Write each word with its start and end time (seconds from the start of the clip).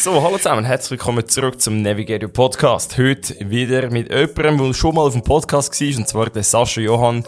So, 0.00 0.22
hallo 0.22 0.36
zusammen, 0.36 0.64
herzlich 0.64 0.92
willkommen 0.92 1.26
zurück 1.26 1.60
zum 1.60 1.82
Navigator 1.82 2.28
Podcast. 2.28 2.96
Heute 2.98 3.34
wieder 3.50 3.90
mit 3.90 4.08
jemandem, 4.08 4.68
der 4.68 4.72
schon 4.72 4.94
mal 4.94 5.02
auf 5.02 5.12
dem 5.12 5.24
Podcast 5.24 5.72
war, 5.80 5.98
und 5.98 6.06
zwar 6.06 6.30
der 6.30 6.44
Sascha 6.44 6.80
Johann. 6.80 7.24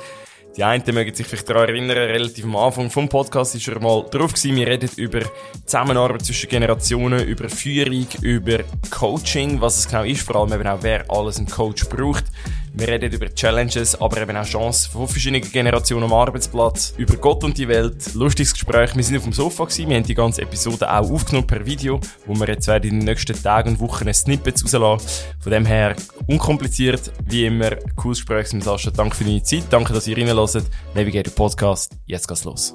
Die 0.57 0.63
einen 0.63 0.85
mögen 0.95 1.13
sich 1.13 1.27
vielleicht 1.27 1.51
daran 1.51 1.69
erinnern, 1.69 1.97
relativ 1.97 2.45
am 2.45 2.55
Anfang 2.55 2.89
vom 2.89 3.09
Podcast 3.09 3.57
ist 3.57 3.67
er 3.67 3.81
mal 3.81 4.07
drauf 4.09 4.35
gewesen. 4.35 4.55
Wir 4.55 4.69
reden 4.69 4.89
über 4.97 5.23
Zusammenarbeit 5.67 6.25
zwischen 6.25 6.49
Generationen, 6.49 7.27
über 7.27 7.49
Führung, 7.49 8.07
über 8.23 8.59
Coaching, 8.89 9.61
was 9.61 9.79
es 9.79 9.89
genau 9.89 10.05
ist, 10.05 10.23
vor 10.23 10.37
allem 10.37 10.53
eben 10.53 10.69
auch, 10.69 10.79
wer 10.81 11.11
alles 11.11 11.39
einen 11.39 11.49
Coach 11.49 11.89
braucht. 11.89 12.27
Wir 12.73 12.89
reden 12.89 13.13
über 13.13 13.29
Challenges, 13.35 14.01
aber 14.01 14.21
eben 14.23 14.37
auch 14.37 14.45
Chancen 14.45 14.93
von 14.93 15.09
verschiedenen 15.09 15.43
Generationen 15.51 16.05
am 16.05 16.13
Arbeitsplatz, 16.13 16.95
über 16.97 17.17
Gott 17.17 17.43
und 17.43 17.59
die 17.59 17.67
Welt, 17.69 18.15
lustiges 18.15 18.53
Gespräch. 18.53 18.95
Wir 18.95 19.03
sind 19.03 19.17
auf 19.17 19.25
dem 19.25 19.33
Sofa 19.33 19.65
gewesen, 19.65 19.89
wir 19.89 19.97
haben 19.97 20.05
die 20.05 20.15
ganze 20.15 20.43
Episode 20.43 20.91
auch 20.91 21.11
aufgenommen 21.11 21.47
per 21.47 21.67
Video, 21.67 22.01
wo 22.27 22.35
wir 22.35 22.47
jetzt 22.47 22.69
werden 22.69 22.91
in 22.91 23.01
den 23.01 23.07
nächsten 23.07 23.41
Tagen 23.43 23.71
und 23.71 23.81
Wochen 23.81 24.13
Snippets 24.13 24.63
rauslassen. 24.63 25.27
Von 25.41 25.53
dem 25.53 25.67
her 25.67 25.97
unkompliziert, 26.27 27.13
wie 27.25 27.47
immer, 27.47 27.77
cooles 27.97 28.19
Gespräch 28.19 28.53
mit 28.53 28.65
Sascha. 28.65 28.91
Danke 28.91 29.17
für 29.17 29.25
deine 29.25 29.43
Zeit, 29.43 29.65
danke, 29.71 29.93
dass 29.93 30.07
ihr 30.07 30.17
reinlässt. 30.17 30.71
Navigator 30.95 31.35
Podcast, 31.35 31.97
jetzt 32.07 32.29
geht's 32.29 32.45
los. 32.45 32.75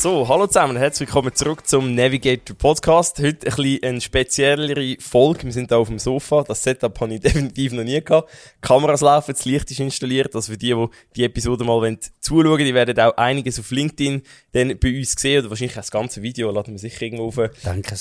So, 0.00 0.26
hallo 0.28 0.46
zusammen, 0.46 0.78
herzlich 0.78 1.10
willkommen 1.10 1.34
zurück 1.34 1.66
zum 1.66 1.94
Navigator 1.94 2.56
Podcast. 2.56 3.18
Heute 3.18 3.48
ein 3.48 3.54
bisschen 3.54 3.84
eine 3.84 4.00
speziellere 4.00 4.96
Folge. 4.98 5.44
Wir 5.44 5.52
sind 5.52 5.70
da 5.70 5.76
auf 5.76 5.88
dem 5.88 5.98
Sofa. 5.98 6.42
Das 6.42 6.62
Setup 6.62 6.98
habe 6.98 7.12
ich 7.12 7.20
definitiv 7.20 7.74
noch 7.74 7.84
nie 7.84 8.02
gehabt. 8.02 8.30
Kameras 8.62 9.02
laufen, 9.02 9.32
das 9.32 9.44
Licht 9.44 9.70
ist 9.70 9.78
installiert. 9.78 10.34
Also 10.34 10.52
für 10.52 10.56
die, 10.56 10.72
die 10.72 10.86
die 11.16 11.24
Episode 11.24 11.64
mal 11.64 11.74
wollen, 11.74 11.98
zuschauen 12.18 12.64
die 12.64 12.72
werden 12.72 12.98
auch 12.98 13.14
einiges 13.18 13.60
auf 13.60 13.70
LinkedIn 13.70 14.22
dann 14.52 14.78
bei 14.78 14.96
uns 14.96 15.12
sehen 15.12 15.40
oder 15.40 15.50
wahrscheinlich 15.50 15.74
auch 15.74 15.82
das 15.82 15.90
ganze 15.90 16.22
Video 16.22 16.50
laden 16.50 16.72
wir 16.72 16.78
sicher 16.78 17.02
irgendwo 17.02 17.26
auf. 17.26 17.50
Danke. 17.62 17.96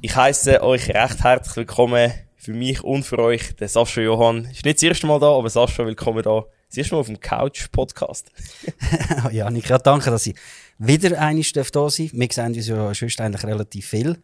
Ich 0.00 0.16
heiße 0.16 0.64
euch 0.64 0.88
recht 0.88 1.22
herzlich 1.22 1.56
willkommen 1.58 2.12
für 2.34 2.54
mich 2.54 2.82
und 2.82 3.04
für 3.04 3.20
euch, 3.20 3.54
der 3.54 3.68
Sascha 3.68 4.00
Johann. 4.00 4.46
Ist 4.46 4.64
nicht 4.64 4.78
das 4.78 4.82
erste 4.82 5.06
Mal 5.06 5.20
da, 5.20 5.28
aber 5.28 5.48
Sascha, 5.48 5.86
willkommen 5.86 6.24
da. 6.24 6.44
Das 6.70 6.78
erste 6.78 6.96
Mal 6.96 7.00
auf 7.02 7.06
dem 7.06 7.20
Couch-Podcast. 7.20 8.32
ja, 9.30 9.48
ich 9.48 9.64
danke, 9.64 10.10
dass 10.10 10.26
ich 10.26 10.34
wieder 10.78 11.18
einig 11.18 11.52
da 11.52 11.62
sein 11.62 12.10
Wir 12.12 12.28
sehen 12.30 12.54
uns 12.54 12.66
ja 12.66 12.94
sonst 12.94 13.20
eigentlich 13.20 13.44
relativ 13.44 13.86
viel. 13.86 14.18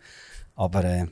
Aber 0.55 0.85
äh, 0.85 1.07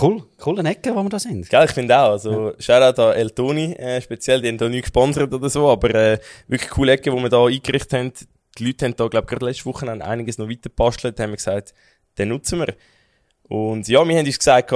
cool, 0.00 0.24
coole 0.38 0.68
Ecke, 0.68 0.94
wo 0.94 1.02
wir 1.02 1.08
da 1.08 1.18
sind. 1.18 1.50
Ja, 1.50 1.64
ich 1.64 1.70
finde 1.70 1.98
auch. 1.98 2.10
Also, 2.10 2.50
ja. 2.50 2.54
Shoutout 2.58 3.02
an 3.02 3.16
El 3.16 3.30
Toni, 3.30 3.72
äh, 3.72 4.00
speziell, 4.00 4.42
die 4.42 4.48
haben 4.48 4.58
da 4.58 4.68
nicht 4.68 4.82
gesponsert 4.82 5.32
oder 5.32 5.48
so, 5.48 5.68
aber 5.68 5.94
äh, 5.94 6.18
wirklich 6.46 6.70
coole 6.70 6.92
Ecke, 6.92 7.12
wo 7.12 7.20
wir 7.20 7.28
da 7.28 7.44
eingerichtet 7.44 7.92
haben. 7.92 8.12
Die 8.58 8.66
Leute 8.66 8.86
haben 8.86 8.96
da, 8.96 9.06
glaube 9.08 9.24
ich, 9.24 9.30
gerade 9.30 9.46
letzte 9.46 9.64
Woche 9.66 9.90
einiges 9.90 10.38
noch 10.38 10.48
weiter 10.48 10.68
gebastelt, 10.68 11.18
haben 11.20 11.30
wir 11.30 11.36
gesagt, 11.36 11.74
den 12.18 12.28
nutzen 12.28 12.58
wir. 12.58 12.74
Und 13.44 13.88
ja, 13.88 14.06
wir 14.06 14.18
haben 14.18 14.26
uns 14.26 14.38
gesagt, 14.38 14.72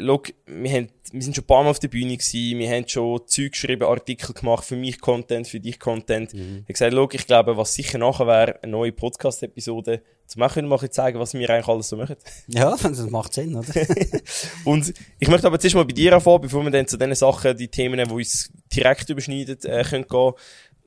look, 0.00 0.32
wir, 0.46 0.70
haben, 0.70 0.88
wir 1.12 1.22
sind 1.22 1.34
schon 1.34 1.44
ein 1.44 1.46
paar 1.46 1.62
Mal 1.62 1.70
auf 1.70 1.78
der 1.78 1.88
Bühne 1.88 2.16
gewesen, 2.16 2.58
wir 2.58 2.70
haben 2.70 2.88
schon 2.88 3.26
Zeug 3.26 3.52
geschrieben, 3.52 3.84
Artikel 3.84 4.32
gemacht, 4.34 4.64
für 4.64 4.76
mich 4.76 5.00
Content, 5.00 5.46
für 5.46 5.60
dich 5.60 5.78
Content. 5.78 6.34
Mhm. 6.34 6.64
Ich 6.66 6.80
habe 6.80 6.90
gesagt, 6.90 7.14
ich 7.14 7.26
glaube, 7.26 7.56
was 7.56 7.74
sicher 7.74 7.98
nachher 7.98 8.26
wäre, 8.26 8.62
eine 8.62 8.72
neue 8.72 8.92
Podcast-Episode 8.92 10.02
zu 10.26 10.38
machen, 10.38 10.66
mal 10.66 10.78
zeigen, 10.90 11.18
was 11.18 11.34
wir 11.34 11.48
eigentlich 11.48 11.68
alles 11.68 11.88
so 11.88 11.96
machen. 11.96 12.16
Ja, 12.46 12.76
das 12.82 13.10
macht 13.10 13.32
Sinn, 13.32 13.56
oder? 13.56 13.72
und 14.64 14.92
ich 15.18 15.28
möchte 15.28 15.46
aber 15.46 15.58
zuerst 15.58 15.76
mal 15.76 15.84
bei 15.84 15.92
dir 15.92 16.12
anfangen, 16.14 16.42
bevor 16.42 16.62
wir 16.62 16.70
dann 16.70 16.86
zu 16.86 16.96
den 16.96 17.14
Sachen, 17.14 17.56
die 17.56 17.68
Themen, 17.68 18.06
die 18.06 18.14
uns 18.14 18.52
direkt 18.74 19.08
überschneiden, 19.08 19.58
äh, 19.64 19.84
können 19.84 20.06
gehen. 20.06 20.32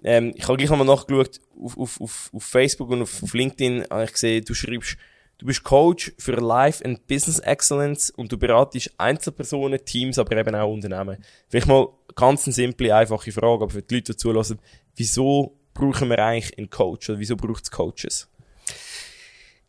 Ähm, 0.03 0.34
ich 0.35 0.47
habe 0.47 0.58
gleich 0.58 0.69
nochmal 0.69 0.88
nachgeschaut, 0.88 1.40
auf, 1.62 1.78
auf, 1.78 2.02
auf, 2.02 2.30
auf 2.34 2.44
Facebook 2.44 2.90
und 2.90 3.03
auf, 3.03 3.22
auf 3.22 3.34
LinkedIn 3.34 3.85
habe 3.90 4.06
ich 4.06 4.14
gesehen, 4.14 4.44
du 4.46 4.53
schreibst 4.53 4.97
Du 5.41 5.47
bist 5.47 5.63
Coach 5.63 6.13
für 6.19 6.34
Life 6.34 6.85
and 6.85 7.07
Business 7.07 7.40
Excellence 7.40 8.12
und 8.12 8.31
du 8.31 8.38
beratest 8.38 8.94
Einzelpersonen, 9.00 9.84
Teams, 9.84 10.19
aber 10.19 10.38
eben 10.38 10.53
auch 10.53 10.72
Unternehmen. 10.72 11.18
Vielleicht 11.50 11.66
mal 11.66 11.88
ganz 12.13 12.46
eine 12.46 12.53
simple, 12.53 12.96
einfache 12.96 13.31
Frage, 13.31 13.63
aber 13.63 13.69
für 13.72 13.81
die 13.81 13.96
Leute, 13.96 14.12
die 14.12 14.18
zulassen, 14.18 14.59
wieso 14.96 15.57
brauchen 15.74 16.09
wir 16.09 16.19
eigentlich 16.19 16.56
einen 16.59 16.69
Coach 16.69 17.09
oder 17.09 17.18
wieso 17.18 17.35
braucht 17.35 17.63
es 17.63 17.72
Coaches? 17.72 18.29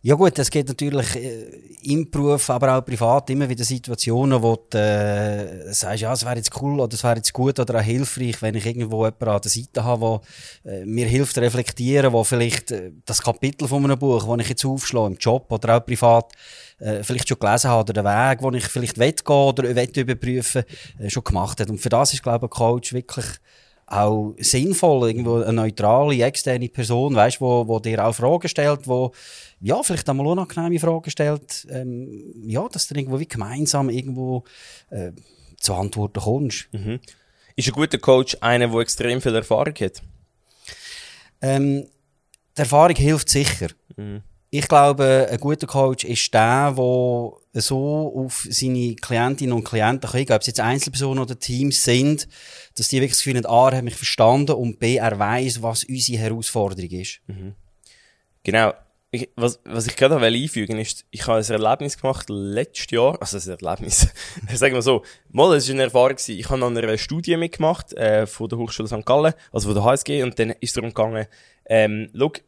Ja 0.04 0.16
gut, 0.16 0.36
es 0.36 0.50
gibt 0.50 0.68
natürlich 0.68 1.14
äh, 1.14 1.44
im 1.84 2.10
Beruf, 2.10 2.50
aber 2.50 2.76
auch 2.76 2.84
privat 2.84 3.30
immer 3.30 3.48
wieder 3.48 3.62
Situationen, 3.62 4.42
wo 4.42 4.56
du 4.68 4.76
äh, 4.76 5.72
sagst, 5.72 6.00
ja, 6.00 6.12
es 6.12 6.24
wäre 6.24 6.34
jetzt 6.38 6.60
cool 6.60 6.80
oder 6.80 6.92
es 6.92 7.04
wäre 7.04 7.18
jetzt 7.18 7.32
gut 7.32 7.60
oder 7.60 7.78
auch 7.78 7.84
hilfreich, 7.84 8.42
wenn 8.42 8.56
ich 8.56 8.66
irgendwo 8.66 9.04
jemanden 9.04 9.28
an 9.28 9.40
der 9.40 9.50
Seite 9.52 9.84
habe, 9.84 10.20
der 10.64 10.82
äh, 10.82 10.84
mir 10.86 11.06
hilft 11.06 11.38
reflektieren, 11.38 12.12
wo 12.12 12.24
vielleicht 12.24 12.72
äh, 12.72 12.90
das 13.06 13.22
Kapitel 13.22 13.68
von 13.68 13.84
einem 13.84 13.96
Buch, 13.96 14.26
das 14.26 14.44
ich 14.44 14.48
jetzt 14.48 14.64
aufschlage, 14.64 15.06
im 15.06 15.18
Job 15.18 15.46
oder 15.52 15.76
auch 15.76 15.86
privat, 15.86 16.32
äh, 16.80 17.04
vielleicht 17.04 17.28
schon 17.28 17.38
gelesen 17.38 17.70
habe 17.70 17.82
oder 17.82 17.92
den 17.92 18.04
Weg, 18.04 18.42
wo 18.42 18.50
ich 18.50 18.64
vielleicht 18.64 18.98
will 18.98 19.12
gehen 19.12 19.36
oder 19.36 19.62
will 19.62 19.90
überprüfen, 19.94 20.64
äh, 20.98 21.10
schon 21.10 21.22
gemacht 21.22 21.60
hat. 21.60 21.70
Und 21.70 21.80
für 21.80 21.90
das 21.90 22.12
ist, 22.12 22.24
glaube 22.24 22.46
ich, 22.46 22.50
ein 22.50 22.58
Coach 22.58 22.92
wirklich 22.92 23.26
auch 23.92 24.34
sinnvoll, 24.38 25.08
irgendwo 25.08 25.36
eine 25.36 25.52
neutrale, 25.52 26.22
externe 26.24 26.68
Person, 26.68 27.14
weißt, 27.14 27.40
wo, 27.40 27.66
wo 27.68 27.78
dir 27.78 28.04
auch 28.04 28.14
Fragen 28.14 28.48
stellt, 28.48 28.86
wo 28.86 29.12
ja, 29.60 29.82
vielleicht 29.82 30.08
einmal 30.08 30.26
unangenehme 30.26 30.80
Fragen 30.80 31.10
stellt, 31.10 31.66
ähm, 31.70 32.34
ja, 32.44 32.66
dass 32.68 32.88
du 32.88 32.94
irgendwo 32.94 33.20
wie 33.20 33.28
gemeinsam 33.28 33.90
irgendwo 33.90 34.44
äh, 34.90 35.12
zu 35.58 35.74
Antworten 35.74 36.20
kommst. 36.20 36.68
Mhm. 36.72 37.00
Ist 37.54 37.68
ein 37.68 37.74
guter 37.74 37.98
Coach 37.98 38.36
einer, 38.40 38.68
der 38.68 38.80
extrem 38.80 39.20
viel 39.20 39.34
Erfahrung 39.34 39.74
hat? 39.74 40.02
Ähm, 41.40 41.86
die 42.56 42.60
Erfahrung 42.60 42.96
hilft 42.96 43.28
sicher. 43.28 43.68
Mhm. 43.96 44.22
Ich 44.54 44.68
glaube, 44.68 45.28
ein 45.30 45.40
guter 45.40 45.66
Coach 45.66 46.04
ist 46.04 46.34
der, 46.34 46.72
der 46.72 47.62
so 47.62 48.12
auf 48.14 48.46
seine 48.50 48.94
Klientinnen 48.96 49.54
und 49.54 49.64
Klienten 49.64 50.10
kann, 50.10 50.36
ob 50.36 50.42
es 50.42 50.46
jetzt 50.46 50.60
Einzelpersonen 50.60 51.24
oder 51.24 51.38
Teams 51.38 51.82
sind, 51.82 52.28
dass 52.76 52.88
die 52.88 52.96
wirklich 52.96 53.12
das 53.12 53.24
Gefühl 53.24 53.36
haben, 53.36 53.46
A, 53.46 53.70
er 53.70 53.78
hat 53.78 53.84
mich 53.84 53.94
verstanden 53.94 54.52
und 54.52 54.78
B, 54.78 54.96
er 54.96 55.18
weiss, 55.18 55.62
was 55.62 55.84
unsere 55.84 56.18
Herausforderung 56.18 56.90
ist. 56.90 57.22
Mhm. 57.28 57.54
Genau. 58.42 58.74
Ich, 59.10 59.30
was, 59.36 59.58
was 59.64 59.86
ich 59.86 59.96
gerade 59.96 60.18
einfügen 60.18 60.78
ist, 60.78 61.06
ich 61.10 61.26
habe 61.26 61.38
ein 61.38 61.50
Erlebnis 61.50 61.96
gemacht 61.96 62.26
letztes 62.28 62.90
Jahr, 62.90 63.16
also 63.22 63.38
ein 63.38 63.58
Erlebnis, 63.58 64.08
sagen 64.52 64.74
wir 64.74 64.82
so, 64.82 65.02
mal, 65.30 65.56
es 65.56 65.66
war 65.66 65.74
eine 65.74 65.84
Erfahrung 65.84 66.16
gewesen. 66.16 66.38
Ich 66.38 66.50
habe 66.50 66.62
an 66.62 66.76
einer 66.76 66.98
Studie 66.98 67.38
mitgemacht, 67.38 67.94
äh, 67.94 68.26
von 68.26 68.50
der 68.50 68.58
Hochschule 68.58 68.88
St. 68.88 69.06
Gallen, 69.06 69.32
also 69.50 69.68
von 69.68 69.74
der 69.76 69.84
HSG, 69.84 70.22
und 70.22 70.38
dann 70.38 70.50
ist 70.50 70.58
es 70.60 70.72
darum 70.74 70.90
gegangen, 70.90 71.26
ähm, 71.64 72.10
look, 72.12 72.42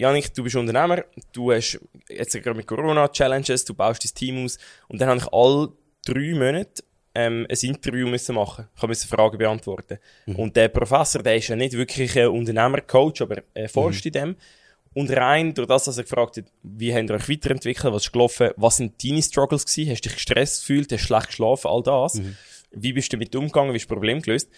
Janik, 0.00 0.32
du 0.32 0.44
bist 0.44 0.54
Unternehmer, 0.54 1.04
du 1.32 1.50
hast 1.50 1.80
jetzt 2.08 2.32
gerade 2.40 2.56
mit 2.56 2.68
Corona 2.68 3.08
Challenges, 3.08 3.64
du 3.64 3.74
baust 3.74 4.04
dein 4.04 4.14
Team 4.14 4.44
aus, 4.44 4.56
und 4.86 5.00
dann 5.00 5.08
habe 5.08 5.18
ich 5.18 5.32
all 5.32 5.70
drei 6.04 6.34
Monate 6.34 6.84
ähm, 7.16 7.46
ein 7.50 7.58
Interview 7.62 8.06
müssen 8.06 8.36
machen. 8.36 8.68
Ich 8.76 8.82
musste 8.86 9.08
Fragen 9.08 9.36
beantworten. 9.38 9.98
Mhm. 10.26 10.36
Und 10.36 10.56
der 10.56 10.68
Professor, 10.68 11.20
der 11.20 11.36
ist 11.36 11.48
ja 11.48 11.56
nicht 11.56 11.72
wirklich 11.72 12.16
ein 12.16 12.28
Unternehmercoach, 12.28 13.22
aber 13.22 13.42
er 13.54 13.68
forscht 13.68 14.04
mhm. 14.04 14.08
in 14.08 14.12
dem. 14.12 14.36
Und 14.94 15.10
rein 15.10 15.52
durch 15.52 15.66
das, 15.66 15.88
was 15.88 15.98
er 15.98 16.04
gefragt 16.04 16.36
hat, 16.36 16.44
wie 16.62 16.94
habt 16.94 17.10
ihr 17.10 17.16
euch 17.16 17.28
weiterentwickelt, 17.28 17.92
was 17.92 18.04
ist 18.04 18.12
gelaufen, 18.12 18.50
was 18.56 18.76
sind 18.76 19.04
deine 19.04 19.22
Struggles 19.22 19.66
gewesen, 19.66 19.90
hast 19.90 20.04
du 20.04 20.08
dich 20.08 20.16
gestresst 20.16 20.60
gefühlt, 20.60 20.92
hast 20.92 21.02
du 21.02 21.06
schlecht 21.06 21.26
geschlafen, 21.28 21.68
all 21.68 21.82
das. 21.82 22.14
Mhm. 22.14 22.36
Wie 22.70 22.92
bist 22.92 23.12
du 23.12 23.16
damit 23.16 23.34
umgegangen, 23.34 23.72
wie 23.72 23.78
hast 23.78 23.84
du 23.84 23.88
das 23.88 23.96
Problem 23.96 24.22
gelöst? 24.22 24.48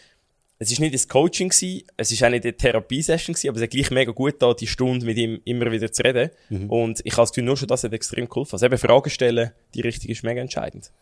Es 0.63 0.71
ist 0.71 0.79
nicht 0.79 0.93
das 0.93 1.09
Coaching 1.09 1.49
gewesen, 1.49 1.85
es 1.97 2.13
ist 2.13 2.23
auch 2.23 2.29
nicht 2.29 2.45
eine 2.45 2.55
Therapiesession 2.55 3.33
gewesen, 3.33 3.49
aber 3.49 3.57
es 3.57 3.63
ist 3.63 3.71
gleich 3.71 3.91
mega 3.91 4.13
gut 4.13 4.35
da, 4.41 4.53
die 4.53 4.67
Stunde 4.67 5.07
mit 5.07 5.17
ihm 5.17 5.41
immer 5.47 5.73
wieder 5.73 5.91
zu 5.91 6.03
reden. 6.05 6.29
Mhm. 6.51 6.69
Und 6.69 7.01
ich 7.03 7.15
habe 7.15 7.23
das 7.23 7.31
Gefühl, 7.31 7.45
nur 7.45 7.57
schon 7.57 7.67
das 7.67 7.83
hat 7.83 7.95
extrem 7.95 8.29
geholfen. 8.29 8.53
Also 8.53 8.67
eben 8.67 8.77
Fragen 8.77 9.09
stellen, 9.09 9.53
die 9.73 9.81
richtig 9.81 10.11
ist 10.11 10.23
mega 10.23 10.43
entscheidend. 10.43 10.93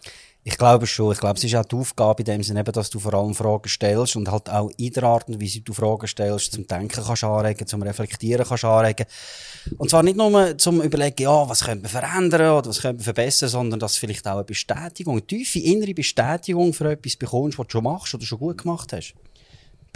Ich 0.44 0.56
glaube 0.56 0.86
schon. 0.86 1.12
Ich 1.12 1.18
glaube, 1.18 1.38
es 1.38 1.42
ist 1.42 1.56
auch 1.56 1.64
die 1.64 1.74
Aufgabe 1.74 2.22
in 2.22 2.26
dem 2.26 2.42
Sinne, 2.44 2.60
eben, 2.60 2.70
dass 2.70 2.88
du 2.88 3.00
vor 3.00 3.12
allem 3.14 3.34
Fragen 3.34 3.68
stellst 3.68 4.14
und 4.14 4.30
halt 4.30 4.48
auch 4.48 4.70
in 4.76 4.92
der 4.92 5.02
Art 5.02 5.28
und 5.28 5.42
Weise 5.42 5.60
du 5.60 5.72
Fragen 5.72 6.06
stellst, 6.06 6.52
zum 6.52 6.64
Denken 6.66 7.02
kannst 7.04 7.24
anregen, 7.24 7.66
zum 7.66 7.82
Reflektieren 7.82 8.46
kannst 8.46 8.64
anregen. 8.64 9.06
Und 9.76 9.90
zwar 9.90 10.04
nicht 10.04 10.16
nur 10.16 10.56
zum 10.56 10.80
Überlegen, 10.82 11.24
ja, 11.24 11.48
was 11.48 11.64
könnte 11.64 11.82
man 11.82 11.90
verändern 11.90 12.52
oder 12.52 12.68
was 12.68 12.80
könnte 12.80 12.98
man 12.98 13.04
verbessern, 13.04 13.48
sondern 13.48 13.80
dass 13.80 13.96
vielleicht 13.96 14.26
auch 14.28 14.36
eine 14.36 14.44
Bestätigung, 14.44 15.14
eine 15.14 15.26
tiefe 15.26 15.58
innere 15.58 15.94
Bestätigung 15.94 16.72
für 16.72 16.92
etwas 16.92 17.16
bekommst, 17.16 17.58
was 17.58 17.66
du 17.66 17.72
schon 17.72 17.84
machst 17.84 18.14
oder 18.14 18.24
schon 18.24 18.38
gut 18.38 18.58
gemacht 18.62 18.92
hast. 18.92 19.14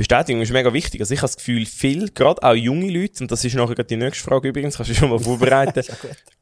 Bestätigung 0.02 0.42
ist 0.42 0.52
mega 0.52 0.72
wichtig. 0.72 1.00
Also 1.00 1.14
ich 1.14 1.20
habe 1.20 1.28
das 1.28 1.36
Gefühl, 1.36 1.66
viel, 1.66 2.10
gerade 2.10 2.42
auch 2.42 2.54
junge 2.54 2.90
Leute, 2.90 3.22
und 3.22 3.30
das 3.30 3.44
ist 3.44 3.54
nachher 3.54 3.82
die 3.84 3.96
nächste 3.96 4.24
Frage 4.24 4.48
übrigens, 4.48 4.76
kannst 4.76 4.90
du 4.90 4.94
schon 4.94 5.10
mal 5.10 5.18
vorbereiten, 5.20 5.82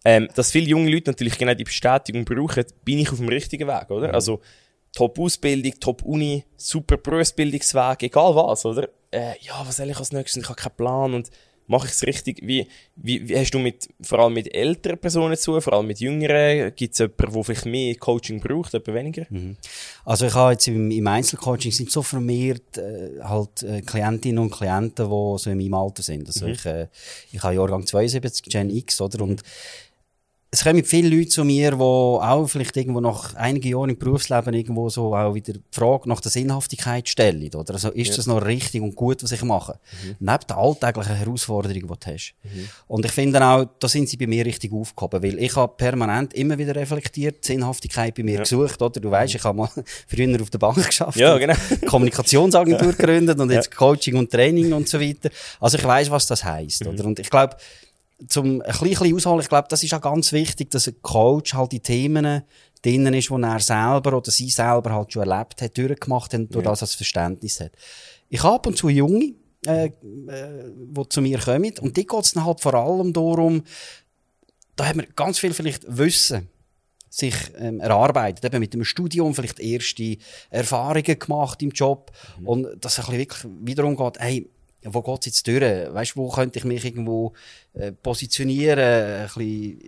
ähm, 0.04 0.28
dass 0.34 0.50
viele 0.50 0.66
junge 0.66 0.90
Leute 0.90 1.10
natürlich 1.10 1.38
genau 1.38 1.54
die 1.54 1.64
Bestätigung 1.64 2.24
brauchen, 2.24 2.64
bin 2.84 2.98
ich 2.98 3.10
auf 3.10 3.18
dem 3.18 3.28
richtigen 3.28 3.68
Weg, 3.68 3.90
oder? 3.90 4.08
Mhm. 4.08 4.14
Also, 4.14 4.40
Top-Ausbildung, 4.92 5.78
Top-Uni, 5.78 6.44
super 6.56 6.96
Berufsbildungsweg, 6.96 8.02
egal 8.02 8.34
was, 8.34 8.64
oder? 8.64 8.88
Äh, 9.10 9.34
ja, 9.40 9.62
was 9.64 9.76
soll 9.76 9.90
ich 9.90 9.98
als 9.98 10.12
nächstes? 10.12 10.42
Ich 10.42 10.48
habe 10.48 10.60
keinen 10.60 10.76
Plan 10.76 11.14
und 11.14 11.30
mache 11.70 11.86
ich 11.86 11.92
es 11.92 12.02
richtig? 12.02 12.40
Wie, 12.42 12.66
wie, 12.96 13.28
wie 13.28 13.38
hast 13.38 13.52
du 13.52 13.60
mit, 13.60 13.88
vor 14.02 14.18
allem 14.18 14.34
mit 14.34 14.52
älteren 14.52 14.98
Personen 14.98 15.36
zu, 15.36 15.60
vor 15.60 15.72
allem 15.72 15.86
mit 15.86 16.00
jüngeren? 16.00 16.74
Gibt 16.74 16.94
es 16.94 16.98
jemanden, 16.98 17.32
der 17.32 17.44
vielleicht 17.44 17.66
mehr 17.66 17.94
Coaching 17.94 18.40
braucht, 18.40 18.72
jemand 18.72 18.94
weniger? 18.94 19.26
Mhm. 19.30 19.56
Also 20.04 20.26
ich 20.26 20.34
habe 20.34 20.52
jetzt 20.52 20.66
im, 20.66 20.90
im 20.90 21.06
Einzelcoaching 21.06 21.70
sind 21.70 21.90
so 21.90 22.02
vermehrt 22.02 22.76
äh, 22.76 23.20
halt 23.22 23.62
äh, 23.62 23.82
Klientinnen 23.82 24.38
und 24.38 24.50
Klienten, 24.50 25.06
die 25.06 25.38
so 25.38 25.50
in 25.50 25.58
meinem 25.58 25.74
Alter 25.74 26.02
sind. 26.02 26.26
Also 26.26 26.46
mhm. 26.46 26.52
ich, 26.52 26.66
äh, 26.66 26.88
ich 27.30 27.42
habe 27.42 27.54
Jahrgang 27.54 27.86
72, 27.86 28.42
Gen 28.46 28.68
X, 28.68 29.00
oder? 29.00 29.22
Und 29.22 29.42
es 30.52 30.64
kommen 30.64 30.82
viele 30.84 31.16
Leute 31.16 31.28
zu 31.28 31.44
mir, 31.44 31.70
die 31.70 31.76
auch 31.76 32.46
vielleicht 32.48 32.76
irgendwo 32.76 33.00
nach 33.00 33.34
einigen 33.36 33.68
Jahren 33.68 33.90
im 33.90 33.98
Berufsleben 33.98 34.52
irgendwo 34.52 34.88
so 34.88 35.14
auch 35.14 35.32
wieder 35.32 35.52
die 35.52 35.62
Frage 35.70 36.08
nach 36.08 36.20
der 36.20 36.32
Sinnhaftigkeit 36.32 37.08
stellen, 37.08 37.54
oder? 37.54 37.74
Also, 37.74 37.90
ist 37.90 38.08
ja. 38.08 38.16
das 38.16 38.26
noch 38.26 38.44
richtig 38.44 38.82
und 38.82 38.96
gut, 38.96 39.22
was 39.22 39.30
ich 39.30 39.44
mache? 39.44 39.78
Mhm. 40.02 40.16
Neben 40.18 40.46
der 40.48 40.58
alltäglichen 40.58 41.14
Herausforderung, 41.14 41.74
die 41.74 41.80
du 41.80 41.88
hast. 41.88 42.34
Mhm. 42.42 42.68
Und 42.88 43.04
ich 43.04 43.12
finde 43.12 43.44
auch, 43.44 43.64
da 43.78 43.86
sind 43.86 44.08
sie 44.08 44.16
bei 44.16 44.26
mir 44.26 44.44
richtig 44.44 44.72
aufgehoben, 44.72 45.22
weil 45.22 45.38
ich 45.38 45.54
habe 45.54 45.72
permanent 45.76 46.34
immer 46.34 46.58
wieder 46.58 46.74
reflektiert, 46.74 47.44
Sinnhaftigkeit 47.44 48.16
bei 48.16 48.24
mir 48.24 48.34
ja. 48.34 48.40
gesucht, 48.40 48.82
oder? 48.82 48.98
Du 48.98 49.08
weißt, 49.08 49.36
ich 49.36 49.44
habe 49.44 49.56
mal 49.56 49.70
früher 50.08 50.42
auf 50.42 50.50
der 50.50 50.58
Bank 50.58 50.84
geschafft. 50.84 51.16
Ja, 51.16 51.38
genau. 51.38 51.54
Kommunikationsagentur 51.86 52.92
gegründet 52.92 53.38
und 53.38 53.52
jetzt 53.52 53.74
Coaching 53.76 54.16
und 54.16 54.32
Training 54.32 54.72
und 54.72 54.88
so 54.88 55.00
weiter. 55.00 55.30
Also 55.60 55.78
ich 55.78 55.84
weiß, 55.84 56.10
was 56.10 56.26
das 56.26 56.42
heisst, 56.42 56.84
mhm. 56.84 56.90
oder? 56.90 57.04
Und 57.04 57.20
ich 57.20 57.30
glaube, 57.30 57.56
zum 58.28 58.62
ein 58.62 58.78
bisschen 58.80 59.14
ausholen, 59.14 59.40
ich 59.40 59.48
glaube, 59.48 59.68
das 59.68 59.82
ist 59.82 59.94
auch 59.94 60.00
ganz 60.00 60.32
wichtig, 60.32 60.70
dass 60.70 60.88
ein 60.88 61.00
Coach 61.02 61.54
halt 61.54 61.72
die 61.72 61.80
Themen 61.80 62.42
drinnen 62.82 63.14
ist, 63.14 63.30
die 63.30 63.42
er 63.42 63.60
selber 63.60 64.16
oder 64.16 64.30
sie 64.30 64.50
selber 64.50 64.92
halt 64.92 65.12
schon 65.12 65.28
erlebt 65.28 65.60
hat, 65.62 65.76
durchgemacht 65.76 66.32
hat 66.32 66.40
und 66.40 66.54
durch 66.54 66.64
ja. 66.64 66.70
das 66.70 66.82
als 66.82 66.94
Verständnis 66.94 67.60
hat. 67.60 67.72
Ich 68.28 68.42
habe 68.42 68.54
ab 68.54 68.66
und 68.66 68.76
zu 68.76 68.88
Junge, 68.88 69.34
äh, 69.66 69.86
äh, 69.86 69.92
die 69.96 71.08
zu 71.08 71.20
mir 71.20 71.38
kommen 71.38 71.72
und 71.80 71.96
die 71.96 72.06
geht 72.06 72.24
es 72.24 72.32
dann 72.32 72.44
halt 72.44 72.60
vor 72.60 72.74
allem 72.74 73.12
darum, 73.12 73.62
da 74.76 74.86
haben 74.86 75.00
wir 75.00 75.08
ganz 75.14 75.38
viel 75.38 75.52
vielleicht 75.52 75.84
Wissen 75.86 76.48
sich 77.10 77.34
ähm, 77.58 77.80
erarbeitet, 77.80 78.44
eben 78.44 78.60
mit 78.60 78.72
dem 78.72 78.84
Studium 78.84 79.34
vielleicht 79.34 79.58
erste 79.58 80.16
Erfahrungen 80.48 81.18
gemacht 81.18 81.60
im 81.60 81.70
Job 81.70 82.12
mhm. 82.38 82.48
und 82.48 82.84
dass 82.84 82.98
es 82.98 83.08
ein 83.08 83.18
bisschen 83.18 83.18
wirklich 83.18 83.52
wiederum 83.66 83.96
geht, 83.96 84.20
hey, 84.20 84.48
wo 84.84 85.02
geht's 85.02 85.26
jetzt 85.26 85.46
durch? 85.46 85.62
Weißt, 85.62 86.16
wo 86.16 86.28
könnte 86.28 86.58
ich 86.58 86.64
mich 86.64 86.84
irgendwo 86.84 87.32
äh, 87.74 87.92
positionieren, 87.92 88.78
ein 88.78 89.26
bisschen, 89.26 89.78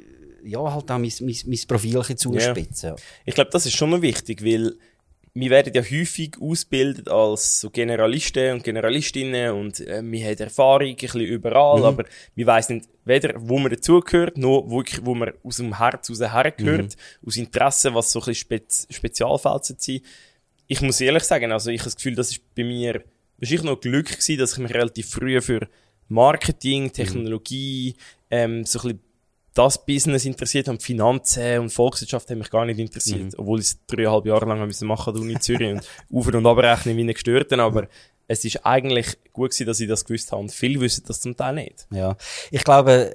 ja, 0.44 0.60
halt 0.60 0.90
auch 0.90 0.98
mein, 0.98 1.12
mein, 1.20 1.36
mein 1.46 1.60
Profil 1.66 2.02
zuspitzen. 2.16 2.90
Ja. 2.90 2.96
Ich 3.24 3.34
glaube, 3.34 3.50
das 3.50 3.66
ist 3.66 3.74
schon 3.74 3.90
noch 3.90 4.02
wichtig, 4.02 4.44
weil 4.44 4.74
wir 5.34 5.50
werden 5.50 5.72
ja 5.72 5.82
häufig 5.82 6.36
ausgebildet 6.40 7.08
als 7.08 7.60
so 7.60 7.70
Generalisten 7.70 8.52
und 8.52 8.64
Generalistinnen 8.64 9.52
und 9.52 9.80
äh, 9.80 10.02
wir 10.04 10.26
haben 10.26 10.38
Erfahrung 10.38 10.88
ein 10.88 10.96
bisschen 10.96 11.22
überall, 11.22 11.78
mhm. 11.78 11.84
aber 11.84 12.04
wir 12.34 12.46
weiss 12.46 12.68
nicht 12.68 12.88
weder, 13.04 13.34
wo 13.36 13.58
man 13.58 13.70
dazugehört, 13.70 14.36
noch 14.36 14.68
wirklich, 14.68 15.04
wo 15.04 15.14
man 15.14 15.32
aus 15.42 15.56
dem 15.56 15.78
Herz 15.78 16.10
raus 16.10 16.20
hergehört, 16.20 16.96
mhm. 16.96 17.28
aus 17.28 17.36
Interesse, 17.36 17.94
was 17.94 18.12
so 18.12 18.20
ein 18.20 18.26
bisschen 18.26 18.34
Spez 18.34 18.86
Spezialfälle 18.90 19.60
sein. 19.62 20.00
Ich 20.66 20.80
muss 20.82 21.00
ehrlich 21.00 21.24
sagen, 21.24 21.50
also 21.50 21.70
ich 21.70 21.80
habe 21.80 21.86
das 21.86 21.96
Gefühl, 21.96 22.14
das 22.14 22.30
ist 22.30 22.54
bei 22.54 22.64
mir 22.64 23.02
wahrscheinlich 23.42 23.64
noch 23.64 23.80
Glück 23.80 24.06
gewesen, 24.06 24.38
dass 24.38 24.52
ich 24.52 24.58
mich 24.58 24.72
relativ 24.72 25.10
früh 25.10 25.40
für 25.40 25.68
Marketing, 26.08 26.84
mhm. 26.84 26.92
Technologie, 26.92 27.94
mhm. 27.96 28.02
ähm, 28.30 28.64
so 28.64 28.78
ein 28.78 28.82
bisschen 28.82 29.00
das 29.54 29.84
Business 29.84 30.24
interessiert 30.24 30.68
habe. 30.68 30.80
Finanzen 30.80 31.58
und 31.58 31.70
Volkswirtschaft 31.70 32.30
haben 32.30 32.38
mich 32.38 32.50
gar 32.50 32.64
nicht 32.64 32.78
interessiert. 32.78 33.32
Mhm. 33.32 33.34
Obwohl 33.36 33.60
ich 33.60 33.66
es 33.66 33.78
dreieinhalb 33.86 34.24
Jahre 34.24 34.46
lang 34.46 34.64
müssen 34.66 34.88
machen 34.88 35.10
an 35.10 35.14
der 35.14 35.22
Uni 35.22 35.38
Zürich 35.40 35.72
und 35.72 35.86
auf- 36.16 36.26
und 36.26 36.46
abrechnen 36.46 36.96
wie 36.96 37.02
eine 37.02 37.12
Gestörten. 37.12 37.60
Aber 37.60 37.88
es 38.28 38.44
ist 38.44 38.64
eigentlich 38.64 39.18
gut 39.32 39.50
gewesen, 39.50 39.66
dass 39.66 39.80
ich 39.80 39.88
das 39.88 40.04
gewusst 40.04 40.32
habe. 40.32 40.42
Und 40.42 40.52
viele 40.52 40.80
wissen 40.80 41.04
das 41.06 41.20
zum 41.20 41.36
Teil 41.36 41.56
nicht. 41.56 41.86
Ja. 41.90 42.16
Ich 42.50 42.64
glaube, 42.64 43.14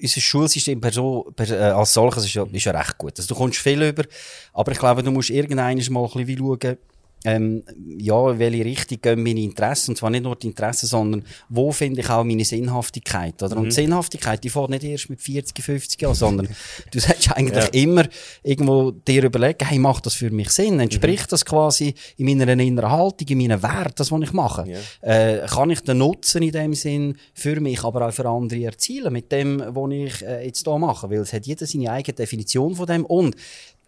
unser 0.00 0.20
Schulsystem 0.20 0.80
per 0.80 0.92
so, 0.92 1.30
per, 1.36 1.50
äh, 1.50 1.72
als 1.72 1.92
solches 1.92 2.24
ist 2.24 2.34
ja, 2.34 2.46
ist 2.50 2.64
ja 2.64 2.72
recht 2.72 2.96
gut. 2.96 3.18
Also, 3.18 3.34
du 3.34 3.38
kommst 3.38 3.58
viel 3.58 3.82
über, 3.82 4.04
aber 4.52 4.72
ich 4.72 4.78
glaube, 4.78 5.02
du 5.02 5.10
musst 5.10 5.30
irgendwann 5.30 5.76
mal 5.90 6.04
ein 6.04 6.10
bisschen 6.10 6.26
wie 6.26 6.38
schauen, 6.38 6.78
ähm, 7.24 7.62
ja, 7.98 8.38
welche 8.38 8.64
Richtung 8.64 8.98
gehen 9.00 9.22
meine 9.22 9.40
Interessen. 9.40 9.92
Und 9.92 9.96
zwar 9.96 10.10
nicht 10.10 10.22
nur 10.22 10.36
die 10.36 10.48
Interessen, 10.48 10.86
sondern 10.86 11.24
wo 11.48 11.72
finde 11.72 12.02
ich 12.02 12.10
auch 12.10 12.22
meine 12.22 12.44
Sinnhaftigkeit, 12.44 13.42
oder? 13.42 13.56
Mhm. 13.56 13.62
Und 13.62 13.70
Sinnhaftigkeit, 13.72 14.44
die 14.44 14.50
fährt 14.50 14.68
nicht 14.70 14.84
erst 14.84 15.08
mit 15.08 15.22
40, 15.22 15.64
50 15.64 16.02
Jahren, 16.02 16.14
sondern 16.14 16.48
du 16.90 17.00
solltest 17.00 17.32
eigentlich 17.32 17.64
ja. 17.64 17.70
immer 17.70 18.06
irgendwo 18.42 18.90
dir 18.90 19.24
überlegen, 19.24 19.66
hey, 19.66 19.78
macht 19.78 20.04
das 20.04 20.14
für 20.14 20.30
mich 20.30 20.50
Sinn? 20.50 20.78
Entspricht 20.80 21.24
mhm. 21.24 21.30
das 21.30 21.44
quasi 21.46 21.94
in 22.18 22.26
meiner 22.26 22.52
inneren 22.52 22.90
Haltung, 22.90 23.26
in 23.26 23.38
meinen 23.38 23.62
Wert, 23.62 23.98
das, 23.98 24.12
was 24.12 24.20
ich 24.20 24.32
mache? 24.34 24.66
Ja. 24.68 24.78
Äh, 25.00 25.46
kann 25.46 25.70
ich 25.70 25.80
den 25.80 25.98
Nutzen 25.98 26.42
in 26.42 26.52
dem 26.52 26.74
Sinn 26.74 27.16
für 27.32 27.58
mich, 27.58 27.82
aber 27.84 28.06
auch 28.06 28.12
für 28.12 28.28
andere 28.28 28.64
erzielen 28.64 29.12
mit 29.14 29.32
dem, 29.32 29.62
was 29.66 29.90
ich 29.92 30.22
äh, 30.26 30.44
jetzt 30.46 30.64
hier 30.64 30.78
mache? 30.78 31.08
Weil 31.08 31.20
es 31.20 31.32
hat 31.32 31.46
jeder 31.46 31.66
seine 31.66 31.90
eigene 31.90 32.14
Definition 32.14 32.74
von 32.74 32.86
dem 32.86 33.06
und 33.06 33.34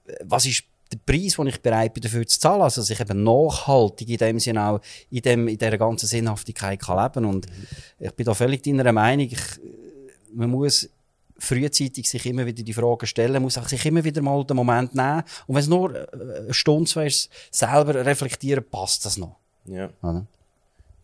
äh, 0.06 0.14
was 0.24 0.46
ist 0.46 0.64
der 0.92 0.98
Preis, 1.04 1.36
den 1.36 1.48
ich 1.48 1.60
bereit 1.60 1.94
bin, 1.94 2.02
dafür 2.02 2.26
zu 2.26 2.38
zahlen, 2.38 2.62
also 2.62 2.80
dass 2.80 2.90
ich 2.90 3.00
eben 3.00 3.22
nachhaltig 3.22 4.08
in 4.08 4.18
dem 4.18 4.38
Sinne 4.38 4.68
auch 4.68 4.80
in, 5.10 5.22
dem, 5.22 5.48
in 5.48 5.58
dieser 5.58 5.78
ganzen 5.78 6.06
Sinnhaftigkeit 6.06 6.80
kann 6.80 7.02
leben 7.02 7.24
Und 7.24 7.46
ich 7.98 8.12
bin 8.12 8.26
da 8.26 8.34
völlig 8.34 8.62
deiner 8.62 8.92
Meinung, 8.92 9.26
ich, 9.26 9.40
man 10.32 10.50
muss 10.50 10.88
frühzeitig 11.38 12.08
sich 12.08 12.24
immer 12.26 12.46
wieder 12.46 12.62
die 12.62 12.72
Fragen 12.72 13.06
stellen, 13.06 13.42
muss 13.42 13.58
auch 13.58 13.68
sich 13.68 13.84
immer 13.84 14.04
wieder 14.04 14.22
mal 14.22 14.44
den 14.44 14.56
Moment 14.56 14.94
nehmen. 14.94 15.22
Und 15.46 15.54
wenn 15.54 15.62
es 15.62 15.68
nur 15.68 15.94
äh, 15.94 16.06
eine 16.38 16.54
Stunde 16.54 16.88
so 16.88 17.00
ist, 17.00 17.30
selber 17.50 18.06
reflektieren, 18.06 18.64
passt 18.64 19.04
das 19.04 19.16
noch. 19.16 19.36
Ja. 19.66 19.90
Oder? 20.02 20.26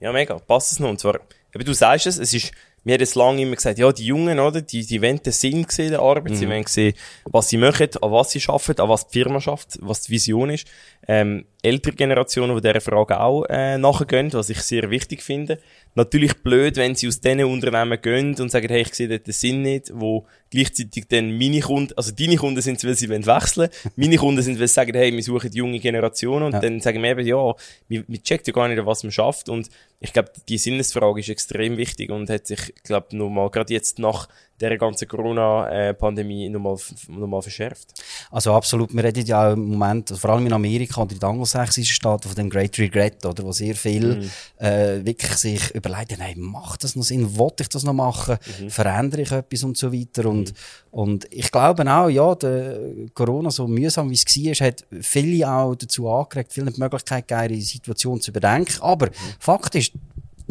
Ja, 0.01 0.13
mega, 0.13 0.39
passt 0.39 0.73
es 0.73 0.81
noch. 0.81 0.89
Und 0.89 1.01
zwar, 1.01 1.21
eben 1.55 1.65
du 1.65 1.75
sagst 1.75 2.07
es, 2.07 2.19
es 2.19 2.33
ist 2.33 2.53
wir 2.85 2.95
haben 2.95 3.01
jetzt 3.01 3.15
lange 3.15 3.43
immer 3.43 3.55
gesagt, 3.55 3.79
ja, 3.79 3.93
die 3.93 4.07
Jungen, 4.07 4.41
oder, 4.41 4.61
die, 4.61 4.85
die 4.85 5.03
wollen 5.03 5.23
den 5.23 5.33
Sinn 5.33 5.65
sehen 5.69 5.91
der 5.91 6.01
Arbeit, 6.01 6.33
mhm. 6.33 6.37
sie 6.37 6.49
wollen 6.49 6.67
sehen, 6.67 6.95
was 7.25 7.49
sie 7.49 7.57
machen, 7.57 7.89
an 8.01 8.11
was 8.11 8.33
sie 8.33 8.43
arbeiten, 8.49 8.81
an 8.81 8.89
was 8.89 9.07
die 9.07 9.23
Firma 9.23 9.41
schafft, 9.41 9.79
was 9.81 10.03
die 10.03 10.13
Vision 10.13 10.51
ist. 10.51 10.67
Ähm, 11.07 11.45
ältere 11.63 11.95
Generationen, 11.95 12.57
die 12.57 12.63
dieser 12.63 12.81
Frage 12.81 13.21
auch 13.21 13.45
äh, 13.49 13.79
nachgehen, 13.79 14.33
was 14.33 14.51
ich 14.51 14.61
sehr 14.63 14.91
wichtig 14.91 15.23
finde. 15.23 15.59
Natürlich 15.95 16.35
blöd, 16.35 16.77
wenn 16.77 16.95
sie 16.95 17.09
aus 17.09 17.21
diesen 17.21 17.45
Unternehmen 17.45 18.01
gehen 18.01 18.35
und 18.41 18.51
sagen, 18.51 18.69
hey, 18.69 18.81
ich 18.81 18.95
sehe 18.95 19.09
dort 19.09 19.27
den 19.27 19.33
Sinn 19.33 19.61
nicht, 19.61 19.91
wo 19.93 20.27
gleichzeitig 20.51 21.07
dann 21.09 21.37
meine 21.37 21.61
Kunden, 21.61 21.93
also 21.97 22.13
deine 22.13 22.37
Kunden 22.37 22.63
sind 22.63 22.79
es, 22.79 22.85
weil 22.85 22.95
sie 22.95 23.11
wollen 23.11 23.27
wechseln. 23.27 23.69
Meine 23.97 24.17
Kunden 24.17 24.43
sind, 24.43 24.59
weil 24.59 24.69
sie 24.69 24.75
sagen, 24.75 24.95
hey, 24.95 25.13
wir 25.13 25.23
suchen 25.23 25.51
die 25.51 25.59
junge 25.59 25.79
Generation. 25.79 26.43
Und 26.43 26.53
ja. 26.53 26.61
dann 26.61 26.81
sagen 26.81 27.03
wir 27.03 27.11
eben, 27.11 27.27
ja, 27.27 27.55
wir, 27.89 28.05
wir 28.07 28.23
checken 28.23 28.45
ja 28.47 28.53
gar 28.53 28.69
nicht, 28.69 28.85
was 28.85 29.03
man 29.03 29.13
schafft. 29.13 29.49
Und 29.49 29.69
ich 30.01 30.13
glaube, 30.13 30.33
die 30.49 30.59
Sinnesfrage 30.59 31.21
ist 31.21 31.29
extrem 31.29 31.77
wichtig 31.77 32.11
und 32.11 32.31
hat 32.31 32.47
sich, 32.47 32.73
ich 32.75 32.83
glaube, 32.83 33.15
nochmal, 33.17 33.51
gerade 33.51 33.73
jetzt 33.73 33.99
nach 33.99 34.29
der 34.61 34.79
ganzen 34.79 35.09
Corona-Pandemie 35.09 36.49
nochmal, 36.49 36.77
nochmal 37.09 37.43
verschärft. 37.43 37.89
Also 38.31 38.53
absolut, 38.53 38.95
wir 38.95 39.03
reden 39.03 39.27
ja 39.27 39.53
im 39.53 39.71
Moment, 39.71 40.11
vor 40.11 40.31
allem 40.31 40.47
in 40.47 40.53
Amerika 40.53 41.03
und 41.03 41.13
in 41.13 41.19
den 41.19 41.29
angelsächsischen 41.29 41.95
Staaten, 41.95 42.29
von 42.29 42.37
dem 42.37 42.49
Great 42.49 42.79
Regret, 42.79 43.25
oder, 43.27 43.43
wo 43.43 43.53
sehr 43.53 43.75
viel 43.75 44.17
mm. 44.17 44.65
äh, 44.65 45.05
wirklich 45.05 45.33
sich 45.33 45.71
überlegen, 45.75 46.21
hey, 46.21 46.35
macht 46.37 46.85
das 46.85 46.95
noch 46.95 47.03
Sinn, 47.03 47.37
wollte 47.37 47.65
ich 47.65 47.69
das 47.69 47.83
noch 47.83 47.93
machen, 47.93 48.39
mhm. 48.61 48.71
verändere 48.71 49.23
ich 49.23 49.33
etwas 49.33 49.65
und 49.65 49.77
so 49.77 49.93
weiter 49.93 50.29
und, 50.29 50.51
mhm. 50.51 50.55
und 50.91 51.27
ich 51.31 51.51
glaube 51.51 51.91
auch, 51.91 52.09
ja, 52.09 52.35
der 52.35 52.79
Corona, 53.15 53.51
so 53.51 53.67
mühsam 53.67 54.11
wie 54.11 54.15
es 54.15 54.25
war, 54.27 54.67
hat 54.67 54.85
viele 55.01 55.51
auch 55.51 55.75
dazu 55.75 56.09
angeregt, 56.09 56.53
viele 56.53 56.71
die 56.71 56.81
Möglichkeit 56.81 57.27
gegeben, 57.27 57.55
die 57.55 57.63
Situation 57.63 58.21
zu 58.21 58.31
überdenken, 58.31 58.81
aber 58.81 59.07
mhm. 59.07 59.13
Fakt 59.39 59.75
ist, 59.75 59.93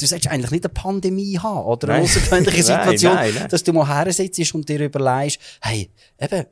du 0.02 0.08
solltest 0.08 0.32
eigentlich 0.32 0.52
nicht 0.52 0.66
eine 0.66 0.74
Pandemie 0.74 1.38
haben 1.40 1.66
oder 1.66 1.90
eine 1.90 2.04
außergewöhnliche 2.04 2.64
Situation, 2.64 3.14
nein, 3.14 3.32
nein, 3.32 3.42
nein. 3.42 3.50
dass 3.50 3.64
du 3.64 3.74
mal 3.74 3.88
her 3.88 4.12
sitzt 4.12 4.54
und 4.54 4.68
dir 4.68 4.82
überlegst, 4.82 5.40
hey, 5.62 5.90
eben, 6.20 6.46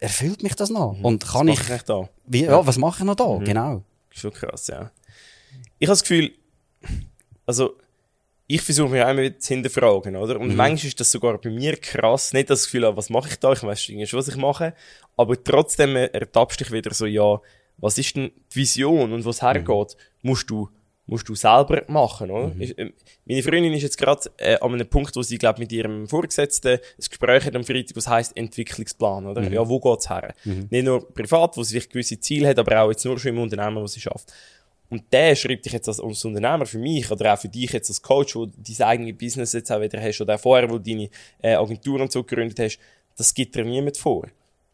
erfüllt 0.00 0.42
mich 0.42 0.54
das 0.54 0.70
noch? 0.70 0.96
Mhm. 0.96 1.04
Und 1.04 1.26
kann 1.26 1.48
was 1.48 1.60
ich, 1.60 1.70
ich 1.70 1.82
da? 1.82 2.08
Wie, 2.26 2.44
ja, 2.44 2.52
ja, 2.52 2.66
was 2.66 2.78
mache 2.78 3.00
ich 3.00 3.04
noch 3.04 3.14
da? 3.14 3.28
Mhm. 3.28 3.44
Genau. 3.44 3.82
Schon 4.10 4.32
krass, 4.32 4.68
ja. 4.68 4.90
Ich 5.78 5.88
habe 5.88 5.92
das 5.92 6.02
Gefühl, 6.02 6.32
also, 7.46 7.76
ich 8.46 8.60
versuche 8.60 8.90
mich 8.90 9.02
einmal 9.02 9.36
zu 9.38 9.54
hinterfragen, 9.54 10.16
oder? 10.16 10.38
Und 10.38 10.50
mhm. 10.50 10.56
manchmal 10.56 10.88
ist 10.88 11.00
das 11.00 11.10
sogar 11.10 11.38
bei 11.38 11.50
mir 11.50 11.76
krass, 11.76 12.32
nicht 12.32 12.50
das 12.50 12.64
Gefühl, 12.64 12.94
was 12.96 13.10
mache 13.10 13.30
ich 13.30 13.38
da? 13.38 13.52
Ich 13.52 13.62
weiß 13.62 13.82
schon, 13.82 14.18
was 14.18 14.28
ich 14.28 14.36
mache. 14.36 14.74
Aber 15.16 15.42
trotzdem 15.42 15.96
ertappst 15.96 16.60
du 16.60 16.64
dich 16.64 16.72
wieder 16.72 16.92
so, 16.92 17.06
ja, 17.06 17.40
was 17.78 17.98
ist 17.98 18.16
denn 18.16 18.30
die 18.52 18.56
Vision 18.56 19.12
und 19.12 19.24
was 19.24 19.42
hergeht? 19.42 19.96
Mhm. 19.96 20.28
Musst 20.28 20.50
du 20.50 20.68
musst 21.06 21.28
du 21.28 21.34
selber 21.34 21.82
machen, 21.88 22.30
oder? 22.30 22.48
Mhm. 22.48 22.60
Ich, 22.60 22.78
äh, 22.78 22.92
meine 23.26 23.42
Freundin 23.42 23.72
ist 23.74 23.82
jetzt 23.82 23.98
gerade 23.98 24.30
äh, 24.38 24.58
an 24.58 24.72
einem 24.72 24.88
Punkt, 24.88 25.14
wo 25.16 25.22
sie, 25.22 25.38
glaube 25.38 25.60
mit 25.60 25.72
ihrem 25.72 26.08
Vorgesetzten 26.08 26.78
ein 26.78 26.80
Gespräch 26.96 27.44
hat 27.44 27.54
am 27.54 27.64
Freitag, 27.64 27.96
was 27.96 28.08
heisst 28.08 28.36
Entwicklungsplan, 28.36 29.26
oder? 29.26 29.42
Mhm. 29.42 29.52
Ja, 29.52 29.68
wo 29.68 29.80
geht's 29.80 30.08
her? 30.08 30.34
Mhm. 30.44 30.68
Nicht 30.70 30.84
nur 30.84 31.12
privat, 31.12 31.56
wo 31.56 31.62
sie 31.62 31.72
vielleicht 31.72 31.92
gewisse 31.92 32.18
Ziele 32.20 32.48
hat, 32.48 32.58
aber 32.58 32.82
auch 32.82 32.90
jetzt 32.90 33.04
nur 33.04 33.18
schon 33.18 33.32
im 33.32 33.38
Unternehmen, 33.40 33.76
wo 33.76 33.86
sie 33.86 34.00
schafft. 34.00 34.32
Und 34.90 35.02
der 35.12 35.34
schreibt 35.34 35.64
dich 35.64 35.72
jetzt 35.72 35.88
als, 35.88 36.00
als 36.00 36.24
Unternehmer 36.24 36.66
für 36.66 36.78
mich 36.78 37.10
oder 37.10 37.34
auch 37.34 37.38
für 37.38 37.48
dich 37.48 37.72
jetzt 37.72 37.90
als 37.90 38.00
Coach, 38.00 38.36
wo 38.36 38.46
dein 38.46 38.86
eigenes 38.86 39.18
Business 39.18 39.52
jetzt 39.52 39.72
auch 39.72 39.80
wieder 39.80 40.00
hast 40.00 40.20
oder 40.20 40.36
auch 40.36 40.40
vorher, 40.40 40.70
wo 40.70 40.78
du 40.78 40.90
deine 40.90 41.08
äh, 41.42 41.54
Agentur 41.54 42.00
und 42.00 42.12
so 42.12 42.22
gegründet 42.22 42.58
hast, 42.60 42.78
das 43.16 43.34
gibt 43.34 43.54
dir 43.54 43.64
niemand 43.64 43.96
vor. 43.96 44.26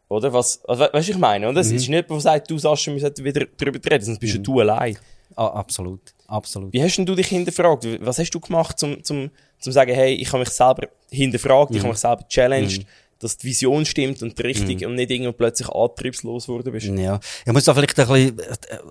Oder? 0.09 0.33
Was, 0.33 0.65
also, 0.65 0.87
weißt 0.93 1.09
du, 1.09 1.13
ich 1.13 1.19
meine, 1.19 1.49
oder? 1.49 1.61
Es 1.61 1.71
mhm. 1.71 1.77
ist 1.77 1.89
nicht, 1.89 2.11
der 2.11 2.21
sagt, 2.21 2.51
du, 2.51 2.59
Sascha, 2.59 2.93
wir 2.93 3.01
sollten 3.01 3.25
wieder 3.25 3.47
darüber 3.57 3.79
reden, 3.91 4.05
sonst 4.05 4.19
bist 4.19 4.39
mhm. 4.39 4.43
du 4.43 4.61
allein. 4.61 4.99
Ah, 5.37 5.49
absolut. 5.49 6.01
Absolut. 6.27 6.73
Wie 6.73 6.83
hast 6.83 6.97
denn 6.97 7.07
du 7.07 7.15
dich 7.15 7.27
hinterfragt? 7.29 7.87
Was 8.01 8.19
hast 8.19 8.31
du 8.31 8.41
gemacht, 8.41 8.81
um, 8.83 9.03
zum, 9.03 9.31
zum 9.59 9.73
sagen, 9.73 9.93
hey, 9.95 10.15
ich 10.15 10.29
habe 10.29 10.41
mich 10.41 10.51
selber 10.51 10.89
hinterfragt, 11.11 11.73
ich 11.73 11.81
habe 11.81 11.89
mich 11.91 11.99
selber 11.99 12.27
challenged, 12.29 12.87
dass 13.19 13.37
die 13.37 13.49
Vision 13.49 13.85
stimmt 13.85 14.23
und 14.23 14.43
richtig 14.43 14.85
und 14.87 14.95
nicht 14.95 15.11
irgendwo 15.11 15.33
plötzlich 15.33 15.69
antriebslos 15.69 16.47
geworden 16.47 16.73
bist? 16.73 16.87
Ja. 16.87 17.21
Ich 17.45 17.53
muss 17.53 17.65
da 17.65 17.75
vielleicht 17.75 17.99
ein 17.99 18.07
bisschen, 18.07 18.41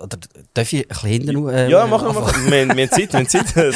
oder 0.02 0.18
darf 0.54 0.74
ich 0.74 0.82
ein 0.82 0.88
bisschen 0.88 1.10
hinten 1.10 1.50
äh, 1.50 1.70
Ja, 1.70 1.88
mach 1.88 2.04
mal. 2.04 2.34
Wir, 2.50 2.68
wir 2.68 2.70
haben 2.70 2.90
Zeit, 2.90 3.12
wir 3.12 3.20
haben 3.20 3.28
Zeit. 3.28 3.46
Das, 3.56 3.76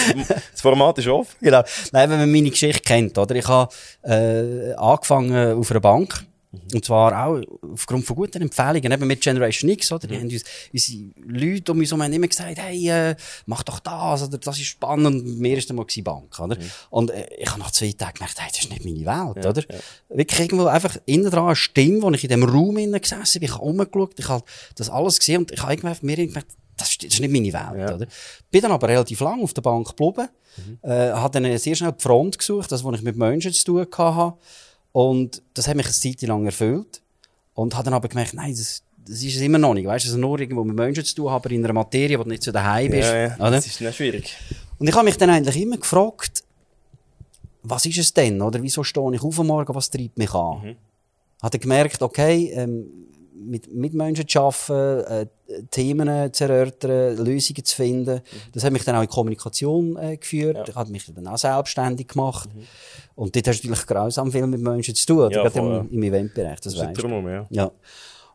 das 0.51 0.62
Format 0.62 0.98
ist 1.00 1.08
offen. 1.08 1.36
Genau. 1.41 1.63
Nein, 1.91 2.10
wenn 2.10 2.20
man 2.20 2.32
meine 2.32 2.50
Geschichte 2.50 2.82
kennt, 2.82 3.17
oder? 3.17 3.36
Ich 3.36 3.48
habe 3.48 3.74
äh, 4.03 4.74
angefangen 4.74 5.58
auf 5.58 5.72
einer 5.72 5.79
Bank. 5.79 6.25
Und 6.74 6.86
zwar 6.86 7.25
auch 7.25 7.41
aufgrund 7.74 8.05
von 8.05 8.15
guten 8.15 8.41
Empfehlungen, 8.41 8.91
eben 8.91 9.07
mit 9.07 9.22
Generation 9.22 9.69
X, 9.72 9.91
oder? 9.91 10.07
Die 10.07 10.15
haben 10.17 10.29
uns, 10.29 10.43
unsere 10.72 11.03
Leute 11.25 11.72
um 11.72 11.79
uns 11.79 11.91
herum 11.91 12.13
immer 12.13 12.27
gesagt, 12.27 12.57
hey, 12.60 12.89
äh, 12.89 13.15
mach 13.48 13.63
doch 13.63 13.79
das, 13.79 14.24
oder 14.24 14.38
das 14.38 14.57
ist 14.60 14.65
spannend. 14.65 15.07
Und 15.07 15.39
mir 15.39 15.57
ist 15.57 15.69
dann 15.69 15.77
mal 15.77 15.86
Bank, 16.03 16.39
oder? 16.39 16.57
Und 16.89 17.10
äh, 17.12 17.27
ich 17.39 17.50
habe 17.50 17.60
nach 17.60 17.72
zwei 17.72 17.91
Tagen 17.91 18.13
gemerkt, 18.15 18.39
hey, 18.39 18.50
das 18.51 18.60
ist 18.63 18.69
nicht 18.69 18.86
meine 18.86 19.33
Welt, 19.36 19.45
oder? 19.45 19.63
Wirklich 20.10 20.39
irgendwo 20.39 20.65
einfach 20.65 20.98
innen 21.05 21.31
dran 21.31 21.45
eine 21.48 21.55
Stimme, 21.55 22.01
wo 22.03 22.12
ich 22.12 22.24
in 22.24 22.29
dem 22.29 22.43
Raum 22.43 22.77
innen 22.77 23.01
gesessen 23.01 23.39
bin, 23.39 23.50
ich 23.50 23.53
habe 23.55 23.63
rumgeschaut, 23.63 24.19
ich 24.19 24.27
habe 24.29 24.43
das 24.75 24.89
alles 24.89 25.19
gesehen 25.19 25.39
und 25.39 25.51
ich 25.51 25.62
habe 25.62 25.74
irgendwie 25.74 26.05
mir 26.05 26.15
gemerkt, 26.17 26.51
das 26.77 26.89
ist, 26.89 27.03
das 27.03 27.13
ist 27.13 27.19
nicht 27.19 27.31
meine 27.31 27.53
Welt, 27.53 27.89
Ja. 27.89 27.95
oder? 27.95 28.07
Bin 28.51 28.62
dann 28.62 28.72
aber 28.72 28.88
relativ 28.89 29.19
lang 29.19 29.41
auf 29.41 29.53
der 29.53 29.62
Bank 29.62 29.88
geblieben, 29.88 30.27
äh, 30.81 31.12
habe 31.12 31.39
dann 31.39 31.57
sehr 31.57 31.75
schnell 31.75 31.91
die 31.93 32.01
Front 32.01 32.38
gesucht, 32.38 32.72
das, 32.72 32.83
was 32.83 32.95
ich 32.95 33.03
mit 33.03 33.15
Menschen 33.15 33.53
zu 33.53 33.63
tun 33.65 33.88
hatte. 33.98 34.38
Und 34.93 35.41
das 35.55 35.67
hat 35.67 35.75
mich 35.75 35.88
eine 35.88 35.93
Zeit 35.93 36.21
lang 36.21 36.45
erfüllt. 36.45 37.01
Und 37.55 37.75
habe 37.75 37.85
dann 37.85 37.93
aber 37.93 38.07
gemerkt, 38.07 38.33
nein, 38.33 38.51
das, 38.51 38.83
das 39.05 39.21
ist 39.21 39.35
es 39.35 39.41
immer 39.41 39.57
noch 39.57 39.73
nicht. 39.73 39.85
Weißt 39.85 40.05
du, 40.05 40.09
also 40.09 40.19
nur 40.19 40.39
irgendwo 40.39 40.63
mit 40.63 40.75
Menschen 40.75 41.03
zu 41.03 41.15
tun 41.15 41.29
haben, 41.29 41.35
aber 41.35 41.51
in 41.51 41.63
einer 41.63 41.73
Materie, 41.73 42.17
wo 42.17 42.23
du 42.23 42.29
nicht 42.29 42.43
so 42.43 42.51
daheim 42.51 42.89
bist. 42.89 43.09
Ja, 43.09 43.27
ja. 43.27 43.35
oder? 43.35 43.51
Das 43.51 43.67
ist 43.67 43.81
nicht 43.81 43.95
schwierig. 43.95 44.35
Und 44.79 44.88
ich 44.88 44.95
habe 44.95 45.05
mich 45.05 45.17
dann 45.17 45.29
eigentlich 45.29 45.62
immer 45.62 45.77
gefragt, 45.77 46.43
was 47.63 47.85
ist 47.85 47.97
es 47.97 48.13
denn? 48.13 48.41
Oder 48.41 48.62
wieso 48.62 48.83
stehe 48.83 49.13
ich 49.13 49.21
auf 49.21 49.39
am 49.39 49.47
Morgen, 49.47 49.73
was 49.75 49.89
treibt 49.89 50.17
mich 50.17 50.33
an? 50.33 50.62
Mhm. 50.62 50.75
Habe 51.41 51.51
dann 51.51 51.62
gemerkt, 51.62 52.01
okay, 52.01 52.51
ähm, 52.53 52.85
mit, 53.33 53.73
mit 53.73 53.93
Menschen 53.93 54.27
zu 54.27 54.39
arbeiten, 54.39 55.12
äh, 55.12 55.25
Themen 55.71 56.33
zu 56.33 56.43
erörtern, 56.45 57.17
Lösungen 57.17 57.65
zu 57.65 57.75
finden. 57.75 58.21
Das 58.53 58.63
hat 58.63 58.71
mich 58.71 58.83
dann 58.83 58.95
auch 58.95 59.01
in 59.01 59.09
Kommunikation 59.09 59.97
äh, 59.97 60.17
geführt. 60.17 60.53
Mhm. 60.53 60.57
Ja. 60.57 60.63
Mhm. 60.63 60.69
Ich 60.69 60.75
habe 60.75 60.91
mich 60.91 61.13
dann 61.13 61.27
auch 61.27 61.38
selbstständig 61.38 62.07
gemacht. 62.07 62.50
Und 63.15 63.35
dort 63.35 63.47
hast 63.47 63.63
du 63.63 63.67
natürlich 63.67 63.88
grausam 63.88 64.31
viel 64.31 64.47
mit 64.47 64.62
Menschen 64.62 64.95
zu 64.95 65.05
tun? 65.05 65.31
Ja, 65.31 65.41
gerade 65.41 65.51
voll, 65.51 65.88
im, 65.89 65.91
im 65.91 66.03
Eventbereich, 66.03 66.59
das 66.62 66.73
Das 66.73 66.88
weißt 66.88 67.03
du. 67.03 67.07
ja. 67.29 67.47
Ja. 67.50 67.71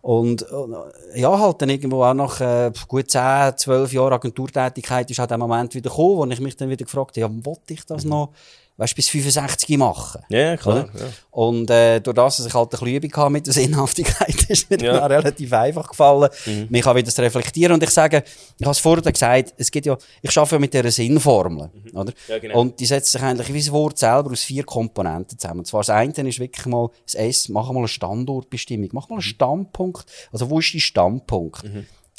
Und 0.01 0.43
äh, 0.43 1.21
ja, 1.21 1.39
halt 1.39 1.61
dann 1.61 1.71
irgendwo 1.71 2.05
auch 2.05 2.15
nach 2.15 2.41
äh, 2.41 2.71
gut 2.87 3.11
10, 3.11 3.57
12 3.57 3.93
Jahren 3.93 4.13
Agenturtätigkeit 4.13 5.11
ist 5.11 5.19
halt 5.19 5.31
der 5.31 5.39
Moment 5.39 5.75
wieder 5.75 5.91
gekommen, 5.91 6.17
wo 6.17 6.25
ich 6.27 6.41
mich 6.41 6.57
dann 6.57 6.71
wieder 6.71 6.85
gefragt 6.85 7.17
habe, 7.17 7.35
ja, 7.35 7.45
wollte 7.45 7.75
ich 7.75 7.85
das 7.85 8.05
noch, 8.05 8.31
weißt, 8.79 8.95
bis 8.95 9.09
65 9.11 9.77
machen? 9.77 10.23
Ja, 10.31 10.57
klar. 10.57 10.89
Ja. 10.99 11.07
Und 11.31 11.69
äh, 11.71 12.01
durch 12.01 12.15
das, 12.15 12.39
dass 12.39 12.47
ich 12.47 12.55
halt 12.55 12.69
ein 12.69 12.71
bisschen 12.71 12.89
Übung 12.89 13.13
hatte 13.17 13.31
mit 13.31 13.47
der 13.47 13.53
Sinnhaftigkeit, 13.53 14.45
ist 14.49 14.71
mir 14.71 14.79
Ja. 14.81 15.05
relativ 15.07 15.53
einfach 15.53 15.89
gefallen, 15.89 16.31
mich 16.71 16.87
auch 16.87 16.95
wieder 16.95 17.11
zu 17.11 17.21
reflektieren. 17.21 17.73
Und 17.75 17.83
ich 17.83 17.91
sage, 17.91 18.23
ich 18.59 18.65
habe 18.65 18.73
es 18.73 18.79
vorher 18.79 19.13
gesagt, 19.13 19.53
es 19.59 19.71
gibt 19.71 19.85
ja, 19.87 19.99
ich 20.23 20.37
arbeite 20.39 20.55
ja 20.55 20.59
mit 20.61 20.73
dieser 20.73 20.91
Sinnformel, 20.91 21.71
oder? 21.93 22.13
Ja, 22.29 22.39
genau. 22.39 22.61
Und 22.61 22.81
die 22.81 22.87
setzt 22.87 23.13
sich 23.13 23.21
eigentlich 23.23 23.53
wie 23.53 23.59
das 23.59 23.71
Wort 23.73 23.99
selber 23.99 24.31
aus 24.33 24.45
vier 24.45 24.65
Komponenten 24.65 25.39
zusammen. 25.39 25.61
Und 25.61 25.67
zwar 25.67 25.81
das 25.81 25.91
eine 25.91 26.13
ist 26.29 26.39
wirklich 26.39 26.65
mal 26.67 26.89
das 27.05 27.15
S, 27.17 27.49
mach 27.51 27.71
mal 27.73 27.81
eine 27.81 27.89
Standortbestimmung, 27.89 28.89
mach 28.93 29.09
mal 29.09 29.17
einen 29.17 29.23
Standpunkt. 29.23 30.07
Also 30.33 30.49
wo 30.51 30.61
ist 30.61 30.73
dein 30.73 30.81
Standpunkt? 30.81 31.63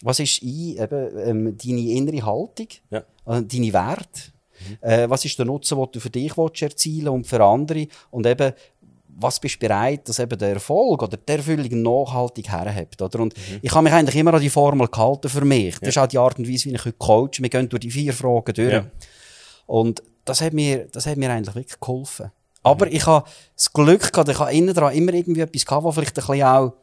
Was 0.02 0.20
ist 0.20 0.42
ein, 0.44 0.78
eben, 0.78 1.18
ähm, 1.26 1.58
deine 1.58 1.82
innere 1.92 2.26
Haltung, 2.26 2.68
Ja. 2.90 3.04
also 3.26 3.42
deine 3.46 3.74
Werte? 3.74 4.22
Äh, 4.82 5.10
was 5.10 5.26
ist 5.26 5.38
der 5.38 5.46
Nutzen, 5.46 5.78
den 5.78 5.88
du 5.92 6.00
für 6.00 6.10
dich 6.10 6.38
willst 6.38 6.62
erzielen 6.62 7.10
und 7.10 7.28
für 7.28 7.44
andere? 7.44 7.88
Und 8.12 8.26
eben, 8.26 8.54
was 9.20 9.40
bist 9.40 9.56
du 9.56 9.68
bereit, 9.68 10.08
dass 10.08 10.20
eben 10.20 10.38
der 10.38 10.54
Erfolg 10.54 11.04
oder 11.04 11.18
die 11.18 11.32
Erfüllung 11.32 11.82
nachhaltig 11.82 12.50
herhebt, 12.50 13.02
oder? 13.02 13.20
Und 13.20 13.34
ich 13.62 13.72
habe 13.72 13.84
mich 13.84 13.94
eigentlich 13.94 14.16
immer 14.16 14.34
an 14.34 14.42
die 14.42 14.50
Formel 14.50 14.88
gehalten 14.88 15.30
für 15.30 15.44
mich. 15.44 15.78
Das 15.80 15.90
ist 15.90 15.98
auch 15.98 16.08
die 16.08 16.18
Art 16.18 16.40
und 16.40 16.48
Weise, 16.48 16.66
wie 16.66 16.76
ich 16.76 16.86
heute 16.86 16.98
coache. 16.98 17.40
Wir 17.40 17.50
gehen 17.50 17.68
durch 17.68 17.82
die 17.82 17.92
vier 17.92 18.14
Fragen 18.14 18.54
durch. 18.54 18.74
Ja. 18.74 18.86
Und 19.66 20.02
das 20.26 20.42
hat 20.42 20.54
mir, 20.54 20.88
das 20.92 21.06
hat 21.06 21.18
mir 21.18 21.30
eigentlich 21.32 21.56
wirklich 21.56 21.80
geholfen. 21.80 22.32
Aber 22.64 22.88
ich 22.92 23.06
habe 23.06 23.28
das 23.56 23.72
Glück 23.72 24.12
gehabt, 24.12 24.30
ich 24.30 24.40
habe 24.40 24.54
innen 24.54 24.74
dran 24.74 24.94
immer 24.94 25.14
irgendwie 25.14 25.42
etwas 25.42 25.66
gehabt, 25.66 25.86
was 25.86 25.96
vielleicht 25.96 26.18
ein 26.18 26.26
bisschen 26.26 26.44
auch 26.44 26.74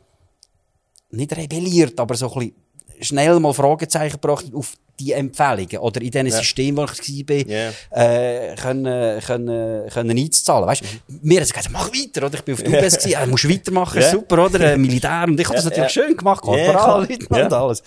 nicht 1.11 1.37
rebelliert, 1.37 1.99
aber 2.01 2.15
so 2.15 2.33
ein 2.33 2.39
bisschen 2.39 2.55
schnell 3.01 3.39
mal 3.41 3.53
Fragezeichen 3.53 4.21
gebracht 4.21 4.47
auf 4.55 4.75
die 4.99 5.13
Empfehlungen 5.13 5.79
oder 5.79 6.01
in 6.01 6.11
diesen 6.11 6.31
Systemen, 6.31 6.79
wo 6.79 6.85
ich 6.85 7.29
war, 7.29 7.37
Ja. 7.47 7.71
äh, 7.91 8.55
können, 8.57 9.21
können, 9.21 9.89
können 9.91 10.19
einzuzahlen. 10.19 10.67
Weißt, 10.67 10.83
Mir 11.23 11.41
hat 11.41 11.47
es 11.47 11.53
gesagt, 11.53 11.71
mach 11.71 11.89
weiter, 11.93 12.27
oder? 12.27 12.35
Ich 12.35 12.43
bin 12.45 12.55
auf 12.55 12.63
der 12.63 12.71
UBS 12.83 12.99
gewesen, 12.99 13.13
äh, 13.23 13.27
musst 13.27 13.49
weitermachen, 13.49 14.01
Ja. 14.01 14.11
super, 14.11 14.47
oder? 14.47 14.61
Äh, 14.73 14.77
Militär. 14.77 15.25
Und 15.27 15.39
ich 15.39 15.47
habe 15.47 15.57
das 15.57 15.65
Ja, 15.65 15.71
natürlich 15.71 15.95
ja. 15.95 16.03
schön 16.05 16.17
gemacht, 16.17 16.45
Ja, 16.45 16.51
Korporal, 16.53 17.07
klar. 17.07 17.45
und 17.45 17.51
Ja. 17.53 17.61
alles. 17.63 17.83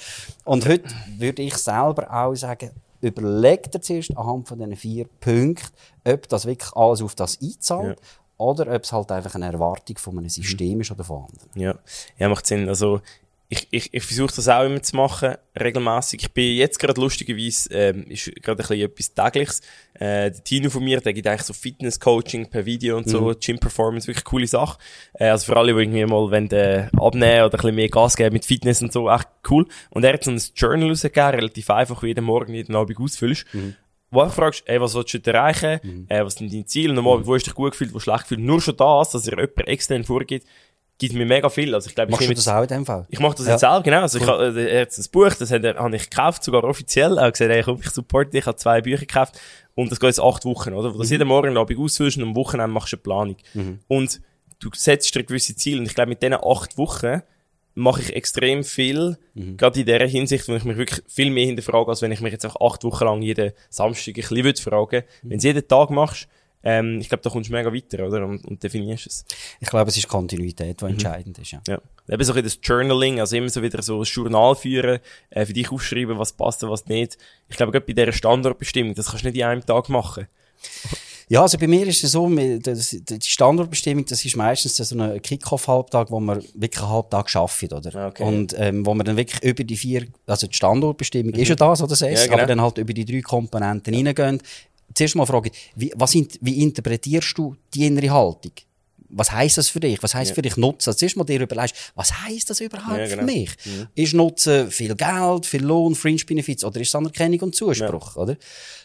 Und 0.45 0.67
heute 0.67 0.83
würde 1.17 1.41
ich 1.41 1.55
selber 1.55 2.13
auch 2.13 2.35
sagen, 2.35 2.71
überleg 3.01 3.71
dir 3.71 3.81
zuerst 3.81 4.15
anhand 4.17 4.47
von 4.47 4.57
diesen 4.59 4.75
vier 4.75 5.05
Punkten, 5.19 5.67
ob 6.05 6.27
das 6.29 6.45
wirklich 6.45 6.71
alles 6.75 7.01
auf 7.01 7.15
das 7.15 7.39
einzahlt 7.41 7.97
oder 8.37 8.73
ob 8.73 8.83
es 8.83 8.91
halt 8.91 9.11
einfach 9.11 9.35
eine 9.35 9.51
Erwartung 9.51 9.97
von 9.97 10.17
einem 10.17 10.29
System 10.29 10.81
ist 10.81 10.91
oder 10.91 11.03
von 11.03 11.25
anderen. 11.25 11.49
Ja, 11.55 11.75
ja 12.17 12.29
macht 12.29 12.45
Sinn. 12.47 12.67
Also, 12.69 13.01
ich, 13.51 13.67
ich, 13.71 13.93
ich 13.95 14.03
versuche 14.03 14.35
das 14.35 14.47
auch 14.47 14.63
immer 14.63 14.81
zu 14.83 14.95
machen, 14.95 15.33
regelmäßig. 15.59 16.21
Ich 16.21 16.31
bin 16.33 16.55
jetzt 16.55 16.77
gerade 16.77 17.01
lustigerweise, 17.01 17.73
ähm, 17.73 18.05
ist 18.07 18.31
gerade 18.43 18.63
ein 18.63 18.67
bisschen 18.67 18.85
etwas 18.85 19.13
Tägliches. 19.15 19.61
Äh, 19.95 20.29
der 20.29 20.43
Tino 20.43 20.69
von 20.69 20.83
mir, 20.83 21.01
der 21.01 21.13
gibt 21.13 21.25
eigentlich 21.25 21.41
so 21.41 21.53
Fitness-Coaching 21.53 22.51
per 22.51 22.67
Video 22.67 22.95
und 22.95 23.09
so, 23.09 23.33
Gym-Performance, 23.33 24.07
wirklich 24.07 24.23
coole 24.23 24.45
Sache. 24.45 24.77
Äh, 25.13 25.29
also 25.29 25.47
für 25.47 25.57
alle, 25.57 25.73
die 25.73 25.79
irgendwie 25.79 26.05
mal 26.05 26.29
wollen, 26.29 26.51
äh, 26.51 26.89
abnehmen 26.95 27.45
oder 27.45 27.45
ein 27.45 27.49
bisschen 27.49 27.75
mehr 27.75 27.89
Gas 27.89 28.15
geben 28.15 28.33
mit 28.33 28.45
Fitness 28.45 28.83
und 28.83 28.93
so, 28.93 29.09
echt 29.09 29.27
cool. 29.49 29.65
Und 29.89 30.03
er 30.03 30.13
hat 30.13 30.23
so 30.23 30.29
ein 30.29 30.41
Journal 30.55 30.89
rausgegeben, 30.89 31.31
relativ 31.31 31.71
einfach, 31.71 32.03
wie 32.03 32.07
jeden 32.09 32.25
Morgen, 32.25 32.53
jeden 32.53 32.75
Abend 32.75 32.99
ausfüllst. 32.99 33.47
Wo 34.11 34.23
du 34.23 34.29
fragst, 34.31 34.63
ey, 34.65 34.81
was 34.81 34.95
willst 34.95 35.13
du 35.13 35.31
erreichen? 35.31 35.79
Äh, 36.09 36.23
was 36.23 36.35
sind 36.35 36.51
deine 36.51 36.65
Ziele? 36.65 36.93
Und 36.93 36.99
am 36.99 37.07
Abend, 37.07 37.27
wo 37.27 37.35
hast 37.35 37.43
du 37.45 37.49
dich 37.49 37.55
gut 37.55 37.71
gefühlt, 37.71 37.93
wo 37.93 37.99
schlecht 37.99 38.21
gefühlt? 38.23 38.41
Nur 38.41 38.59
schon 38.61 38.75
das, 38.77 39.11
dass 39.11 39.27
er 39.27 39.39
jemand 39.39 39.67
extern 39.67 40.03
vorgibt, 40.03 40.47
gibt 40.99 41.15
mir 41.15 41.25
mega 41.25 41.49
viel. 41.49 41.73
Also 41.73 41.89
ich 41.89 41.95
glaube, 41.95 42.09
ich 42.09 42.11
Machst 42.11 42.21
du 42.21 42.25
nehme 42.25 42.35
das 42.35 42.45
jetzt- 42.45 42.53
auch 42.53 42.61
in 42.61 42.67
dem 42.67 42.85
Fall? 42.85 43.07
ich 43.09 43.19
mache 43.19 43.35
das 43.35 43.45
Ja. 43.47 43.51
jetzt 43.53 43.61
selber, 43.61 43.81
genau. 43.81 44.01
Also 44.01 44.19
ich 44.19 44.27
habe 44.27 44.61
äh, 44.61 44.81
hat 44.81 44.95
ein 44.95 45.05
Buch, 45.11 45.33
das 45.33 45.51
habe 45.51 45.95
ich 45.95 46.09
gekauft, 46.09 46.43
sogar 46.43 46.63
offiziell. 46.63 47.17
Er 47.17 47.25
hat 47.25 47.33
gesagt, 47.33 47.49
ey, 47.51 47.63
komm, 47.63 47.79
ich 47.81 47.89
supporte 47.89 48.29
dich, 48.31 48.41
ich 48.41 48.45
habe 48.45 48.57
zwei 48.57 48.81
Bücher 48.81 48.99
gekauft. 48.99 49.39
Und 49.73 49.91
das 49.91 49.99
geht 49.99 50.09
jetzt 50.09 50.19
acht 50.21 50.45
Wochen, 50.45 50.73
oder? 50.73 50.89
Wo 50.89 50.93
du 50.93 50.99
das 50.99 51.09
jeden 51.09 51.27
Morgen 51.27 51.57
Abend 51.57 51.79
ausführst 51.79 52.17
und 52.17 52.23
am 52.23 52.35
Wochenende 52.35 52.71
machst 52.73 52.91
du 52.93 52.97
eine 52.97 53.01
Planung. 53.01 53.37
Und 53.87 54.21
du 54.59 54.69
setzt 54.75 55.15
dir 55.15 55.23
gewisse 55.23 55.55
Ziele. 55.55 55.79
Und 55.79 55.85
ich 55.87 55.95
glaube, 55.95 56.09
mit 56.09 56.21
diesen 56.21 56.35
acht 56.35 56.77
Wochen 56.77 57.21
mache 57.75 58.01
ich 58.01 58.13
extrem 58.13 58.65
viel, 58.65 59.17
gerade 59.35 59.79
in 59.79 59.85
der 59.85 60.05
Hinsicht, 60.05 60.49
wo 60.49 60.55
ich 60.55 60.65
mich 60.65 60.75
wirklich 60.75 61.01
viel 61.07 61.31
mehr 61.31 61.45
hinterfrage, 61.45 61.87
als 61.87 62.01
wenn 62.01 62.11
ich 62.11 62.19
mich 62.19 62.33
jetzt 62.33 62.43
einfach 62.43 62.59
acht 62.59 62.83
Wochen 62.83 63.05
lang 63.05 63.21
jeden 63.21 63.53
Samstag 63.69 64.09
ein 64.09 64.13
bisschen 64.15 64.43
würde 64.43 64.61
fragen. 64.61 65.03
Wenn 65.21 65.29
du 65.29 65.37
es 65.37 65.43
jeden 65.43 65.65
Tag 65.65 65.89
machst, 65.91 66.27
ähm, 66.63 66.99
ich 66.99 67.09
glaube, 67.09 67.21
da 67.23 67.29
kommst 67.29 67.49
du 67.49 67.53
mega 67.53 67.73
weiter, 67.73 68.05
oder? 68.05 68.25
Und, 68.25 68.43
und 68.45 68.61
definierst 68.61 69.07
es. 69.07 69.25
Ich 69.59 69.69
glaube, 69.69 69.89
es 69.89 69.97
ist 69.97 70.07
Kontinuität, 70.07 70.81
die 70.81 70.85
entscheidend 70.85 71.37
ist. 71.39 71.51
Ja. 71.51 71.61
Ja. 71.67 71.79
Eben 72.09 72.23
so 72.23 72.33
ein 72.33 72.43
das 72.43 72.59
Journaling, 72.61 73.19
also 73.19 73.35
immer 73.35 73.49
so 73.49 73.61
wieder 73.61 73.81
so 73.81 73.99
ein 73.99 74.03
Journal 74.03 74.55
führen, 74.55 74.99
äh, 75.29 75.45
für 75.45 75.53
dich 75.53 75.71
aufschreiben, 75.71 76.17
was 76.17 76.33
passt 76.33 76.63
und 76.63 76.69
was 76.69 76.85
nicht. 76.87 77.17
Ich 77.47 77.57
glaube, 77.57 77.71
gerade 77.71 77.85
bei 77.85 77.93
dieser 77.93 78.11
Standortbestimmung, 78.11 78.93
das 78.95 79.07
kannst 79.07 79.23
du 79.23 79.27
nicht 79.27 79.37
in 79.37 79.43
einem 79.43 79.65
Tag 79.65 79.89
machen. 79.89 80.27
Ja, 81.31 81.43
also 81.43 81.59
bei 81.59 81.67
mir 81.67 81.85
ist 81.85 82.03
es 82.03 82.13
so, 82.13 82.27
die 82.27 83.19
Standortbestimmung, 83.21 84.03
das 84.05 84.25
ist 84.25 84.35
meistens 84.35 84.77
so 84.77 84.97
ein 84.97 85.21
Kick-Off-Halbtag, 85.21 86.09
wo 86.09 86.19
man 86.19 86.43
wirklich 86.55 86.81
einen 86.81 86.91
Halbtag 86.91 87.35
arbeitet, 87.35 87.71
oder? 87.71 88.07
Okay. 88.07 88.23
Und 88.23 88.55
ähm, 88.57 88.83
wo 88.83 88.95
man 88.95 89.05
dann 89.05 89.15
wirklich 89.15 89.43
über 89.43 89.63
die 89.63 89.77
vier, 89.77 90.07
also 90.25 90.47
die 90.47 90.55
Standortbestimmung 90.55 91.35
ist 91.35 91.49
ja 91.49 91.53
das, 91.53 91.81
oder 91.81 91.89
das 91.89 92.01
S, 92.01 92.21
Ja, 92.21 92.25
genau. 92.25 92.37
aber 92.39 92.47
dann 92.47 92.61
halt 92.61 92.79
über 92.79 92.93
die 92.93 93.05
drei 93.05 93.21
Komponenten 93.21 93.93
reingehen. 93.93 94.41
Zuerst 94.93 95.15
mal 95.15 95.25
fragen, 95.25 95.51
wie, 95.75 95.91
was, 95.95 96.15
int- 96.15 96.37
wie 96.41 96.61
interpretierst 96.63 97.37
du 97.37 97.55
die 97.73 97.85
innere 97.85 98.09
Haltung? 98.11 98.51
Was 99.11 99.31
heisst 99.31 99.57
das 99.57 99.69
für 99.69 99.79
dich? 99.79 100.01
Was 100.03 100.13
heisst 100.13 100.33
für 100.33 100.41
dich 100.43 100.55
Nutzen? 100.55 100.87
Also 100.89 100.99
zuerst 100.99 101.17
mal 101.17 101.23
dir 101.23 101.41
überlegst, 101.41 101.75
was 101.95 102.13
heisst 102.21 102.47
das 102.51 102.59
überhaupt 102.61 102.95
Ja, 102.99 103.05
für 103.07 103.15
genau. 103.17 103.23
mich? 103.25 103.49
Ist 103.95 104.13
Nutzen 104.13 104.69
viel 104.69 104.95
Geld, 104.95 105.47
viel 105.47 105.63
Lohn, 105.63 105.95
Fringe 105.95 106.21
Benefits 106.27 106.63
oder 106.63 106.79
ist 106.79 106.89
es 106.89 106.95
Anerkennung 106.95 107.39
und 107.41 107.55
Zuspruch, 107.55 108.15
oder? 108.17 108.37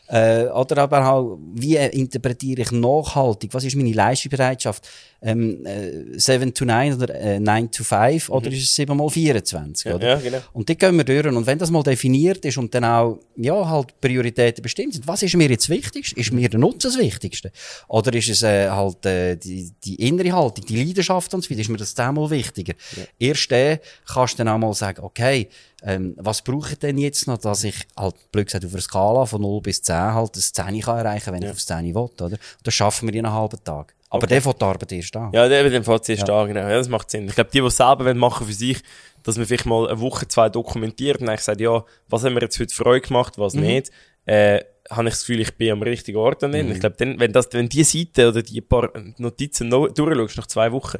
Äh, 0.09 0.45
oder 0.47 0.79
aber 0.83 1.11
auch, 1.11 1.39
wie 1.55 1.77
interpretiere 1.77 2.63
ich 2.63 2.73
nachhaltig? 2.73 3.55
Was 3.55 3.65
ist 3.65 3.77
meine 3.77 3.93
Leistungsbereitschaft? 3.93 4.89
ähm, 5.25 5.65
äh, 5.65 6.19
7 6.19 6.53
to 6.53 6.65
9 6.65 6.95
oder 6.95 7.15
äh, 7.15 7.41
9 7.41 7.71
to 7.71 7.83
5 7.83 8.29
oder 8.29 8.51
ist 8.53 8.63
es 8.65 8.75
7 8.75 8.95
mal 8.95 9.09
24, 9.09 9.87
Ja, 9.87 9.97
oder? 9.97 10.09
ja, 10.09 10.17
genau. 10.17 10.39
Und 10.53 10.69
die 10.69 10.77
gehen 10.77 10.97
wir 10.97 11.05
durch. 11.05 11.27
Und 11.27 11.47
wenn 11.47 11.59
das 11.59 11.71
mal 11.71 11.83
definiert 11.83 12.45
ist 12.45 12.59
und 12.59 12.75
dann 12.75 12.85
auch, 12.85 13.19
ja, 13.37 13.69
halt 13.69 13.99
Prioritäten 14.01 14.63
bestimmt 14.63 14.93
sind, 14.93 15.07
was 15.07 15.23
ist 15.23 15.35
mir 15.35 15.49
jetzt 15.49 15.69
wichtigst? 15.71 16.13
Ist 16.13 16.33
mir 16.33 16.49
der 16.49 16.61
Nutzen 16.61 16.91
das 16.91 16.99
Wichtigste? 16.99 17.51
Oder 17.89 18.13
ist 18.15 18.29
es 18.29 18.43
äh, 18.43 18.69
halt 18.69 19.07
äh, 19.07 19.37
die, 19.37 19.73
die 19.83 19.95
innere 20.07 20.33
Haltung, 20.33 20.67
die 20.67 20.85
Leidenschaft 20.85 21.33
und 21.33 21.43
so 21.43 21.51
weiter? 21.51 21.63
Ist 21.63 21.71
mir 21.71 21.79
das 21.79 21.95
zehnmal 21.95 22.29
wichtiger? 22.29 22.75
Erst 23.19 23.51
dann 23.51 23.79
kannst 24.07 24.35
du 24.35 24.45
dann 24.45 24.49
auch 24.49 24.59
mal 24.59 24.75
sagen, 24.75 25.03
okay, 25.03 25.49
ähm, 25.87 26.15
was 26.17 26.43
brauche 26.43 26.73
ich 26.73 26.79
denn 26.79 26.97
jetzt 26.97 27.27
noch, 27.27 27.37
dass 27.37 27.63
ich 27.63 27.77
halt, 27.97 28.15
blöd 28.33 28.47
gesagt, 28.47 28.65
auf 28.65 28.73
einer 28.73 28.81
Skala 28.81 29.27
von 29.27 29.43
0 29.43 29.61
bis 29.61 29.83
10 29.83 29.97
halt 29.97 30.35
das 30.35 30.53
10 30.53 30.81
kann 30.81 30.99
erreichen, 30.99 31.33
wenn 31.33 31.43
ich 31.43 31.51
aufs 31.51 31.67
10 31.67 31.95
will, 31.95 31.97
oder? 31.97 32.25
Und 32.25 32.39
das 32.63 32.73
schaffen 32.73 33.09
wir 33.09 33.15
in 33.15 33.27
einem 33.27 33.35
halben 33.35 33.63
Tag. 33.63 33.95
Aber 34.09 34.27
der 34.27 34.41
fängt 34.41 34.61
die 34.61 34.65
Arbeit 34.65 34.93
erst 34.93 35.17
an. 35.17 35.31
Ja, 35.33 35.49
der 35.49 35.69
dem 35.69 35.85
Fazit 35.85 36.19
ist 36.19 36.29
da, 36.29 36.47
genau. 36.47 36.61
Ja, 36.61 36.77
das 36.77 36.89
macht 36.89 37.11
Sinn. 37.11 37.27
Ich 37.29 37.35
glaube, 37.35 37.51
die, 37.53 37.61
die 37.61 37.67
es 37.67 37.77
selber 37.77 38.15
machen 38.15 38.47
für 38.47 38.53
sich, 38.53 38.81
dass 39.25 39.37
man 39.37 39.47
vielleicht 39.47 39.67
mal 39.67 39.89
eine 39.89 40.01
Woche, 40.01 40.27
zwei 40.29 40.49
dokumentiert 40.49 41.21
und 41.21 41.29
eigentlich 41.29 41.41
sagt, 41.41 41.61
ja, 41.61 41.85
was 42.09 42.25
haben 42.25 42.35
wir 42.35 42.43
jetzt 42.43 42.59
heute 42.59 42.75
Freude 42.75 43.07
gemacht, 43.07 43.39
was 43.39 43.55
nicht, 43.55 43.91
äh, 44.25 44.61
habe 44.91 45.09
ich 45.09 45.15
das 45.15 45.21
Gefühl, 45.21 45.41
ich 45.41 45.55
bin 45.57 45.73
am 45.73 45.83
richtigen 45.83 46.19
Ort 46.19 46.43
dann. 46.43 46.55
Ich 46.55 46.81
glaube, 46.81 46.97
dann, 46.99 47.19
wenn 47.19 47.33
das, 47.33 47.49
wenn 47.53 47.69
die 47.69 47.85
Seite 47.85 48.29
oder 48.29 48.43
die 48.43 48.61
paar 48.61 48.91
Notizen 49.19 49.69
no 49.69 49.89
durchschaust 49.89 50.37
nach 50.37 50.47
zwei 50.47 50.73
Wochen, 50.73 50.99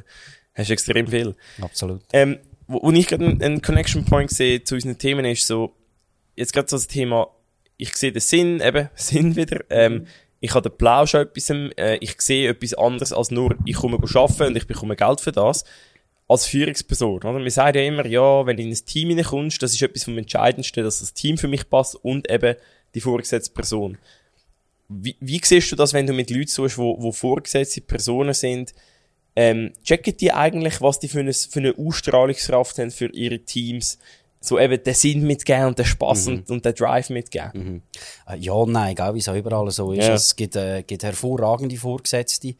hast 0.53 0.69
du 0.69 0.73
extrem 0.73 1.07
viel. 1.07 1.35
Absolut. 1.61 2.01
Ähm, 2.11 2.39
wo, 2.67 2.81
wo 2.83 2.91
ich 2.91 3.07
gerade 3.07 3.25
einen, 3.25 3.61
Connection 3.61 4.05
Point 4.05 4.31
sehe 4.31 4.63
zu 4.63 4.75
unseren 4.75 4.97
Themen 4.97 5.25
ist 5.25 5.47
so, 5.47 5.75
jetzt 6.35 6.53
gerade 6.53 6.67
so 6.67 6.77
das 6.77 6.87
Thema, 6.87 7.27
ich 7.77 7.95
sehe 7.95 8.11
den 8.11 8.21
Sinn, 8.21 8.61
eben, 8.61 8.89
Sinn 8.95 9.35
wieder, 9.35 9.63
ähm, 9.69 10.07
ich 10.39 10.53
habe 10.53 10.69
den 10.69 10.77
Plausch 10.77 11.15
an 11.15 11.23
etwas, 11.23 11.49
äh, 11.49 11.97
ich 12.01 12.21
sehe 12.21 12.49
etwas 12.49 12.73
anderes 12.75 13.13
als 13.13 13.31
nur, 13.31 13.55
ich 13.65 13.75
komme 13.75 13.97
arbeiten 13.97 14.43
und 14.43 14.57
ich 14.57 14.67
bekomme 14.67 14.95
Geld 14.95 15.21
für 15.21 15.31
das. 15.31 15.63
Als 16.27 16.47
Führungsperson, 16.47 17.17
oder? 17.17 17.39
Wir 17.39 17.51
sagen 17.51 17.77
ja 17.77 17.83
immer, 17.83 18.05
ja, 18.07 18.45
wenn 18.47 18.57
du 18.57 18.63
in 18.63 18.69
ein 18.69 18.85
Team 18.85 19.09
hineinkommst, 19.09 19.61
das 19.61 19.73
ist 19.73 19.81
etwas 19.83 20.05
vom 20.05 20.17
Entscheidendsten, 20.17 20.83
dass 20.83 20.99
das 20.99 21.13
Team 21.13 21.37
für 21.37 21.47
mich 21.47 21.69
passt 21.69 21.95
und 21.95 22.29
eben 22.31 22.55
die 22.95 23.01
vorgesetzte 23.01 23.53
Person. 23.53 23.99
Wie, 24.87 25.15
wie 25.19 25.39
siehst 25.43 25.71
du 25.71 25.75
das, 25.75 25.93
wenn 25.93 26.07
du 26.07 26.13
mit 26.13 26.31
Leuten 26.31 26.47
suchst, 26.47 26.79
wo, 26.79 26.99
wo 26.99 27.11
vorgesetzte 27.11 27.81
Personen 27.81 28.33
sind, 28.33 28.73
ähm, 29.35 29.73
checken 29.83 30.15
die 30.17 30.31
eigentlich, 30.31 30.81
was 30.81 30.99
die 30.99 31.07
für 31.07 31.19
eine, 31.19 31.33
für 31.33 31.59
eine 31.59 31.75
Ausstrahlungskraft 31.77 32.77
haben 32.79 32.91
für 32.91 33.07
ihre 33.07 33.39
Teams? 33.39 33.97
So 34.39 34.59
eben 34.59 34.81
den 34.83 34.93
Sinn 34.93 35.25
mitgeben 35.25 35.65
und 35.65 35.79
den 35.79 35.85
Spass 35.85 36.27
und, 36.27 36.49
und 36.51 36.63
den 36.63 36.75
Drive 36.75 37.09
mitgeben. 37.09 37.81
Äh, 38.27 38.37
Ja, 38.37 38.63
nein, 38.67 38.95
wie 39.13 39.19
es 39.19 39.27
auch 39.27 39.35
überall 39.35 39.71
so 39.71 39.91
ist. 39.91 40.05
Ja. 40.05 40.13
Es 40.13 40.35
gibt, 40.35 40.55
äh, 40.55 40.83
gibt 40.83 41.03
hervorragende 41.03 41.77
Vorgesetzte, 41.77 42.49
äh, 42.49 42.55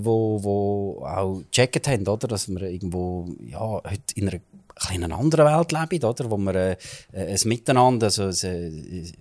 wo, 0.00 0.42
wo 0.42 1.04
auch 1.06 1.40
gecheckt 1.52 1.86
haben, 1.86 2.08
oder? 2.08 2.26
Dass 2.26 2.48
wir 2.48 2.62
irgendwo, 2.62 3.28
ja, 3.48 3.60
heute 3.60 4.02
in 4.16 4.28
einer 4.28 4.40
kleinen 4.74 5.12
anderen 5.12 5.46
Welt 5.46 5.70
leben, 5.70 6.04
oder? 6.04 6.30
Wo 6.30 6.36
wir, 6.36 6.54
äh, 6.54 6.76
äh, 7.12 7.32
ein 7.32 7.38
Miteinander, 7.44 8.06
also, 8.06 8.24
äh, 8.48 9.12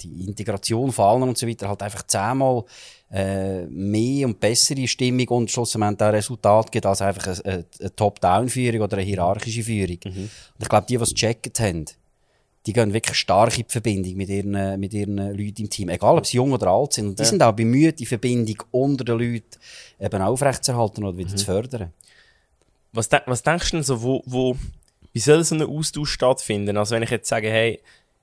die 0.00 0.24
Integration 0.24 0.90
von 0.90 1.04
allen 1.04 1.22
und 1.24 1.38
so 1.38 1.46
weiter 1.46 1.68
halt 1.68 1.82
einfach 1.82 2.06
zehnmal, 2.06 2.64
äh, 3.12 3.66
mehr 3.66 4.26
und 4.26 4.40
bessere 4.40 4.88
Stimmung 4.88 5.28
und 5.28 5.50
schlussendlich 5.50 6.08
auch 6.08 6.12
Resultat 6.12 6.72
gibt 6.72 6.86
als 6.86 7.02
einfach 7.02 7.26
eine, 7.26 7.44
eine, 7.44 7.64
eine 7.78 7.96
Top-Down-Führung 7.96 8.80
oder 8.80 8.96
eine 8.96 9.06
hierarchische 9.06 9.62
Führung. 9.62 9.98
Und 10.04 10.30
ich 10.60 10.68
glaube, 10.68 10.86
die, 10.88 10.96
die 10.96 11.02
es 11.02 11.10
gecheckt 11.10 11.60
haben, 11.60 11.84
die 12.64 12.72
gehen 12.72 12.92
wirklich 12.92 13.18
stark 13.18 13.58
in 13.58 13.64
die 13.66 13.72
Verbindung 13.72 14.16
mit 14.16 14.28
ihren, 14.28 14.80
mit 14.80 14.94
ihren 14.94 15.16
Leuten 15.16 15.62
im 15.62 15.70
Team. 15.70 15.88
Egal, 15.88 16.16
ob 16.16 16.26
sie 16.26 16.36
jung 16.36 16.52
oder 16.52 16.68
alt 16.68 16.92
sind. 16.92 17.08
Und 17.08 17.18
die 17.18 17.24
sind 17.24 17.42
auch 17.42 17.52
bemüht, 17.52 17.98
die 17.98 18.06
Verbindung 18.06 18.56
unter 18.70 19.04
den 19.04 19.18
Leuten 19.18 19.58
eben 20.00 20.22
aufrechtzuerhalten 20.22 21.04
oder 21.04 21.18
wieder 21.18 21.36
zu 21.36 21.44
fördern. 21.44 21.92
Was, 22.92 23.08
de 23.08 23.20
was 23.26 23.42
denkst 23.42 23.70
du 23.70 23.76
denn 23.78 23.84
so, 23.84 24.02
wo, 24.02 24.22
wo, 24.26 24.56
wie 25.12 25.18
soll 25.18 25.42
so 25.44 25.54
ein 25.54 25.62
Austausch 25.62 26.12
stattfinden? 26.12 26.76
Also 26.76 26.94
wenn 26.94 27.02
ich 27.02 27.10
jetzt 27.10 27.28
sage, 27.28 27.50
hey, 27.50 27.80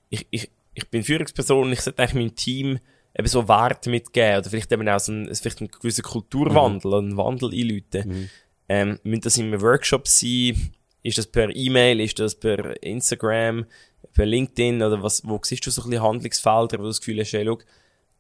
ich, 0.10 0.26
ich, 0.30 0.50
ich 0.74 0.88
bin 0.90 1.04
Führungsperson 1.04 1.68
und 1.68 1.74
ich 1.74 1.82
sollte 1.82 2.02
eigentlich 2.02 2.16
meinem 2.16 2.36
Team 2.36 2.80
eben 3.18 3.28
so 3.28 3.48
Werte 3.48 3.90
mitgeben 3.90 4.38
oder 4.40 4.50
vielleicht 4.50 4.72
eben 4.72 4.88
auch 4.90 5.00
so 5.00 5.12
ein, 5.12 5.34
vielleicht 5.34 5.60
einen 5.60 5.70
gewissen 5.72 6.04
Kulturwandel 6.04 6.88
oder 6.88 6.98
einen 7.00 7.18
Wandel 7.18 7.52
einläuten. 7.52 8.30
Ähm, 8.70 9.00
müssen 9.04 9.22
das 9.22 9.38
in 9.38 9.48
einem 9.48 9.62
Workshop 9.62 10.08
sein? 10.08 10.72
Ist 11.02 11.18
das 11.18 11.28
per 11.28 11.50
E-Mail? 11.56 12.00
Ist 12.02 12.20
das 12.20 12.36
per 12.36 12.82
Instagram? 12.84 13.66
Per 14.14 14.26
LinkedIn? 14.26 14.82
Oder 14.84 15.02
was, 15.02 15.28
wo 15.28 15.40
siehst 15.44 15.66
du 15.66 15.72
so 15.72 15.82
ein 15.84 15.90
bisschen 15.90 16.04
Handlungsfelder, 16.04 16.78
wo 16.78 16.84
du 16.84 16.90
das 16.90 17.00
Gefühl 17.00 17.20
hast, 17.20 17.34
hey, 17.34 17.46
schau, 17.46 17.58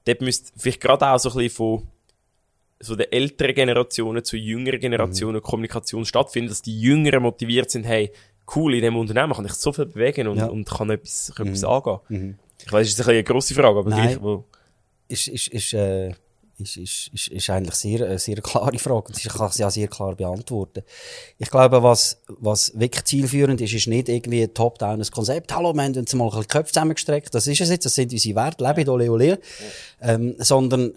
dort 0.05 0.21
müsste 0.21 0.51
vielleicht 0.57 0.81
gerade 0.81 1.07
auch 1.07 1.19
so 1.19 1.29
ein 1.29 1.35
bisschen 1.37 1.55
von 1.55 1.87
so 2.79 2.95
der 2.95 3.11
älteren 3.13 3.53
Generationen 3.53 4.23
zu 4.23 4.37
jüngeren 4.37 4.79
Generationen 4.79 5.41
Kommunikation 5.41 6.05
stattfindet, 6.05 6.51
dass 6.51 6.61
die 6.61 6.79
Jüngeren 6.79 7.21
motiviert 7.23 7.69
sind, 7.69 7.83
hey, 7.83 8.11
cool, 8.55 8.73
in 8.73 8.81
dem 8.81 8.95
Unternehmen 8.95 9.33
kann 9.33 9.45
ich 9.45 9.53
so 9.53 9.73
viel 9.73 9.85
bewegen 9.85 10.27
und, 10.29 10.37
Ja. 10.37 10.45
und 10.45 10.65
kann 10.67 10.89
etwas, 10.89 11.33
kann 11.35 11.47
etwas 11.47 11.63
angehen. 11.65 12.39
Ich 12.65 12.71
weiß, 12.71 12.87
das 12.87 12.99
ist 12.99 13.07
ein 13.07 13.09
eine 13.15 13.23
grosse 13.23 13.53
Frage, 13.53 13.77
aber 13.79 13.89
Nein. 13.89 14.07
gleich, 14.07 14.21
wo, 14.21 14.45
Ist, 15.09 15.27
ist, 15.27 15.47
ist, 15.47 15.73
äh, 15.73 16.09
ist, 16.59 16.77
ist, 16.77 17.09
ist, 17.13 17.27
ist 17.29 17.49
eigentlich 17.49 17.73
sehr, 17.73 18.05
eine 18.05 18.19
sehr 18.19 18.35
klare 18.41 18.77
Frage. 18.77 19.07
Und 19.07 19.17
ich 19.17 19.27
kann 19.27 19.51
sie 19.51 19.65
auch 19.65 19.71
sehr 19.71 19.87
klar 19.87 20.15
beantworten. 20.15 20.83
Ich 21.39 21.49
glaube, 21.49 21.81
was, 21.81 22.21
was 22.27 22.71
wirklich 22.79 23.05
zielführend 23.05 23.59
ist, 23.59 23.73
ist 23.73 23.87
nicht 23.87 24.07
irgendwie 24.07 24.43
ein 24.43 24.53
top-down 24.53 25.03
Konzept. 25.11 25.53
Hallo, 25.53 25.73
wir 25.73 25.81
haben 25.83 25.95
uns 25.95 26.13
mal 26.13 26.29
ein 26.31 26.47
Köpfe 26.47 26.71
zusammengestreckt. 26.71 27.33
Das 27.33 27.47
ist 27.47 27.59
es 27.59 27.69
jetzt, 27.69 27.85
das 27.85 27.95
sind 27.95 28.11
unsere 28.11 28.35
Werte, 28.35 28.63
lebe, 28.63 28.91
ole, 28.91 29.11
ole. 29.11 29.39
Ähm, 29.99 30.35
sondern 30.37 30.93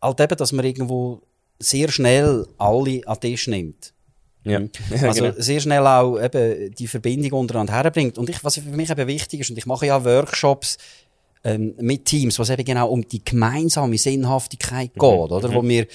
halt 0.00 0.20
eben, 0.20 0.36
dass 0.36 0.50
man 0.50 0.64
irgendwo 0.64 1.22
sehr 1.60 1.90
schnell 1.90 2.46
alle 2.58 3.06
an 3.06 3.14
den 3.14 3.30
Tisch 3.30 3.46
nimmt. 3.46 3.92
ja. 4.42 4.60
Also 5.00 5.22
genau. 5.22 5.34
sehr 5.38 5.60
schnell 5.60 5.86
auch 5.86 6.18
eben 6.18 6.74
die 6.74 6.88
Verbindung 6.88 7.38
untereinander 7.38 7.74
herbringt. 7.74 8.18
Und 8.18 8.28
ich, 8.28 8.42
was 8.42 8.56
für 8.56 8.62
mich 8.62 8.90
eben 8.90 9.06
wichtig 9.06 9.40
ist, 9.40 9.50
und 9.50 9.58
ich 9.58 9.66
mache 9.66 9.86
ja 9.86 10.04
Workshops 10.04 10.76
ähm, 11.44 11.74
mit 11.80 12.04
Teams, 12.04 12.38
wo 12.38 12.42
es 12.42 12.50
eben 12.50 12.64
genau 12.64 12.88
um 12.88 13.06
die 13.06 13.24
gemeinsame 13.24 13.98
Sinnhaftigkeit 13.98 14.92
geht, 14.94 15.02
oder? 15.02 15.52
Wo 15.52 15.62
wir, 15.62 15.86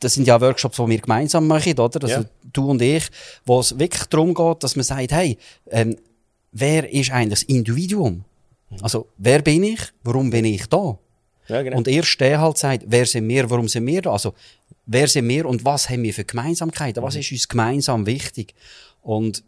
das 0.00 0.14
sind 0.14 0.26
ja 0.26 0.40
Workshops, 0.40 0.76
die 0.76 0.88
wir 0.88 0.98
gemeinsam 0.98 1.46
machen, 1.46 1.78
oder? 1.78 2.02
Also 2.02 2.20
Ja. 2.20 2.24
du 2.52 2.70
und 2.70 2.82
ich, 2.82 3.04
wo 3.44 3.60
es 3.60 3.78
wirklich 3.78 4.04
darum 4.04 4.34
geht, 4.34 4.62
dass 4.62 4.76
man 4.76 4.84
sagt, 4.84 5.12
hey, 5.12 5.38
ähm, 5.70 5.96
wer 6.52 6.92
ist 6.92 7.10
eigentlich 7.10 7.40
das 7.40 7.42
Individuum? 7.44 8.24
Also, 8.82 9.06
wer 9.18 9.40
bin 9.40 9.62
ich? 9.62 9.80
Warum 10.02 10.30
bin 10.30 10.44
ich 10.44 10.66
da? 10.66 10.98
ja, 11.48 11.62
genau. 11.62 11.76
Und 11.76 11.86
erst 11.86 12.18
der 12.20 12.40
halt 12.40 12.58
sagt, 12.58 12.84
wer 12.86 13.06
sind 13.06 13.28
wir, 13.28 13.48
warum 13.50 13.68
sind 13.68 13.86
wir 13.86 14.02
da? 14.02 14.12
Also, 14.12 14.34
wer 14.86 15.06
sind 15.06 15.28
wir 15.28 15.46
und 15.46 15.64
was 15.64 15.88
haben 15.88 16.02
wir 16.02 16.12
für 16.12 16.24
Gemeinsamkeiten? 16.24 17.02
Was 17.02 17.14
ist 17.16 17.30
uns 17.30 17.46
gemeinsam 17.46 18.06
wichtig? 18.06 18.54
Und 19.02 19.44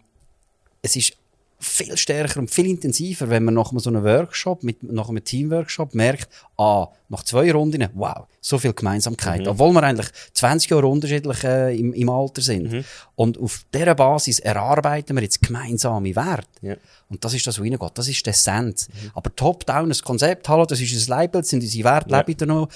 es 0.82 0.94
ist 0.94 1.14
viel 1.58 1.96
stärker 1.96 2.38
und 2.40 2.50
viel 2.50 2.66
intensiver, 2.66 3.30
wenn 3.30 3.44
man 3.44 3.54
nach 3.54 3.72
so 3.76 3.88
einem 3.88 4.04
Workshop, 4.04 4.62
mit, 4.62 4.82
nach 4.82 5.08
einem 5.08 5.24
Teamworkshop 5.24 5.94
merkt, 5.94 6.28
ah, 6.58 6.88
nach 7.08 7.22
zwei 7.24 7.50
Runden, 7.50 7.88
wow, 7.94 8.26
so 8.40 8.58
viel 8.58 8.74
Gemeinsamkeit. 8.74 9.46
Obwohl 9.48 9.72
wir 9.72 9.82
eigentlich 9.82 10.08
20 10.34 10.70
Jahre 10.70 10.86
unterschiedlich 10.86 11.42
äh, 11.44 11.74
im, 11.78 11.94
im 11.94 12.08
Alter 12.10 12.42
sind. 12.42 12.84
Und 13.14 13.38
auf 13.38 13.64
dieser 13.72 13.94
Basis 13.94 14.38
erarbeiten 14.38 15.16
wir 15.16 15.22
jetzt 15.22 15.40
gemeinsame 15.40 16.14
Werte. 16.14 16.46
Ja. 16.60 16.76
Und 17.08 17.24
das 17.24 17.32
ist 17.32 17.46
das, 17.46 17.58
was 17.58 17.64
reingeht. 17.64 17.92
Das 17.94 18.08
ist 18.08 18.26
der 18.26 18.32
Essenz. 18.32 18.88
Aber 19.14 19.34
top-down, 19.34 19.88
das 19.88 20.02
Konzept, 20.02 20.48
hallo, 20.48 20.66
das 20.66 20.80
ist 20.80 21.08
Label, 21.08 21.40
das 21.40 21.48
sind 21.48 21.62
unsere 21.62 21.84
Werte, 21.84 22.10
Ja. 22.10 22.18
lebe 22.18 22.32
ich 22.32 22.36
da 22.36 22.44
noch. 22.46 22.68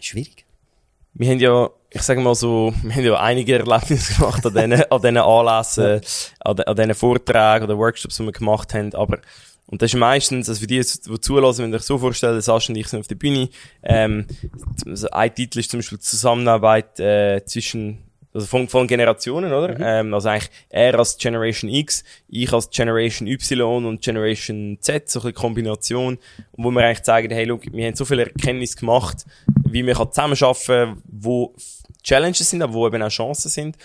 Schwierig. 0.00 0.45
Wir 1.18 1.30
haben 1.30 1.38
ja, 1.40 1.70
ich 1.90 2.02
sage 2.02 2.20
mal 2.20 2.34
so, 2.34 2.72
wir 2.82 2.94
haben 2.94 3.04
ja 3.04 3.20
einige 3.20 3.58
Erlebnisse 3.58 4.14
gemacht 4.14 4.44
an 4.46 4.52
diesen, 4.54 4.72
an 4.90 5.00
diesen 5.00 5.16
Anlässen, 5.18 6.00
an, 6.40 6.56
de- 6.56 6.66
an 6.66 6.76
diesen 6.76 6.94
Vorträgen 6.94 7.64
oder 7.64 7.78
Workshops, 7.78 8.16
die 8.16 8.24
wir 8.24 8.32
gemacht 8.32 8.74
haben, 8.74 8.94
aber 8.94 9.18
und 9.68 9.82
das 9.82 9.92
ist 9.92 9.98
meistens, 9.98 10.48
also 10.48 10.60
für 10.60 10.68
die, 10.68 10.78
die 10.80 11.20
zulassen, 11.20 11.64
wenn 11.64 11.72
ihr 11.72 11.76
euch 11.78 11.82
so 11.82 11.98
vorstellt, 11.98 12.40
Sascha 12.44 12.72
und 12.72 12.76
ich 12.78 12.86
sind 12.86 13.00
auf 13.00 13.08
der 13.08 13.16
Bühne, 13.16 13.48
ähm, 13.82 14.26
also 14.86 15.10
ein 15.10 15.34
Titel 15.34 15.58
ist 15.58 15.72
zum 15.72 15.80
Beispiel 15.80 15.98
Zusammenarbeit 15.98 17.00
äh, 17.00 17.44
zwischen, 17.44 17.98
also 18.36 18.46
von, 18.46 18.68
von 18.68 18.86
Generationen, 18.86 19.52
oder? 19.52 19.80
Ähm, 19.80 20.12
also 20.12 20.28
eigentlich 20.28 20.50
er 20.68 20.98
als 20.98 21.16
Generation 21.16 21.70
X, 21.70 22.04
ich 22.28 22.52
als 22.52 22.68
Generation 22.68 23.26
Y 23.26 23.86
und 23.86 24.02
Generation 24.02 24.76
Z, 24.80 25.08
so 25.08 25.20
ein 25.20 25.22
bisschen 25.22 25.34
Kombination, 25.34 26.18
wo 26.52 26.70
wir 26.70 26.84
eigentlich 26.84 27.04
sagen, 27.04 27.30
hey, 27.30 27.44
look, 27.44 27.62
wir 27.72 27.86
haben 27.86 27.96
so 27.96 28.04
viel 28.04 28.18
Erkenntnis 28.18 28.76
gemacht, 28.76 29.24
wie 29.64 29.86
wir 29.86 29.94
zusammenarbeiten 29.94 30.66
kann, 30.66 31.02
wo 31.06 31.54
Challenges 32.02 32.50
sind, 32.50 32.62
aber 32.62 32.74
wo 32.74 32.86
eben 32.86 33.02
auch 33.02 33.08
Chancen 33.08 33.48
sind. 33.48 33.76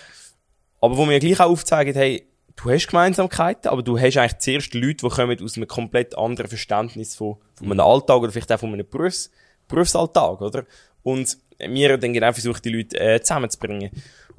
Aber 0.82 0.98
wo 0.98 1.08
wir 1.08 1.18
gleich 1.18 1.40
auch 1.40 1.50
aufzeigen, 1.50 1.94
hey, 1.94 2.26
du 2.56 2.70
hast 2.70 2.88
Gemeinsamkeiten, 2.88 3.70
aber 3.70 3.82
du 3.82 3.98
hast 3.98 4.18
eigentlich 4.18 4.38
zuerst 4.38 4.74
Leute, 4.74 5.06
die 5.06 5.08
kommen 5.08 5.42
aus 5.42 5.56
einem 5.56 5.66
komplett 5.66 6.16
anderen 6.18 6.48
Verständnis 6.48 7.16
von, 7.16 7.36
von 7.54 7.72
einem 7.72 7.80
Alltag 7.80 8.20
oder 8.20 8.32
vielleicht 8.32 8.52
auch 8.52 8.60
von 8.60 8.72
einem 8.74 8.86
Berufs, 8.86 9.30
Berufsalltag, 9.66 10.42
oder? 10.42 10.64
Und 11.02 11.38
wir 11.58 11.98
dann 11.98 12.12
genau 12.12 12.32
versucht, 12.32 12.64
die 12.64 12.70
Leute 12.70 12.98
äh, 12.98 13.20
zusammenzubringen. 13.20 13.90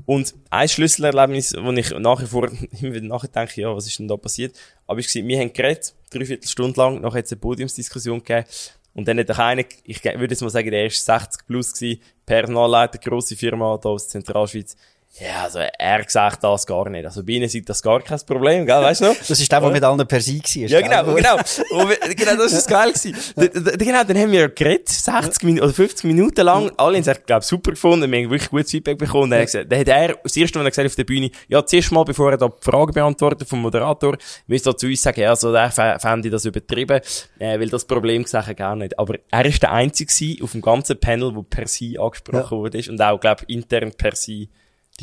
Und 0.06 0.34
ein 0.50 0.68
Schlüsselerlebnis, 0.68 1.56
wo 1.58 1.72
ich 1.72 1.92
nach 1.98 2.22
wie 2.22 2.26
vor 2.26 2.50
immer 2.82 2.94
wieder 2.94 3.08
nachdenke, 3.08 3.62
ja, 3.62 3.76
was 3.76 3.88
ist 3.88 4.00
denn 4.00 4.08
da 4.08 4.18
passiert? 4.18 4.56
Aber 4.88 5.00
ich 5.00 5.08
gesagt, 5.08 5.28
wir 5.28 5.40
haben 5.40 5.54
geredet, 5.54 5.94
dreiviertel 6.10 6.48
Stunde 6.48 6.80
lang, 6.80 7.02
nachher 7.02 7.20
hat 7.20 7.26
es 7.26 7.32
eine 7.32 7.42
Podiumsdiskussion 7.42 8.20
gegeben. 8.20 8.48
Und 8.96 9.08
dann 9.08 9.18
hat 9.18 9.32
auch 9.32 9.40
einer, 9.40 9.64
ich 9.86 10.04
würde 10.04 10.34
jetzt 10.34 10.42
mal 10.42 10.50
sagen, 10.50 10.70
der 10.70 10.86
ist 10.86 11.04
60 11.04 11.48
plus 11.48 11.74
gewesen, 11.74 12.02
Personalleiter, 12.26 13.00
grosse 13.00 13.36
Firma 13.36 13.78
da 13.82 13.90
aus 13.90 14.08
Zentralschweiz. 14.08 14.76
Ja, 15.20 15.44
also 15.44 15.60
er 15.60 16.04
sagt 16.10 16.44
das 16.44 16.66
gar 16.66 16.90
nicht. 16.90 17.06
Also 17.06 17.24
bei 17.24 17.34
ihnen 17.34 17.48
sieht 17.48 17.70
das 17.70 17.84
gar 17.84 18.02
kein 18.02 18.20
Problem, 18.26 18.66
gell, 18.66 18.82
weißt 18.82 19.02
du 19.02 19.06
noch? 19.06 19.16
Das 19.16 19.30
ist 19.40 19.52
der, 19.52 19.62
der 19.62 19.70
mit 19.70 19.84
allen 19.84 20.08
per 20.08 20.20
se 20.20 20.40
war. 20.40 20.68
Ja, 20.68 20.82
genau, 20.82 21.14
genau. 21.14 21.36
Wir- 21.38 22.16
genau, 22.16 22.36
das 22.36 22.52
ist 22.54 22.68
geil 22.68 22.92
gewesen. 22.92 23.16
Genau, 23.78 24.04
dann 24.04 24.18
haben 24.18 24.32
wir 24.32 24.50
geredet, 24.50 24.90
60 24.90 25.44
Minuten, 25.44 25.64
oder 25.66 25.74
50 25.74 26.06
Minuten 26.06 26.42
lang. 26.42 26.72
Alle 26.78 26.98
haben 26.98 27.08
es, 27.08 27.26
glaube 27.28 27.44
super 27.46 27.72
gefunden. 27.72 28.12
Wir 28.12 28.24
haben 28.24 28.32
wirklich 28.32 28.50
gutes 28.50 28.72
Feedback 28.72 28.98
bekommen. 28.98 29.30
Dann, 29.30 29.42
er 29.42 29.46
gesagt, 29.46 29.72
dann 29.72 29.80
hat 29.82 29.88
er, 29.88 30.16
das 30.24 30.36
erste, 30.36 30.58
was 30.60 30.66
er 30.66 30.70
gesagt 30.72 30.88
auf 30.88 30.96
der 30.96 31.04
Bühne, 31.04 31.30
ja, 31.48 31.64
zuerst 31.64 31.92
mal, 31.92 32.04
bevor 32.06 32.32
er 32.32 32.38
da 32.38 32.48
die 32.48 32.54
Frage 32.62 32.92
beantwortet 32.94 33.48
vom 33.48 33.62
Moderator, 33.62 34.18
müsste 34.48 34.72
er 34.72 34.78
zu 34.78 34.88
uns 34.88 35.02
sagen, 35.04 35.22
ja, 35.22 35.30
also, 35.30 35.52
der 35.52 35.72
fä- 35.72 36.00
fände 36.00 36.32
das 36.32 36.46
übertrieben, 36.46 37.00
äh, 37.38 37.60
weil 37.60 37.70
das 37.70 37.86
Problem 37.86 38.24
gesagt 38.24 38.58
gar 38.58 38.76
nicht. 38.76 38.98
Aber 38.98 39.14
er 39.30 39.46
ist 39.46 39.62
der 39.62 39.74
Einzige 39.74 40.44
auf 40.44 40.54
dem 40.54 40.62
ganzen 40.62 41.00
Panel, 41.00 41.36
wo 41.36 41.44
per 41.44 41.68
se 41.68 41.94
angesprochen 42.00 42.58
wurde 42.58 42.82
und 42.90 43.00
auch, 43.00 43.20
glaube 43.20 43.44
intern 43.48 43.92
per 43.96 44.16
se 44.16 44.48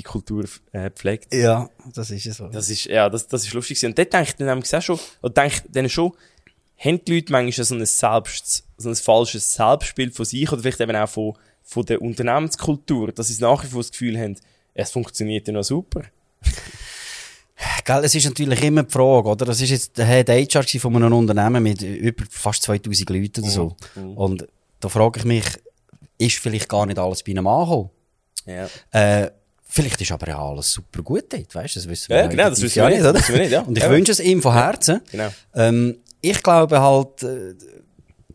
die 0.03 0.09
Kultur, 0.09 0.45
äh, 0.73 0.91
pflegt. 0.91 1.33
Ja, 1.35 1.69
das 1.95 2.11
ist 2.11 2.27
es 2.27 2.37
so. 2.39 2.49
Das 2.49 2.69
ist, 2.69 2.85
ja, 2.87 3.09
das, 3.09 3.27
das 3.29 3.45
ist 3.45 3.53
lustig. 3.53 3.79
gewesen. 3.79 3.91
Und 3.91 3.99
dort 3.99 4.13
denke 4.13 4.29
ich 4.31 4.37
dann 4.37 4.47
nämlich 4.49 4.75
auch 4.75 4.83
schon, 4.83 4.99
oder 5.23 5.33
denke 5.33 5.63
dann 5.69 5.89
schon, 5.89 6.13
haben 6.79 7.05
die 7.05 7.15
Leute 7.15 7.33
manchmal 7.33 7.65
so 7.65 7.75
ein 7.75 7.87
Selbst, 7.87 8.65
so 8.79 8.89
ein 8.89 8.95
falsches 8.97 9.55
Selbstbild 9.55 10.15
von 10.15 10.25
sich 10.25 10.51
oder 10.51 10.63
vielleicht 10.63 10.81
eben 10.81 10.97
auch 10.97 11.09
von, 11.09 11.35
von 11.63 11.85
der 11.85 12.01
Unternehmenskultur, 12.01 13.13
dass 13.13 13.29
sie 13.29 13.41
nach 13.43 13.63
wie 13.63 13.69
vor 13.69 13.83
das 13.83 13.91
Gefühl 13.91 14.19
haben, 14.19 14.37
es 14.75 14.91
funktioniert 14.91 15.47
ja 15.47 15.55
noch 15.55 15.63
super. 15.63 16.03
Gell, 17.85 18.05
es 18.05 18.15
ist 18.15 18.25
natürlich 18.25 18.63
immer 18.63 18.85
die 18.85 18.91
Frage, 18.91 19.29
oder? 19.29 19.45
Das 19.45 19.61
ist 19.61 19.71
jetzt 19.71 19.99
der 19.99 20.07
Head 20.07 20.55
HR 20.55 20.81
von 20.81 20.97
einem 20.97 21.13
Unternehmen 21.13 21.63
mit 21.63 21.83
über 21.83 22.25
fast 22.31 22.63
2000 22.63 23.11
Leuten 23.11 23.43
oder 23.43 23.51
so. 23.51 23.77
Und 24.15 24.47
da 24.81 24.89
frage 24.89 25.21
ich 25.21 25.27
mich, 25.27 25.45
ist 26.17 26.39
vielleicht 26.39 26.69
gar 26.69 26.87
nicht 26.87 26.99
alles 26.99 27.23
bei 27.23 27.33
einem 27.33 27.47
angekommen? 27.47 27.91
Ja. 28.47 28.69
Äh, 28.93 29.31
vielleicht 29.71 30.01
ist 30.01 30.13
aber 30.13 30.29
ja 30.29 30.39
alles 30.43 30.71
super 30.73 31.03
gut 31.03 31.25
dort, 31.33 31.55
weißt 31.55 31.77
du? 31.77 31.81
Das 31.81 31.89
wissen 31.89 32.09
wir 32.11 32.17
Ja, 32.19 32.27
genau, 32.27 32.51
das 32.51 32.61
wissen 32.61 32.83
wir 32.83 32.89
nicht, 32.91 33.01
oder? 33.01 33.13
das 33.15 33.29
wir 33.29 33.39
nicht, 33.39 33.51
ja. 33.53 33.61
Und 33.63 33.77
ich 33.79 33.85
Ja. 33.85 33.91
wünsche 33.91 34.13
es 34.13 34.21
ihm 34.21 34.43
von 34.43 34.53
Herzen. 34.53 35.01
Genau. 35.11 35.29
Ähm, 35.55 35.97
ich 36.21 36.43
glaube 36.43 36.81
halt, 36.81 37.23
äh, 37.23 37.55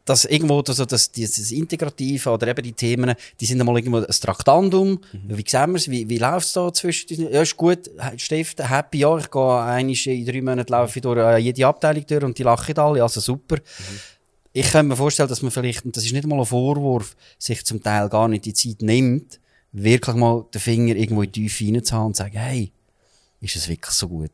dass 0.06 0.26
irgendwo 0.26 0.62
das, 0.62 0.78
das, 0.78 1.12
dieses 1.12 1.52
Integrative 1.52 2.30
oder 2.30 2.48
eben 2.48 2.62
die 2.62 2.74
Themen, 2.74 3.15
die 3.39 3.45
sind 3.48 3.60
einmal 3.60 3.76
irgendwo 3.78 3.98
ein 3.98 4.06
Traktandum. 4.08 4.91
Mhm. 4.91 5.38
Wie 5.38 5.43
sehen 5.48 5.71
wir 5.71 5.78
es? 5.78 5.89
Wie, 5.89 6.08
wie 6.08 6.17
läuft 6.19 6.45
es 6.45 6.54
da 6.54 6.71
zwischen? 6.71 7.32
Ja, 7.32 7.41
ist 7.41 7.58
gut. 7.58 7.89
Steffen, 8.17 8.67
happy, 8.67 9.00
ja. 9.00 9.17
Ich 9.17 9.32
gehe 9.32 9.41
einmal 9.43 9.89
in 9.89 10.26
drei 10.26 10.41
Monaten 10.41 10.71
laufe 10.71 11.00
ich 11.00 11.02
durch 11.02 11.17
äh, 11.17 11.38
jede 11.39 11.65
Abteilung 11.65 12.06
durch 12.06 12.24
und 12.24 12.38
die 12.38 12.43
lachen 12.43 12.78
alle. 12.78 13.02
Also 13.02 13.19
super. 13.19 13.56
Mhm. 13.56 14.00
Ich 14.54 14.71
kann 14.71 14.88
mir 14.88 14.95
vorstellen, 14.95 15.28
dass 15.28 15.41
man 15.41 15.52
vielleicht, 15.52 15.84
und 15.86 15.98
das 15.98 16.06
ist 16.06 16.13
nicht 16.13 16.26
mal 16.28 16.39
ein 16.39 16.45
Vorwurf, 16.45 17.15
sich 17.39 17.65
zum 17.65 17.82
Teil 17.82 18.08
gar 18.08 18.28
nicht 18.28 18.45
die 18.45 18.54
Zeit 18.54 18.82
nimmt, 18.84 19.39
wirklich 19.83 20.15
mal 20.15 20.45
den 20.53 20.61
Finger 20.61 20.95
irgendwo 20.95 21.21
in 21.21 21.31
die 21.31 21.47
Tiefe 21.47 21.65
reinzuhauen 21.65 22.07
und 22.07 22.15
zu 22.15 22.23
sagen, 22.23 22.38
hey, 22.38 22.71
ist 23.41 23.55
es 23.55 23.67
wirklich 23.67 23.93
so 23.93 24.07
gut? 24.07 24.31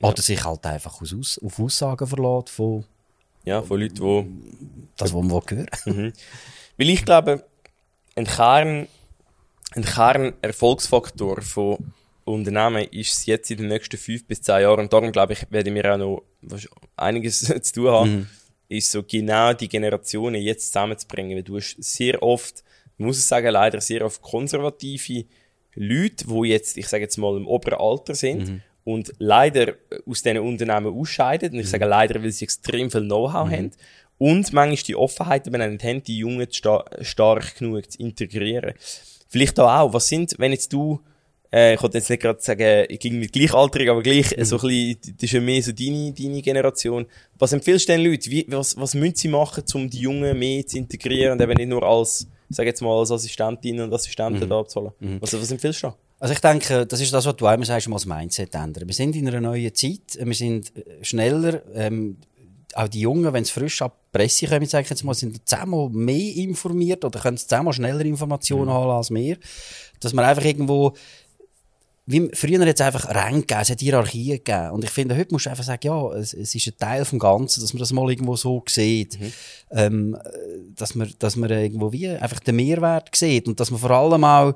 Oder 0.00 0.22
sich 0.22 0.44
halt 0.44 0.64
einfach 0.64 1.00
aus, 1.02 1.38
auf 1.38 1.58
Aussagen 1.58 2.06
verlässt 2.06 2.50
von 2.50 2.84
Ja, 3.44 3.62
von 3.62 3.80
Leuten, 3.80 3.94
die 3.94 4.88
das, 4.96 5.12
was 5.12 5.22
man 5.22 5.32
hören 5.32 5.66
will. 5.84 6.12
Weil 6.76 6.90
ich 6.90 7.04
glaube, 7.04 7.44
ein 8.14 8.24
Kern, 8.24 8.86
ein 9.72 9.84
Kern-Erfolgsfaktor 9.84 11.42
von 11.42 11.92
Unternehmen 12.24 12.86
ist 12.90 13.14
es 13.14 13.26
jetzt 13.26 13.50
in 13.50 13.58
den 13.58 13.68
nächsten 13.68 13.96
fünf 13.96 14.26
bis 14.26 14.42
zehn 14.42 14.62
Jahren, 14.62 14.80
und 14.80 14.92
darum 14.92 15.12
glaube 15.12 15.32
ich, 15.32 15.50
werden 15.50 15.74
wir 15.74 15.94
auch 15.94 15.98
noch 15.98 16.22
einiges 16.96 17.40
zu 17.62 17.72
tun 17.72 17.90
haben, 17.90 18.30
ist 18.68 18.90
so 18.90 19.02
genau 19.02 19.52
die 19.54 19.68
Generationen 19.68 20.40
jetzt 20.42 20.68
zusammenzubringen. 20.68 21.36
Weil 21.36 21.42
du 21.42 21.56
hast 21.56 21.76
sehr 21.82 22.22
oft, 22.22 22.62
muss 22.98 23.18
es 23.18 23.28
sagen, 23.28 23.52
leider 23.52 23.80
sehr 23.80 24.04
oft 24.04 24.20
konservative 24.20 25.24
Leute, 25.74 26.26
die 26.26 26.48
jetzt, 26.48 26.76
ich 26.76 26.88
sage 26.88 27.04
jetzt 27.04 27.16
mal, 27.16 27.36
im 27.36 27.46
oberen 27.46 27.78
Alter 27.78 28.14
sind 28.14 28.62
und 28.84 29.12
leider 29.18 29.74
aus 30.06 30.22
diesen 30.22 30.38
Unternehmen 30.38 30.94
ausscheiden. 30.94 31.52
Und 31.52 31.60
ich 31.60 31.68
sage 31.68 31.84
leider, 31.84 32.22
weil 32.22 32.32
sie 32.32 32.44
extrem 32.44 32.90
viel 32.90 33.02
Know-how 33.02 33.50
haben. 33.50 33.70
Und 34.16 34.52
manchmal 34.52 34.76
die 34.76 34.96
Offenheit 34.96 35.46
eben 35.46 35.70
nicht 35.70 35.84
haben, 35.84 36.02
die 36.02 36.18
Jungen 36.18 36.48
sta 36.50 36.84
stark 37.02 37.58
genug 37.58 37.90
zu 37.90 37.98
integrieren. 38.00 38.74
Vielleicht 39.28 39.58
da 39.58 39.82
auch, 39.82 39.92
was 39.92 40.08
sind, 40.08 40.34
wenn 40.38 40.52
jetzt 40.52 40.72
du, 40.72 41.00
äh, 41.52 41.74
ich 41.74 41.82
wollte 41.82 41.98
jetzt 41.98 42.10
nicht 42.10 42.22
gerade 42.22 42.40
sagen, 42.40 42.86
ich 42.88 42.98
ging 42.98 43.18
mit 43.18 43.32
gleichaltrig, 43.32 43.90
aber 43.90 44.02
gleich, 44.02 44.32
äh, 44.36 44.44
so 44.44 44.56
ein 44.56 44.62
bisschen, 44.62 45.16
das 45.16 45.24
ist 45.24 45.32
ja 45.32 45.40
mehr 45.40 45.62
so 45.62 45.72
deine, 45.72 46.12
deine 46.12 46.42
Generation. 46.42 47.06
Was 47.38 47.52
empfiehlst 47.52 47.88
du 47.88 47.92
den 47.92 48.10
Leuten? 48.10 48.30
Wie, 48.30 48.46
was, 48.48 48.76
was 48.76 48.94
müssen 48.94 49.16
sie 49.16 49.28
machen, 49.28 49.64
um 49.74 49.88
die 49.88 50.00
Jungen 50.00 50.38
mehr 50.38 50.66
zu 50.66 50.78
integrieren 50.78 51.32
und 51.32 51.42
eben 51.42 51.56
nicht 51.56 51.68
nur 51.68 51.82
als, 51.82 52.26
sag 52.50 52.66
jetzt 52.66 52.80
mal, 52.80 52.98
als 52.98 53.10
Assistentinnen 53.10 53.84
und 53.84 53.92
Assistenten 53.92 54.48
da 54.48 54.60
abzuholen? 54.60 54.92
Was, 55.20 55.32
was 55.32 55.50
empfiehlst 55.50 55.82
du 55.82 55.88
da? 55.88 55.96
Also 56.20 56.34
ich 56.34 56.40
denke, 56.40 56.84
das 56.86 57.00
ist 57.00 57.12
das, 57.12 57.26
was 57.26 57.36
du 57.36 57.46
einmal 57.46 57.66
sagst, 57.66 57.88
mal 57.88 57.96
das 57.96 58.06
Mindset 58.06 58.54
ändern. 58.54 58.88
Wir 58.88 58.94
sind 58.94 59.14
in 59.14 59.28
einer 59.28 59.40
neuen 59.40 59.72
Zeit, 59.74 60.18
wir 60.20 60.34
sind 60.34 60.76
äh, 60.76 61.04
schneller, 61.04 61.62
ähm, 61.74 62.16
auch 62.74 62.88
die 62.88 63.00
Jungen, 63.00 63.32
wenn 63.32 63.44
sie 63.44 63.52
frisch 63.52 63.82
ab 63.82 63.96
die 64.14 64.18
Presse 64.18 64.46
kommen, 64.46 64.66
sag 64.66 64.84
ich 64.84 64.90
jetzt 64.90 65.04
mal, 65.04 65.14
sind 65.14 65.48
zehnmal 65.48 65.88
mehr 65.90 66.36
informiert 66.36 67.04
oder 67.04 67.20
können 67.20 67.36
zehnmal 67.36 67.72
schneller 67.72 68.04
Informationen 68.04 68.70
haben 68.70 68.90
als 68.90 69.10
wir. 69.10 69.38
Dass 70.00 70.12
man 70.12 70.24
einfach 70.24 70.44
irgendwo, 70.44 70.92
wie 72.10 72.30
früher 72.32 72.60
hat 72.60 72.74
es 72.74 72.80
einfach 72.80 73.06
Ränge 73.10 73.40
gegeben, 73.40 73.60
es 73.60 73.68
hat 73.68 73.80
Hierarchien 73.80 74.38
gegeben. 74.38 74.70
Und 74.70 74.82
ich 74.82 74.90
finde, 74.90 75.14
heute 75.14 75.30
musst 75.30 75.44
du 75.44 75.50
einfach 75.50 75.64
sagen, 75.64 75.86
ja, 75.86 76.10
es, 76.12 76.32
es 76.32 76.54
ist 76.54 76.66
ein 76.66 76.78
Teil 76.78 77.04
vom 77.04 77.18
Ganzen, 77.18 77.60
dass 77.60 77.74
man 77.74 77.80
das 77.80 77.92
mal 77.92 78.08
irgendwo 78.08 78.34
so 78.34 78.64
sieht. 78.66 79.18
Ähm, 79.70 80.14
äh, 80.14 80.18
dass 80.74 80.94
man, 80.94 81.12
dass 81.18 81.36
man 81.36 81.50
irgendwo 81.50 81.92
wie 81.92 82.08
einfach 82.08 82.40
den 82.40 82.56
Mehrwert 82.56 83.14
sieht 83.14 83.46
und 83.46 83.60
dass 83.60 83.70
man 83.70 83.78
vor 83.78 83.90
allem 83.90 84.24
auch, 84.24 84.54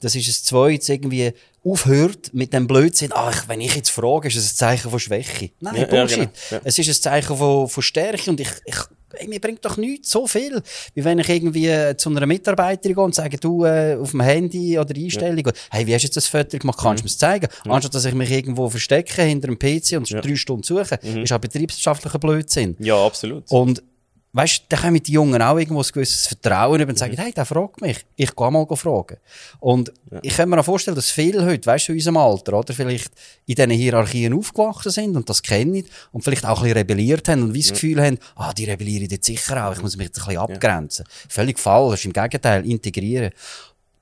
das 0.00 0.14
ist 0.14 0.28
es 0.28 0.44
zweites, 0.44 0.90
irgendwie 0.90 1.32
aufhört 1.64 2.32
mit 2.32 2.52
dem 2.52 2.66
Blödsinn, 2.66 3.10
ach, 3.14 3.48
wenn 3.48 3.60
ich 3.60 3.74
jetzt 3.76 3.90
frage, 3.90 4.28
ist 4.28 4.36
es 4.36 4.52
ein 4.52 4.56
Zeichen 4.56 4.90
von 4.90 4.98
Schwäche. 4.98 5.50
Nein, 5.60 5.74
Ja, 5.74 5.80
ja, 5.82 5.86
Bullshit. 5.86 6.16
genau, 6.18 6.30
ja. 6.50 6.60
Es 6.64 6.78
ist 6.78 6.88
ein 6.88 6.94
Zeichen 6.94 7.36
von, 7.36 7.68
von 7.68 7.82
Stärke 7.82 8.30
und 8.30 8.40
ich, 8.40 8.48
ich, 8.64 8.76
ey, 9.12 9.28
mir 9.28 9.40
bringt 9.40 9.62
doch 9.64 9.76
nichts 9.76 10.10
so 10.10 10.26
viel, 10.26 10.62
wie 10.94 11.04
wenn 11.04 11.18
ich 11.18 11.28
irgendwie 11.28 11.66
äh, 11.68 11.96
zu 11.96 12.08
einer 12.08 12.24
Mitarbeiterin 12.26 12.94
gehe 12.94 13.04
und 13.04 13.14
sage, 13.14 13.36
du, 13.36 13.64
äh, 13.66 13.96
auf 14.00 14.12
dem 14.12 14.20
Handy 14.20 14.78
oder 14.78 14.94
Einstellung, 14.96 15.50
hey, 15.70 15.86
wie 15.86 15.94
hast 15.94 16.02
du 16.02 16.06
jetzt 16.06 16.16
das 16.16 16.28
Foto 16.28 16.56
gemacht, 16.56 16.78
kannst 16.80 17.02
du 17.02 17.04
mir 17.04 17.08
das 17.10 17.18
zeigen? 17.18 17.48
Anstatt 17.68 17.94
dass 17.94 18.04
ich 18.06 18.14
mich 18.14 18.30
irgendwo 18.30 18.70
verstecke 18.70 19.22
hinter 19.22 19.48
einem 19.48 19.58
PC 19.58 19.98
und 19.98 20.10
drei 20.10 20.36
Stunden 20.36 20.62
suche, 20.62 20.94
ist 21.02 21.32
auch 21.32 21.38
betriebswirtschaftlicher 21.38 22.18
Blödsinn. 22.18 22.76
Ja, 22.78 23.04
absolut. 23.04 23.44
Und 23.50 23.82
weißt, 24.32 24.64
da 24.68 24.76
kommen 24.76 25.02
die 25.02 25.12
Jungen 25.12 25.42
auch 25.42 25.58
irgendwo 25.58 25.80
ein 25.80 25.88
gewisses 25.92 26.28
Vertrauen 26.28 26.80
über 26.80 26.90
und 26.90 26.98
sagen, 26.98 27.16
hey, 27.16 27.32
der 27.32 27.44
fragt 27.44 27.80
mich. 27.80 28.04
Ich 28.16 28.34
gehe 28.34 28.50
mal 28.50 28.66
fragen. 28.76 29.16
Und 29.58 29.92
ich 30.22 30.36
kann 30.36 30.48
mir 30.48 30.60
auch 30.60 30.64
vorstellen, 30.64 30.94
dass 30.94 31.10
viele 31.10 31.44
heute, 31.44 31.66
weißt 31.66 31.88
du, 31.88 31.92
in 31.92 31.98
unserem 31.98 32.16
Alter, 32.16 32.58
oder 32.58 32.72
vielleicht 32.72 33.12
in 33.46 33.56
diesen 33.56 33.70
Hierarchien 33.70 34.32
aufgewachsen 34.32 34.92
sind 34.92 35.16
und 35.16 35.28
das 35.28 35.42
kennen 35.42 35.84
und 36.12 36.22
vielleicht 36.22 36.44
auch 36.44 36.58
ein 36.58 36.62
bisschen 36.62 36.78
rebelliert 36.78 37.28
haben 37.28 37.42
und 37.42 37.54
wie 37.54 37.62
das 37.62 37.72
Gefühl 37.72 38.02
haben, 38.02 38.18
ah, 38.36 38.52
die 38.52 38.64
rebellieren 38.64 39.08
jetzt 39.10 39.26
sicher 39.26 39.66
auch, 39.66 39.72
ich 39.72 39.82
muss 39.82 39.96
mich 39.96 40.06
jetzt 40.06 40.20
ein 40.20 40.26
bisschen 40.26 40.42
abgrenzen. 40.42 41.04
Völlig 41.28 41.58
falsch, 41.58 42.04
im 42.04 42.12
Gegenteil, 42.12 42.64
integrieren. 42.64 43.32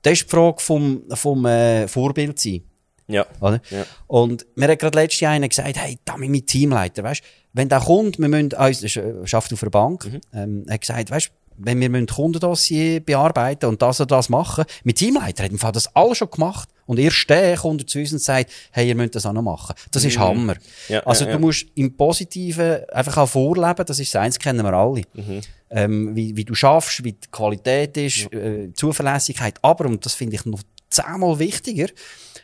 Das 0.01 0.13
ist 0.13 0.23
die 0.25 0.29
Frage 0.29 0.59
vom, 0.59 1.03
vom 1.13 1.45
äh, 1.45 1.87
Vorbild 1.87 2.39
sein. 2.39 2.61
Ja. 3.09 3.25
Oder? 3.41 3.61
Ja. 3.69 3.85
Und 4.07 4.45
mir 4.55 4.69
hat 4.69 4.79
gerade 4.79 4.97
letztes 4.97 5.19
Jahr 5.19 5.33
einer 5.33 5.49
gesagt, 5.49 5.77
hey, 5.77 5.97
da 6.05 6.15
mit 6.15 6.29
meinem 6.29 6.45
Teamleiter, 6.45 7.03
weißt, 7.03 7.21
wenn 7.53 7.67
der 7.67 7.79
kommt, 7.79 8.19
wir 8.19 8.27
müssen 8.29 8.53
uns, 8.53 8.83
ist, 8.83 8.95
äh, 8.97 9.25
schafft 9.25 9.51
auf 9.51 9.61
einer 9.63 9.71
Bank, 9.71 10.05
Mhm. 10.05 10.21
ähm, 10.33 10.65
hat 10.69 10.81
gesagt, 10.81 11.11
weißt, 11.11 11.31
wenn 11.61 11.81
wir 11.81 11.89
müssen 11.89 12.07
Kundendossier 12.07 13.01
bearbeiten 13.01 13.65
und 13.65 13.81
das 13.81 13.99
und 13.99 14.09
das 14.11 14.29
machen, 14.29 14.63
mein 14.85 14.95
Teamleiter 14.95 15.43
hat 15.43 15.51
im 15.51 15.59
Fall 15.59 15.73
das 15.73 15.93
alles 15.93 16.19
schon 16.19 16.29
gemacht 16.29 16.69
und 16.85 16.97
erst 16.99 17.29
der 17.29 17.57
kommt 17.57 17.89
zu 17.89 17.99
uns 17.99 18.13
und 18.13 18.21
sagt, 18.21 18.49
hey, 18.71 18.87
ihr 18.87 18.95
müsst 18.95 19.15
das 19.15 19.25
auch 19.25 19.33
noch 19.33 19.41
machen. 19.41 19.75
Das 19.91 20.05
ist 20.05 20.17
Hammer. 20.17 20.53
Mhm. 20.53 20.59
Ja, 20.87 20.99
also 21.01 21.25
ja, 21.25 21.31
du 21.31 21.37
ja. 21.37 21.39
musst 21.39 21.65
im 21.75 21.97
Positiven 21.97 22.77
einfach 22.91 23.17
auch 23.17 23.27
vorleben, 23.27 23.83
das 23.85 23.99
ist 23.99 24.15
das 24.15 24.21
eins, 24.21 24.39
kennen 24.39 24.63
wir 24.63 24.71
alle. 24.73 25.01
Mhm. 25.13 25.41
Ähm, 25.71 26.15
wie, 26.15 26.35
wie 26.37 26.45
du 26.45 26.55
schaffst, 26.55 27.03
wie 27.03 27.11
die 27.13 27.27
Qualität 27.29 27.97
ist, 27.97 28.31
äh, 28.33 28.71
Zuverlässigkeit, 28.73 29.55
aber, 29.61 29.85
und 29.85 30.05
das 30.05 30.13
finde 30.13 30.35
ich 30.37 30.45
noch 30.45 30.61
zehnmal 30.89 31.39
wichtiger, 31.39 31.87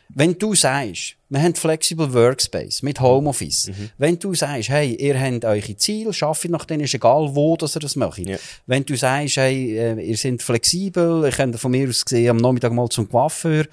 wenn 0.08 0.38
du 0.38 0.54
sagst, 0.54 1.16
wir 1.28 1.42
haben 1.42 1.56
Flexible 1.56 2.12
Workspace 2.14 2.82
mit 2.82 3.00
Homeoffice, 3.00 3.68
Mhm. 3.68 3.90
wenn 3.98 4.18
du 4.20 4.34
sagst, 4.34 4.68
hey, 4.68 4.94
ihr 4.94 5.18
habt 5.20 5.44
eure 5.44 5.76
Ziele, 5.76 6.12
schafft 6.12 6.48
nach 6.48 6.64
denen, 6.64 6.84
ist 6.84 6.94
egal, 6.94 7.34
wo 7.34 7.56
dass 7.56 7.76
ihr 7.76 7.80
das 7.80 7.96
macht. 7.96 8.18
Ja. 8.18 8.36
Wenn 8.66 8.84
du 8.86 8.96
sagst, 8.96 9.36
hey, 9.36 9.76
äh, 9.76 10.00
ihr 10.00 10.16
seid 10.16 10.42
flexibel, 10.42 11.24
ihr 11.24 11.32
könnt 11.32 11.58
von 11.58 11.72
mir 11.72 11.88
aus 11.88 12.04
gesehen 12.04 12.30
am 12.30 12.36
Nachmittag 12.36 12.72
mal 12.72 12.88
zum 12.88 13.08
Coiffeur, 13.10 13.64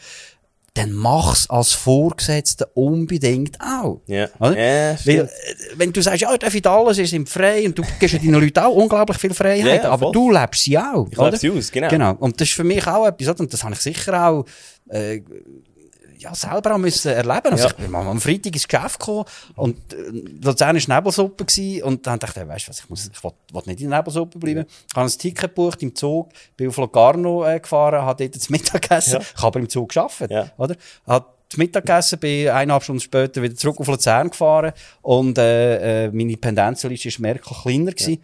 dann 0.75 0.91
mach's 0.91 1.47
als 1.49 1.71
Vorgesetzter 1.73 2.67
unbedingt 2.73 3.59
auch. 3.61 4.01
Ja. 4.07 4.27
Oder? 4.39 4.57
Ja, 4.57 4.97
Weil, 5.05 5.19
äh, 5.19 5.27
wenn 5.75 5.93
du 5.93 6.01
sagst, 6.01 6.21
ja, 6.21 6.35
dürft 6.35 6.65
alles, 6.65 6.97
ihr 6.97 7.07
seid 7.07 7.29
frei 7.29 7.65
und 7.67 7.77
du 7.77 7.83
gibst 7.99 8.15
deinen 8.15 8.33
Leuten 8.33 8.59
auch 8.59 8.73
unglaublich 8.73 9.17
viel 9.19 9.33
Freiheit, 9.35 9.83
Ja, 9.83 9.91
aber 9.91 10.05
voll. 10.07 10.11
du 10.13 10.31
lebst 10.31 10.63
sie 10.63 10.77
auch. 10.79 11.07
Ich 11.11 11.17
lebe 11.17 11.37
sie 11.37 11.51
aus, 11.51 11.71
genau. 11.71 11.89
Genau. 11.89 12.13
Und 12.15 12.41
das 12.41 12.47
ist 12.47 12.55
für 12.55 12.63
mich 12.63 12.85
auch 12.87 13.05
etwas, 13.05 13.27
oder? 13.29 13.39
und 13.41 13.53
das 13.53 13.63
habe 13.63 13.75
ich 13.75 13.81
sicher 13.81 14.27
auch, 14.27 14.45
äh, 14.89 15.21
ja, 16.23 16.33
selber 16.35 16.73
auch 16.73 16.77
müssen 16.77 17.11
erleben. 17.11 17.51
Also 17.51 17.65
Ja. 17.65 17.69
ich 17.71 17.75
bin 17.75 17.93
am 17.93 18.19
Freitag 18.21 18.53
ins 18.53 18.67
Geschäft 18.67 18.99
gekommen 18.99 19.25
und 19.55 19.77
äh, 19.93 19.97
Luzern 20.41 20.75
war 20.75 20.95
Nebelsuppe 20.97 21.45
gewesen, 21.45 21.83
und 21.83 22.07
dann 22.07 22.19
dachte 22.19 22.41
ich, 22.41 22.47
weißt 22.47 22.65
du 22.67 22.69
was, 22.69 22.79
ich 22.79 22.89
muss, 22.89 23.09
ich 23.13 23.23
will, 23.23 23.31
will 23.51 23.61
nicht 23.65 23.81
in 23.81 23.89
der 23.89 23.99
Nebelsuppe 23.99 24.39
bleiben. 24.39 24.65
Ich 24.89 24.95
habe 24.95 25.05
ein 25.05 25.17
Ticket 25.17 25.41
gebucht 25.55 25.81
im 25.83 25.93
Zug, 25.95 26.29
bin 26.57 26.69
auf 26.69 26.77
Locarno 26.77 27.45
äh, 27.45 27.59
gefahren, 27.59 28.01
habe 28.01 28.23
dort 28.23 28.35
das 28.35 28.49
Mittag 28.49 28.81
gegessen, 28.83 29.13
Ja. 29.13 29.19
ich 29.19 29.35
habe 29.37 29.47
aber 29.47 29.59
im 29.59 29.69
Zug 29.69 29.89
gearbeitet, 29.93 30.31
Ja. 30.31 30.49
oder? 30.57 30.75
Habe 31.07 31.25
zu 31.49 31.59
Mittag 31.59 31.85
gegessen, 31.85 32.19
bin 32.19 32.49
eineinhalb 32.49 32.83
Stunden 32.83 33.01
später 33.01 33.41
wieder 33.41 33.55
zurück 33.55 33.79
auf 33.79 33.87
Luzern 33.87 34.29
gefahren 34.29 34.71
und 35.03 35.37
äh, 35.37 36.05
äh, 36.05 36.11
meine 36.11 36.35
Pendenzliste 36.37 37.09
war 37.09 37.21
merklich 37.21 37.61
kleiner. 37.61 37.91
Gewesen. 37.91 38.23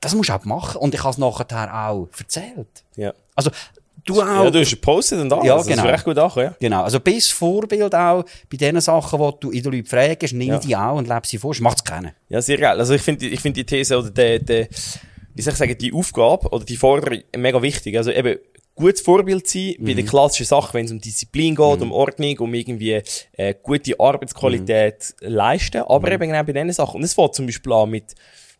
Das 0.00 0.14
musst 0.14 0.28
du 0.28 0.34
auch 0.34 0.44
machen 0.44 0.76
und 0.76 0.94
ich 0.94 1.02
habe 1.02 1.10
es 1.10 1.18
nachher 1.18 1.88
auch 1.88 2.08
erzählt. 2.18 2.84
Ja. 2.96 3.12
Also, 3.34 3.50
du 4.08 4.20
auch... 4.20 4.44
Ja, 4.44 4.50
du 4.50 4.60
hast 4.60 4.70
gepostet 4.70 5.20
und 5.20 5.32
alles. 5.32 5.44
Ja, 5.46 5.56
Das 5.56 5.66
genau. 5.66 5.84
ist 5.84 5.88
recht 5.92 6.04
gut 6.04 6.18
angekommen, 6.18 6.46
ja. 6.46 6.56
Genau, 6.60 6.82
also 6.82 7.00
bis 7.00 7.30
Vorbild 7.30 7.94
auch 7.94 8.24
bei 8.50 8.56
den 8.56 8.80
Sachen, 8.80 9.18
die 9.20 9.30
du 9.40 9.50
in 9.50 9.62
den 9.62 9.72
Leuten 9.72 9.86
fragst, 9.86 10.34
nimm 10.34 10.48
Ja. 10.48 10.58
die 10.58 10.76
auch 10.76 10.96
und 10.96 11.08
lebe 11.08 11.26
sie 11.26 11.38
vor, 11.38 11.54
macht 11.60 11.78
es 11.78 11.84
kennen. 11.84 12.12
Ja, 12.28 12.40
sehr 12.42 12.58
geil. 12.58 12.78
Also 12.78 12.94
ich 12.94 13.02
finde 13.02 13.26
ich 13.26 13.40
finde 13.40 13.62
die 13.62 13.64
These 13.64 13.98
oder 13.98 14.10
der, 14.10 14.38
der, 14.38 14.68
wie 15.34 15.42
soll 15.42 15.52
ich 15.52 15.58
sagen, 15.58 15.76
die 15.78 15.92
Aufgabe 15.92 16.48
oder 16.48 16.64
die 16.64 16.76
Forderung 16.76 17.20
mega 17.36 17.60
wichtig. 17.62 17.96
Also 17.96 18.10
eben, 18.10 18.38
gutes 18.74 19.00
Vorbild 19.00 19.46
sein 19.48 19.74
bei 19.80 19.92
den 19.94 20.06
klassischen 20.06 20.46
Sachen, 20.46 20.74
wenn 20.74 20.84
es 20.86 20.92
um 20.92 21.00
Disziplin 21.00 21.54
geht, 21.56 21.80
um 21.82 21.90
Ordnung, 21.92 22.38
um 22.38 22.54
irgendwie 22.54 23.02
äh, 23.32 23.54
gute 23.62 23.98
Arbeitsqualität 23.98 25.14
leisten, 25.20 25.82
aber 25.82 26.12
eben 26.12 26.28
genau 26.28 26.44
bei 26.44 26.52
diesen 26.52 26.72
Sachen. 26.72 26.96
Und 26.96 27.02
es 27.02 27.14
fängt 27.14 27.34
zum 27.34 27.46
Beispiel 27.46 27.72
an 27.72 27.90
mit, 27.90 28.14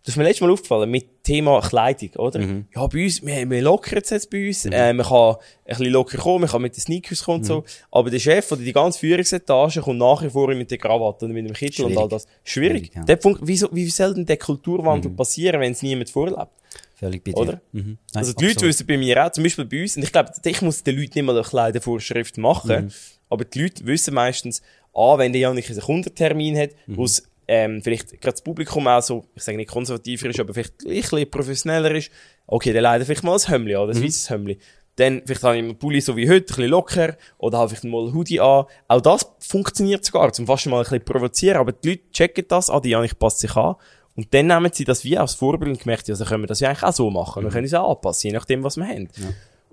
das 0.05 0.15
ist 0.15 0.17
mir 0.17 0.25
letztes 0.25 0.41
Mal 0.41 0.51
aufgefallen, 0.51 0.91
mit 0.91 1.23
Thema 1.25 1.61
Kleidung, 1.61 2.11
oder? 2.17 2.41
Ja, 2.75 2.87
bei 2.87 3.05
uns, 3.05 3.25
wir, 3.25 3.51
wir 3.51 3.63
lockern 3.63 4.01
es 4.03 4.11
jetzt 4.11 4.31
bei 4.31 4.47
uns, 4.49 4.65
äh, 4.65 4.93
man 4.95 5.05
kann 5.07 5.35
ein 5.35 5.37
bisschen 5.67 5.87
locker 5.93 6.19
kommen, 6.19 6.43
man 6.43 6.51
kann 6.51 6.63
mit 6.63 6.77
den 6.77 6.81
Sneakers 6.81 7.25
kommen 7.25 7.39
und 7.39 7.45
so, 7.45 7.65
aber 7.91 8.09
der 8.11 8.19
Chef 8.19 8.51
oder 8.53 8.63
die 8.63 8.73
ganze 8.73 8.99
Führungsetage 9.01 9.81
kommt 9.83 9.99
nach 9.99 10.23
wie 10.23 10.31
vor 10.31 10.49
mit 10.55 10.71
der 10.71 10.79
Krawatte 10.79 11.27
und 11.27 11.33
mit 11.33 11.47
dem 11.47 11.53
Kittel 11.53 11.85
und 11.85 11.91
Schwierig. 11.93 12.03
all 12.03 12.09
das. 12.09 12.27
Schwierig. 12.45 12.87
Schwierig, 12.95 13.09
ja. 13.09 13.17
Punkt, 13.17 13.47
wie 13.47 13.91
soll 13.91 14.15
denn 14.15 14.25
der 14.25 14.37
Kulturwandel 14.39 15.11
passieren, 15.11 15.61
wenn 15.61 15.73
es 15.73 15.83
niemand 15.83 16.09
vorlebt? 16.11 16.49
Völlig 16.95 17.23
bei 17.23 17.33
dir. 17.33 17.37
Oder? 17.39 17.61
Mhm. 17.73 17.81
Nein, 17.83 17.99
Also 18.15 18.33
die 18.33 18.45
Leute 18.45 18.55
absolut. 18.57 18.75
wissen 18.75 18.87
bei 18.87 18.97
mir 18.99 19.25
auch, 19.27 19.31
zum 19.31 19.45
Beispiel 19.45 19.65
bei 19.67 19.83
uns, 19.83 19.97
und 19.97 20.03
ich 20.03 20.11
glaube, 20.13 20.31
ich 20.43 20.63
muss 20.63 20.83
den 20.83 20.97
Leuten 20.97 21.13
nicht 21.15 21.25
mal 21.25 21.37
eine 21.37 21.45
Kleidervorschrift 21.47 22.39
machen, 22.39 22.87
Mhm. 22.87 22.91
aber 23.31 23.45
die 23.45 23.63
Leute 23.63 23.87
wissen 23.87 24.15
meistens, 24.15 24.63
ah, 24.95 25.17
wenn 25.19 25.33
der 25.33 25.43
Janik 25.43 25.71
einen 25.71 25.81
Kundentermin 25.81 26.59
hat, 26.59 26.71
Mhm. 26.87 26.97
wo 26.97 27.05
es 27.05 27.28
ähm, 27.49 27.81
vielleicht 27.83 28.11
gerade 28.21 28.33
das 28.35 28.43
Publikum 28.43 28.87
auch 28.87 29.01
so, 29.03 29.25
ich 29.35 29.43
sage 29.43 29.57
nicht 29.57 29.71
konservativer 29.71 30.29
ist, 30.29 30.39
aber 30.39 30.53
vielleicht 30.55 30.75
ein 30.85 30.89
bisschen 30.89 31.31
professioneller 31.31 31.91
ist, 31.95 32.11
okay, 32.47 32.73
dann 32.73 32.83
leider 32.83 33.05
vielleicht 33.07 33.25
mal 33.25 33.35
ein 33.39 33.49
Hömmli 33.49 33.75
an, 33.75 33.89
Mhm. 33.89 33.97
ein 33.97 34.05
weißes 34.05 34.31
Hömmli. 34.31 34.59
Dann 34.97 35.23
vielleicht 35.25 35.43
habe 35.45 35.57
ich 35.57 35.63
einen 35.63 35.79
Pulli 35.79 36.01
so 36.01 36.17
wie 36.17 36.29
heute, 36.29 36.45
ein 36.45 36.47
bisschen 36.47 36.67
locker, 36.71 37.17
oder 37.39 37.59
habe 37.59 37.69
vielleicht 37.71 37.85
mal 37.85 38.03
einen 38.05 38.15
Hoodie 38.15 38.41
an. 38.41 38.65
Auch 38.89 39.01
das 39.01 39.27
funktioniert 39.39 40.05
sogar, 40.05 40.33
zum 40.33 40.47
fast 40.47 40.67
mal 40.67 40.79
ein 40.79 40.83
bisschen 40.83 41.05
provozieren, 41.05 41.57
aber 41.59 41.73
die 41.73 41.91
Leute 41.91 42.11
checken 42.13 42.45
das, 42.49 42.69
ah, 42.69 42.81
die 42.81 42.91
Janik 42.91 43.19
passt 43.19 43.39
sich 43.39 43.55
an. 43.57 43.77
Und 44.17 44.35
dann 44.35 44.49
nehmen 44.49 44.71
sie 44.73 44.85
das 44.85 45.05
wie 45.05 45.17
als 45.17 45.35
Vorbild 45.35 45.71
und 45.71 45.81
gemerkt, 45.81 46.09
ja, 46.09 46.15
also 46.15 46.25
können 46.25 46.43
wir 46.43 46.49
das 46.49 46.59
ja 46.59 46.69
eigentlich 46.69 46.83
auch 46.83 46.93
so 46.93 47.09
machen. 47.09 47.45
Wir 47.45 47.51
können 47.51 47.67
es 47.67 47.75
auch 47.75 47.89
anpassen, 47.95 48.27
je 48.29 48.33
nachdem, 48.35 48.65
was 48.65 48.77
wir 48.77 48.87
haben. 48.89 49.09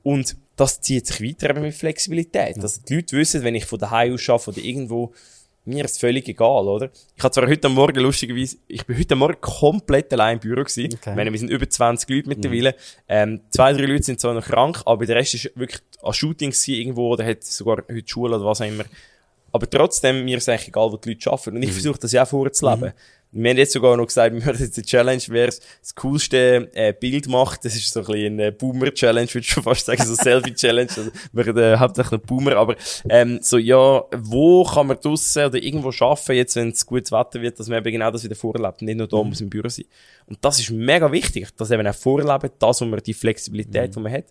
Und 0.04 0.38
das 0.56 0.80
zieht 0.82 1.08
sich 1.08 1.20
weiter 1.24 1.50
eben 1.50 1.64
mit 1.64 1.74
Flexibilität. 1.74 2.62
Dass 2.62 2.84
die 2.84 2.98
Leute 2.98 3.18
wissen, 3.18 3.42
wenn 3.44 3.56
ich 3.56 3.66
von 3.66 3.80
daheim 3.80 4.14
aus 4.14 4.30
arbeite 4.30 4.52
oder 4.52 4.60
irgendwo, 4.60 5.12
mir 5.66 5.86
ist 5.86 6.00
völlig 6.00 6.28
egal, 6.28 6.68
oder? 6.68 6.90
Ich 7.16 7.24
habe 7.24 7.34
zwar 7.34 7.48
heute 7.48 7.70
Morgen, 7.70 8.00
lustigerweise, 8.00 8.58
ich 8.68 8.86
bin 8.86 8.98
heute 8.98 9.16
Morgen 9.16 9.42
komplett 9.42 10.14
allein 10.14 10.36
im 10.36 10.40
Büro 10.40 10.64
gewesen. 10.64 10.94
Okay. 10.94 11.10
Ich 11.10 11.16
meine, 11.16 11.32
wir 11.32 11.40
sind 11.40 11.50
über 11.50 11.68
20 11.68 12.10
Leute 12.10 12.30
mittlerweile. 12.30 12.76
Ähm, 13.10 13.42
zwei, 13.50 13.74
drei 13.74 13.86
Leute 13.86 14.04
sind 14.04 14.20
zwar 14.20 14.34
noch 14.34 14.46
krank, 14.46 14.82
aber 14.86 15.06
der 15.06 15.16
Rest 15.16 15.34
ist 15.34 15.52
wirklich 15.56 15.82
an 16.04 16.14
Shootings 16.14 16.64
gewesen 16.64 16.80
irgendwo 16.80 17.10
oder 17.10 17.26
hat 17.26 17.44
sogar 17.44 17.84
heute 17.92 18.08
Schule 18.08 18.36
oder 18.36 18.46
was 18.46 18.62
auch 18.62 18.68
immer. 18.68 18.86
Aber 19.52 19.70
trotzdem, 19.70 20.26
mir 20.26 20.38
ist 20.38 20.50
eigentlich 20.50 20.68
egal, 20.68 20.92
wo 20.92 20.98
die 20.98 21.10
Leute 21.10 21.32
arbeiten. 21.32 21.56
Und 21.56 21.64
ich 21.64 21.72
versuche 21.72 21.98
das 21.98 22.12
ja 22.12 22.24
auch 22.24 22.28
vorzuleben. 22.28 22.92
Wir 23.38 23.50
haben 23.50 23.58
jetzt 23.58 23.74
sogar 23.74 23.98
noch 23.98 24.08
gesagt, 24.08 24.34
wir 24.34 24.46
würden 24.46 24.62
jetzt 24.62 24.78
eine 24.78 24.86
Challenge, 24.86 25.22
wer 25.28 25.48
das 25.48 25.96
coolste 25.96 26.70
äh, 26.74 26.94
Bild 26.94 27.28
macht. 27.28 27.66
Das 27.66 27.76
ist 27.76 27.92
so 27.92 28.00
ein 28.00 28.06
bisschen 28.06 28.40
eine 28.40 28.52
Boomer-Challenge, 28.54 29.28
würde 29.28 29.40
ich 29.40 29.50
schon 29.50 29.64
fast 29.64 29.86
sagen, 29.86 30.02
so 30.04 30.14
eine 30.14 30.24
Selfie-Challenge. 30.24 30.90
Also, 30.96 31.12
wir 31.34 31.44
sind 31.44 31.58
äh, 31.58 31.78
hauptsächlich 31.78 32.22
ein 32.22 32.26
Boomer, 32.26 32.56
aber 32.56 32.78
ähm, 33.10 33.40
so, 33.42 33.58
ja, 33.58 34.04
wo 34.16 34.64
kann 34.64 34.88
man 34.88 34.98
draussen 35.02 35.46
oder 35.46 35.62
irgendwo 35.62 35.90
arbeiten, 36.00 36.32
jetzt, 36.34 36.56
wenn 36.56 36.70
es 36.70 36.86
gutes 36.86 37.12
Wetter 37.12 37.42
wird, 37.42 37.60
dass 37.60 37.68
man 37.68 37.80
eben 37.80 37.92
genau 37.92 38.10
das 38.10 38.24
wieder 38.24 38.36
vorlebt 38.36 38.82
nicht 38.82 38.98
nur 38.98 39.08
da 39.08 39.22
muss 39.22 39.42
im 39.42 39.50
Büro 39.50 39.68
sein. 39.68 39.86
Und 40.28 40.38
das 40.42 40.60
ist 40.60 40.72
mega 40.72 41.12
wichtig, 41.12 41.50
dass 41.58 41.72
eben 41.72 41.86
auch 41.86 41.96
vorleben, 41.96 42.50
das, 42.58 42.82
wo 42.82 42.86
man 42.86 43.02
die 43.02 43.14
Flexibilität, 43.14 43.96
die 43.96 44.00
man 44.00 44.14
hat. 44.14 44.26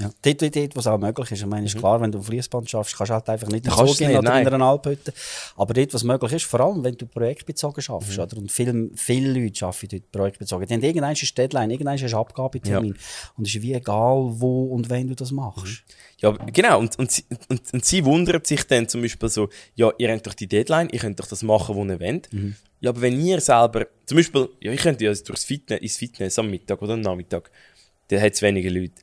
Ja. 0.00 0.10
Dort, 0.22 0.56
dort, 0.56 0.76
wo 0.76 0.80
es 0.80 0.86
auch 0.86 0.98
möglich 0.98 1.30
ist. 1.30 1.40
Ich 1.40 1.46
meine, 1.46 1.66
ist 1.66 1.76
klar, 1.76 2.00
wenn 2.00 2.10
du 2.10 2.20
auf 2.20 2.26
Fließband 2.26 2.70
schaffst, 2.70 2.96
kannst 2.96 3.10
du 3.10 3.14
halt 3.14 3.28
einfach 3.28 3.48
nicht 3.48 3.66
es 3.66 3.98
gehen 3.98 4.16
oder 4.16 4.40
in 4.40 4.48
einer 4.48 4.64
Alphütte. 4.64 5.12
Aber 5.56 5.74
dort, 5.74 5.92
was 5.92 6.04
möglich 6.04 6.32
ist, 6.32 6.46
vor 6.46 6.60
allem, 6.60 6.82
wenn 6.82 6.96
du 6.96 7.04
projektbezogen 7.04 7.82
schaffst, 7.82 8.18
oder? 8.18 8.36
Und 8.38 8.50
viele, 8.50 8.88
viele 8.94 9.32
Leute 9.32 9.66
arbeiten 9.66 9.88
dort 9.90 10.10
projektbezogen. 10.10 10.66
Die 10.66 10.72
haben 10.72 10.82
irgendeinen 10.82 11.16
Deadline, 11.36 11.70
irgendeinen 11.70 12.02
ist 12.02 12.14
Abgabetermin. 12.14 12.96
Und 13.36 13.46
es 13.46 13.54
ist 13.54 13.62
wie 13.62 13.74
egal, 13.74 14.30
wo 14.40 14.68
und 14.68 14.88
wenn 14.88 15.08
du 15.08 15.14
das 15.14 15.32
machst. 15.32 15.82
Ja, 16.18 16.30
aber 16.30 16.46
genau. 16.46 16.78
Und, 16.78 16.98
und, 16.98 17.10
sie, 17.10 17.24
und, 17.50 17.60
und 17.70 17.84
sie 17.84 18.02
wundert 18.06 18.46
sich 18.46 18.66
dann 18.66 18.88
zum 18.88 19.02
Beispiel 19.02 19.28
so, 19.28 19.50
ja, 19.74 19.92
ihr 19.98 20.10
habt 20.10 20.26
doch 20.26 20.34
die 20.34 20.46
Deadline, 20.46 20.88
ihr 20.90 20.98
könnt 20.98 21.20
doch 21.20 21.26
das 21.26 21.42
machen, 21.42 21.76
was 21.76 21.86
ihr 21.86 22.00
wollt. 22.00 22.28
Ja, 22.80 22.88
aber 22.88 23.02
wenn 23.02 23.20
ihr 23.20 23.38
selber, 23.42 23.86
zum 24.06 24.16
Beispiel, 24.16 24.48
ja, 24.60 24.72
ich 24.72 24.80
könnte 24.80 25.04
ja 25.04 25.12
durchs 25.12 25.44
Fitness, 25.44 25.80
ins 25.80 25.98
Fitness 25.98 26.38
am 26.38 26.50
Mittag 26.50 26.80
oder 26.80 26.94
am 26.94 27.02
Nachmittag, 27.02 27.50
da 28.08 28.18
hat 28.18 28.32
es 28.32 28.40
weniger 28.40 28.70
Leute. 28.70 29.02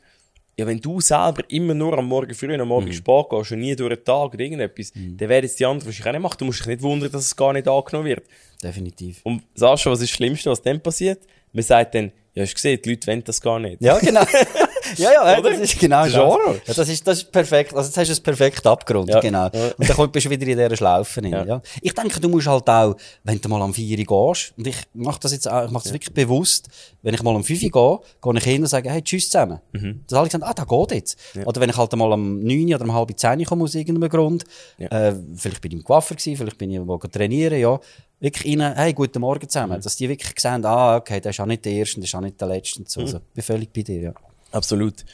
Ja, 0.60 0.66
wenn 0.66 0.82
du 0.82 1.00
selber 1.00 1.44
immer 1.50 1.76
nur 1.76 1.96
am 1.98 2.08
Morgen 2.08 2.34
früh 2.34 2.52
und 2.52 2.60
am 2.60 2.70
Morgen 2.70 2.92
spät 2.92 3.30
gehst 3.30 3.52
und 3.52 3.60
nie 3.60 3.76
durch 3.76 3.94
den 3.94 4.04
Tag 4.04 4.34
oder 4.34 4.40
irgendetwas, 4.40 4.92
dann 4.92 5.30
werden 5.30 5.46
es 5.46 5.56
die 5.56 5.66
anderen 5.66 5.86
wahrscheinlich 5.86 6.08
auch 6.08 6.12
nicht 6.14 6.22
machen. 6.24 6.38
Du 6.40 6.46
musst 6.46 6.60
dich 6.62 6.68
nicht 6.68 6.82
wundern, 6.82 7.12
dass 7.12 7.26
es 7.26 7.36
gar 7.36 7.54
nicht 7.54 7.68
angenommen 7.68 8.08
wird. 8.08 8.24
Definitiv. 8.64 9.20
Und 9.24 9.44
Sascha, 9.54 9.92
was 9.92 10.00
ist 10.02 10.10
das 10.10 10.16
Schlimmste, 10.16 10.50
was 10.50 10.62
dann 10.62 10.82
passiert? 10.82 11.20
Man 11.54 11.64
sagt 11.64 11.94
dann, 11.94 12.12
ja, 12.34 12.42
hast 12.44 12.52
du 12.52 12.56
gesehen, 12.56 12.80
die 12.84 12.90
Leute 12.90 13.08
wollen 13.08 13.24
das 13.24 13.40
gar 13.40 13.60
nicht. 13.60 13.82
Ja, 13.82 14.00
genau. 14.00 14.22
ja, 14.96 15.12
ja, 15.12 15.32
ja, 15.32 15.40
Oder? 15.40 15.52
das 15.52 15.60
ist 15.60 15.80
genau 15.80 16.06
Horror. 16.06 16.56
Ja, 16.66 16.74
das 16.74 16.90
ist, 16.90 17.06
das 17.06 17.20
ist 17.20 17.32
perfekt. 17.32 17.74
Also, 17.74 17.88
jetzt 17.88 17.98
hast 17.98 18.08
du 18.08 18.12
es 18.14 18.20
perfekt 18.20 18.66
abgerundet, 18.66 19.16
Ja. 19.16 19.20
genau. 19.22 19.46
Und 19.78 19.90
dann 19.90 20.12
bist 20.12 20.26
du 20.26 20.30
wieder 20.30 20.48
in 20.48 20.58
dieser 20.58 20.76
Schlaufe 20.78 21.22
drin, 21.22 21.32
Ja. 21.48 21.62
Ich 21.82 21.94
denke, 21.94 22.20
du 22.20 22.30
musst 22.30 22.48
halt 22.48 22.68
auch, 22.70 22.96
wenn 23.24 23.40
du 23.42 23.50
mal 23.50 23.62
am 23.62 23.74
4 23.74 24.00
Uhr 24.00 24.34
gehst, 24.34 24.54
und 24.58 24.68
ich 24.68 24.78
mache 24.94 25.20
das 25.20 25.32
jetzt 25.34 25.50
auch, 25.50 25.66
ich 25.66 25.72
mache 25.72 25.84
das 25.84 25.94
wirklich 25.94 26.14
bewusst, 26.14 26.68
wenn 27.02 27.14
ich 27.14 27.22
mal 27.24 27.36
am 27.36 27.44
5 27.44 27.64
Uhr 27.64 27.70
gehe, 27.72 28.00
gehe 28.34 28.38
ich 28.40 28.44
hin 28.44 28.62
und 28.62 28.68
sage, 28.68 28.90
hey, 28.90 29.02
tschüss 29.02 29.30
zusammen. 29.30 29.60
Mhm. 29.74 30.04
Dass 30.08 30.20
alle 30.20 30.30
sagen, 30.30 30.44
ah, 30.44 30.54
da 30.54 30.64
geht 30.64 30.92
jetzt. 30.92 31.18
Oder 31.46 31.62
wenn 31.62 31.70
ich 31.70 31.78
halt 31.78 31.94
mal 31.96 32.12
am 32.14 32.40
9 32.40 32.68
Uhr 32.70 32.76
oder 32.76 32.86
um 32.86 32.94
halb 32.94 33.18
10 33.18 33.40
Uhr 33.40 33.46
komme 33.46 33.64
aus 33.64 33.76
irgendeinem 33.76 34.10
Grund, 34.10 34.44
äh, 34.78 35.14
vielleicht 35.36 35.62
bin 35.62 35.72
ich 35.72 35.78
im 35.78 35.84
Coiffeur 35.84 36.16
gewesen, 36.18 36.38
vielleicht 36.38 36.58
bin 36.58 36.70
ich 36.70 36.76
irgendwo 36.76 36.98
trainieren, 36.98 37.60
ja. 37.60 37.80
Wirklich 38.20 38.60
rein, 38.60 38.76
hey, 38.76 38.94
guten 38.94 39.20
Morgen 39.22 39.48
zusammen. 39.48 39.80
Dass 39.80 39.96
die 39.96 40.10
wirklich 40.10 40.34
sehen, 40.40 40.66
ah, 40.66 40.96
okay, 40.98 41.22
der 41.22 41.30
ist 41.30 41.40
auch 41.40 41.46
nicht 41.46 41.64
der 41.66 41.72
Erste, 41.74 41.98
der 41.98 42.06
ist 42.06 42.16
auch 42.16 42.22
nicht 42.22 42.42
der 42.42 42.48
Letzte 42.48 42.80
und 42.80 42.90
so. 42.90 43.02
Also, 43.02 43.20
bin 43.34 43.44
völlig 43.44 43.72
bei 43.72 43.84
dir, 43.84 44.02
ja. 44.02 44.14
Absolut. 44.52 45.06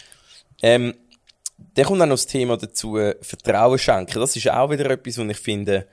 Ähm, 0.61 0.93
dann 1.75 1.85
kommt 1.85 2.01
dann 2.01 2.09
noch 2.09 2.15
das 2.15 2.27
Thema 2.27 2.57
dazu, 2.57 2.97
äh, 2.97 3.15
Vertrauen 3.21 3.79
schenken. 3.79 4.19
Das 4.19 4.35
ist 4.35 4.49
auch 4.49 4.69
wieder 4.69 4.89
etwas, 4.89 5.17
was 5.17 5.29
ich 5.29 5.37
finde, 5.37 5.87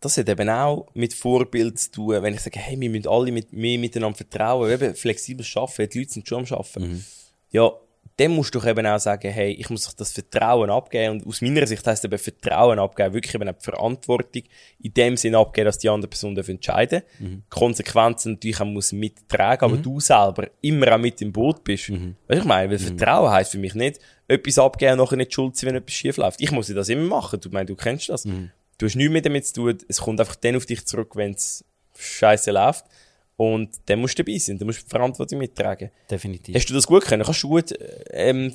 das 0.00 0.16
hat 0.16 0.28
eben 0.28 0.48
auch 0.48 0.88
mit 0.94 1.12
Vorbild 1.12 1.78
zu 1.78 1.90
tun. 1.90 2.22
Wenn 2.22 2.34
ich 2.34 2.40
sage, 2.40 2.58
hey, 2.58 2.80
wir 2.80 2.88
müssen 2.88 3.08
alle 3.08 3.32
mit, 3.32 3.52
mehr 3.52 3.78
miteinander 3.78 4.16
vertrauen, 4.16 4.70
eben 4.70 4.94
flexibel 4.94 5.44
arbeiten, 5.54 5.90
die 5.90 5.98
Leute 5.98 6.12
sind 6.12 6.28
schon 6.28 6.46
am 6.46 6.52
Arbeiten. 6.52 7.04
Ja, 7.50 7.72
dann 8.20 8.32
musst 8.32 8.54
du 8.54 8.58
doch 8.58 8.66
eben 8.66 8.86
auch 8.86 8.98
sagen, 8.98 9.30
hey, 9.30 9.52
ich 9.52 9.70
muss 9.70 9.86
doch 9.86 9.94
das 9.94 10.12
Vertrauen 10.12 10.68
abgeben. 10.68 11.12
Und 11.12 11.26
aus 11.26 11.40
meiner 11.40 11.66
Sicht 11.66 11.86
heisst 11.86 12.04
eben 12.04 12.18
Vertrauen 12.18 12.78
abgeben, 12.78 13.14
wirklich 13.14 13.34
eben 13.34 13.48
auch 13.48 13.54
die 13.54 13.64
Verantwortung 13.64 14.42
in 14.82 14.92
dem 14.92 15.16
Sinn 15.16 15.34
abgeben, 15.34 15.64
dass 15.64 15.78
die 15.78 15.88
andere 15.88 16.10
Person 16.10 16.34
darf 16.34 16.48
entscheiden 16.50 17.02
Die 17.18 17.42
Konsequenzen 17.48 18.32
natürlich 18.32 18.60
auch 18.60 18.66
muss 18.66 18.92
mittragen, 18.92 19.64
aber 19.64 19.78
du 19.78 20.00
selber 20.00 20.48
immer 20.60 20.94
auch 20.94 20.98
mit 20.98 21.22
im 21.22 21.32
Boot 21.32 21.64
bist. 21.64 21.88
Weißt 21.88 22.00
du, 22.28 22.34
ich 22.34 22.44
meine, 22.44 22.70
weil 22.70 22.78
Vertrauen 22.78 23.30
heisst 23.30 23.52
für 23.52 23.58
mich 23.58 23.74
nicht, 23.74 24.00
etwas 24.28 24.58
abgeben 24.58 24.92
und 24.92 24.98
nachher 24.98 25.16
nicht 25.16 25.32
schuld 25.32 25.56
sein, 25.56 25.70
wenn 25.70 25.76
etwas 25.76 25.94
schief 25.94 26.18
läuft. 26.18 26.42
Ich 26.42 26.52
muss 26.52 26.68
ja 26.68 26.74
das 26.74 26.90
immer 26.90 27.08
machen. 27.08 27.40
Du 27.40 27.48
meinst, 27.48 27.70
du 27.70 27.74
kennst 27.74 28.10
das. 28.10 28.24
Du 28.24 28.86
hast 28.86 28.96
nichts 28.96 29.12
mehr 29.12 29.22
damit 29.22 29.46
zu 29.46 29.54
tun. 29.54 29.78
Es 29.88 29.98
kommt 29.98 30.20
einfach 30.20 30.36
dann 30.36 30.56
auf 30.56 30.66
dich 30.66 30.84
zurück, 30.84 31.16
wenn 31.16 31.32
es 31.32 31.64
scheiße 31.98 32.50
läuft. 32.50 32.84
Und 33.40 33.70
dann 33.86 34.02
musst 34.02 34.18
du 34.18 34.22
dabei 34.22 34.36
sein. 34.36 34.58
Dann 34.58 34.66
musst 34.66 34.82
du 34.82 34.86
Verantwortung 34.86 35.38
mittragen. 35.38 35.90
Definitiv. 36.10 36.54
Hast 36.54 36.66
du 36.66 36.74
das 36.74 36.86
gut 36.86 37.06
können? 37.06 37.22
Kannst 37.22 37.42
du 37.42 37.48
gut 37.48 37.72
ähm, 38.10 38.54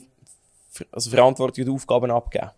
also 0.91 1.09
Verantwortung 1.09 1.65
und 1.65 1.73
Aufgaben 1.73 2.11
abgeben? 2.11 2.51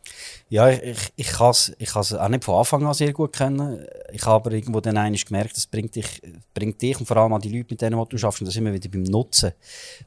Ja, 0.50 0.70
ich, 0.70 0.84
ich, 0.84 0.98
ich 1.16 1.28
kann 1.28 1.52
es 1.52 1.72
ich 1.78 1.88
kann's 1.88 2.14
auch 2.14 2.28
nicht 2.28 2.44
von 2.44 2.56
Anfang 2.56 2.86
an 2.86 2.94
sehr 2.94 3.14
gut 3.14 3.32
kennen. 3.32 3.88
Ich 4.12 4.26
habe 4.26 4.36
aber 4.36 4.52
irgendwo 4.52 4.82
dann 4.82 4.98
einmal 4.98 5.18
gemerkt, 5.18 5.56
das 5.56 5.68
bringt 5.68 5.96
dich, 5.96 6.22
bringt 6.54 6.82
dich 6.82 7.00
und 7.00 7.06
vor 7.06 7.16
allem 7.16 7.32
an 7.32 7.40
die 7.40 7.56
Leute, 7.56 7.68
mit 7.70 7.82
denen 7.82 8.06
du 8.10 8.18
schaffst, 8.18 8.42
und 8.42 8.48
das 8.48 8.58
immer 8.58 8.74
wieder 8.74 8.90
beim 8.90 9.04
Nutzen, 9.04 9.54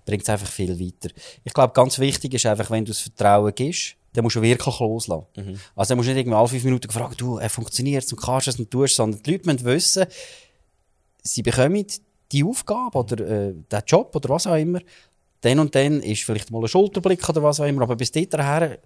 bringt 0.05 0.25
es 0.25 0.29
einfach 0.29 0.51
viel 0.51 0.79
weiter. 0.79 1.09
Ich 1.43 1.55
glaube, 1.55 1.73
ganz 1.73 1.99
wichtig 1.99 2.35
ist 2.35 2.45
einfach, 2.45 2.71
wenn 2.71 2.85
du 2.85 2.91
das 2.91 3.01
Vertrauen 3.01 3.55
gibst, 3.55 3.97
dann 4.13 4.25
musst 4.25 4.37
du 4.37 4.43
wirklich 4.43 4.79
loslassen. 4.79 5.25
Also 5.75 5.89
dann 5.89 5.97
musst 5.97 6.09
du 6.11 6.13
nicht 6.13 6.21
irgendwie 6.21 6.37
alle 6.37 6.49
fünf 6.49 6.65
Minuten 6.65 6.91
fragen, 6.91 7.15
du, 7.17 7.39
er 7.39 7.49
funktioniert 7.49 8.13
und 8.13 8.21
kannst 8.21 8.49
es 8.49 8.59
und 8.59 8.71
tust 8.71 8.97
sondern 8.97 9.23
die 9.23 9.31
Leute 9.31 9.47
müssen 9.47 9.65
wissen, 9.65 10.05
sie 11.23 11.43
bekommen 11.43 11.87
die 12.33 12.45
Aufgabe 12.45 12.99
oder 12.99 13.19
äh, 13.27 13.55
den 13.55 13.83
Job 13.87 14.15
oder 14.15 14.29
was 14.29 14.47
auch 14.47 14.57
immer, 14.57 14.81
dann 15.41 15.59
und 15.59 15.75
dann 15.75 16.01
ist 16.03 16.23
vielleicht 16.23 16.51
mal 16.51 16.61
ein 16.61 16.69
Schulterblick 16.69 17.29
oder 17.29 17.43
was 17.43 17.61
auch 17.61 17.67
immer, 17.67 17.83
aber 17.83 17.97
bis 17.97 18.13
dahin 18.13 18.29
gehe 18.29 18.79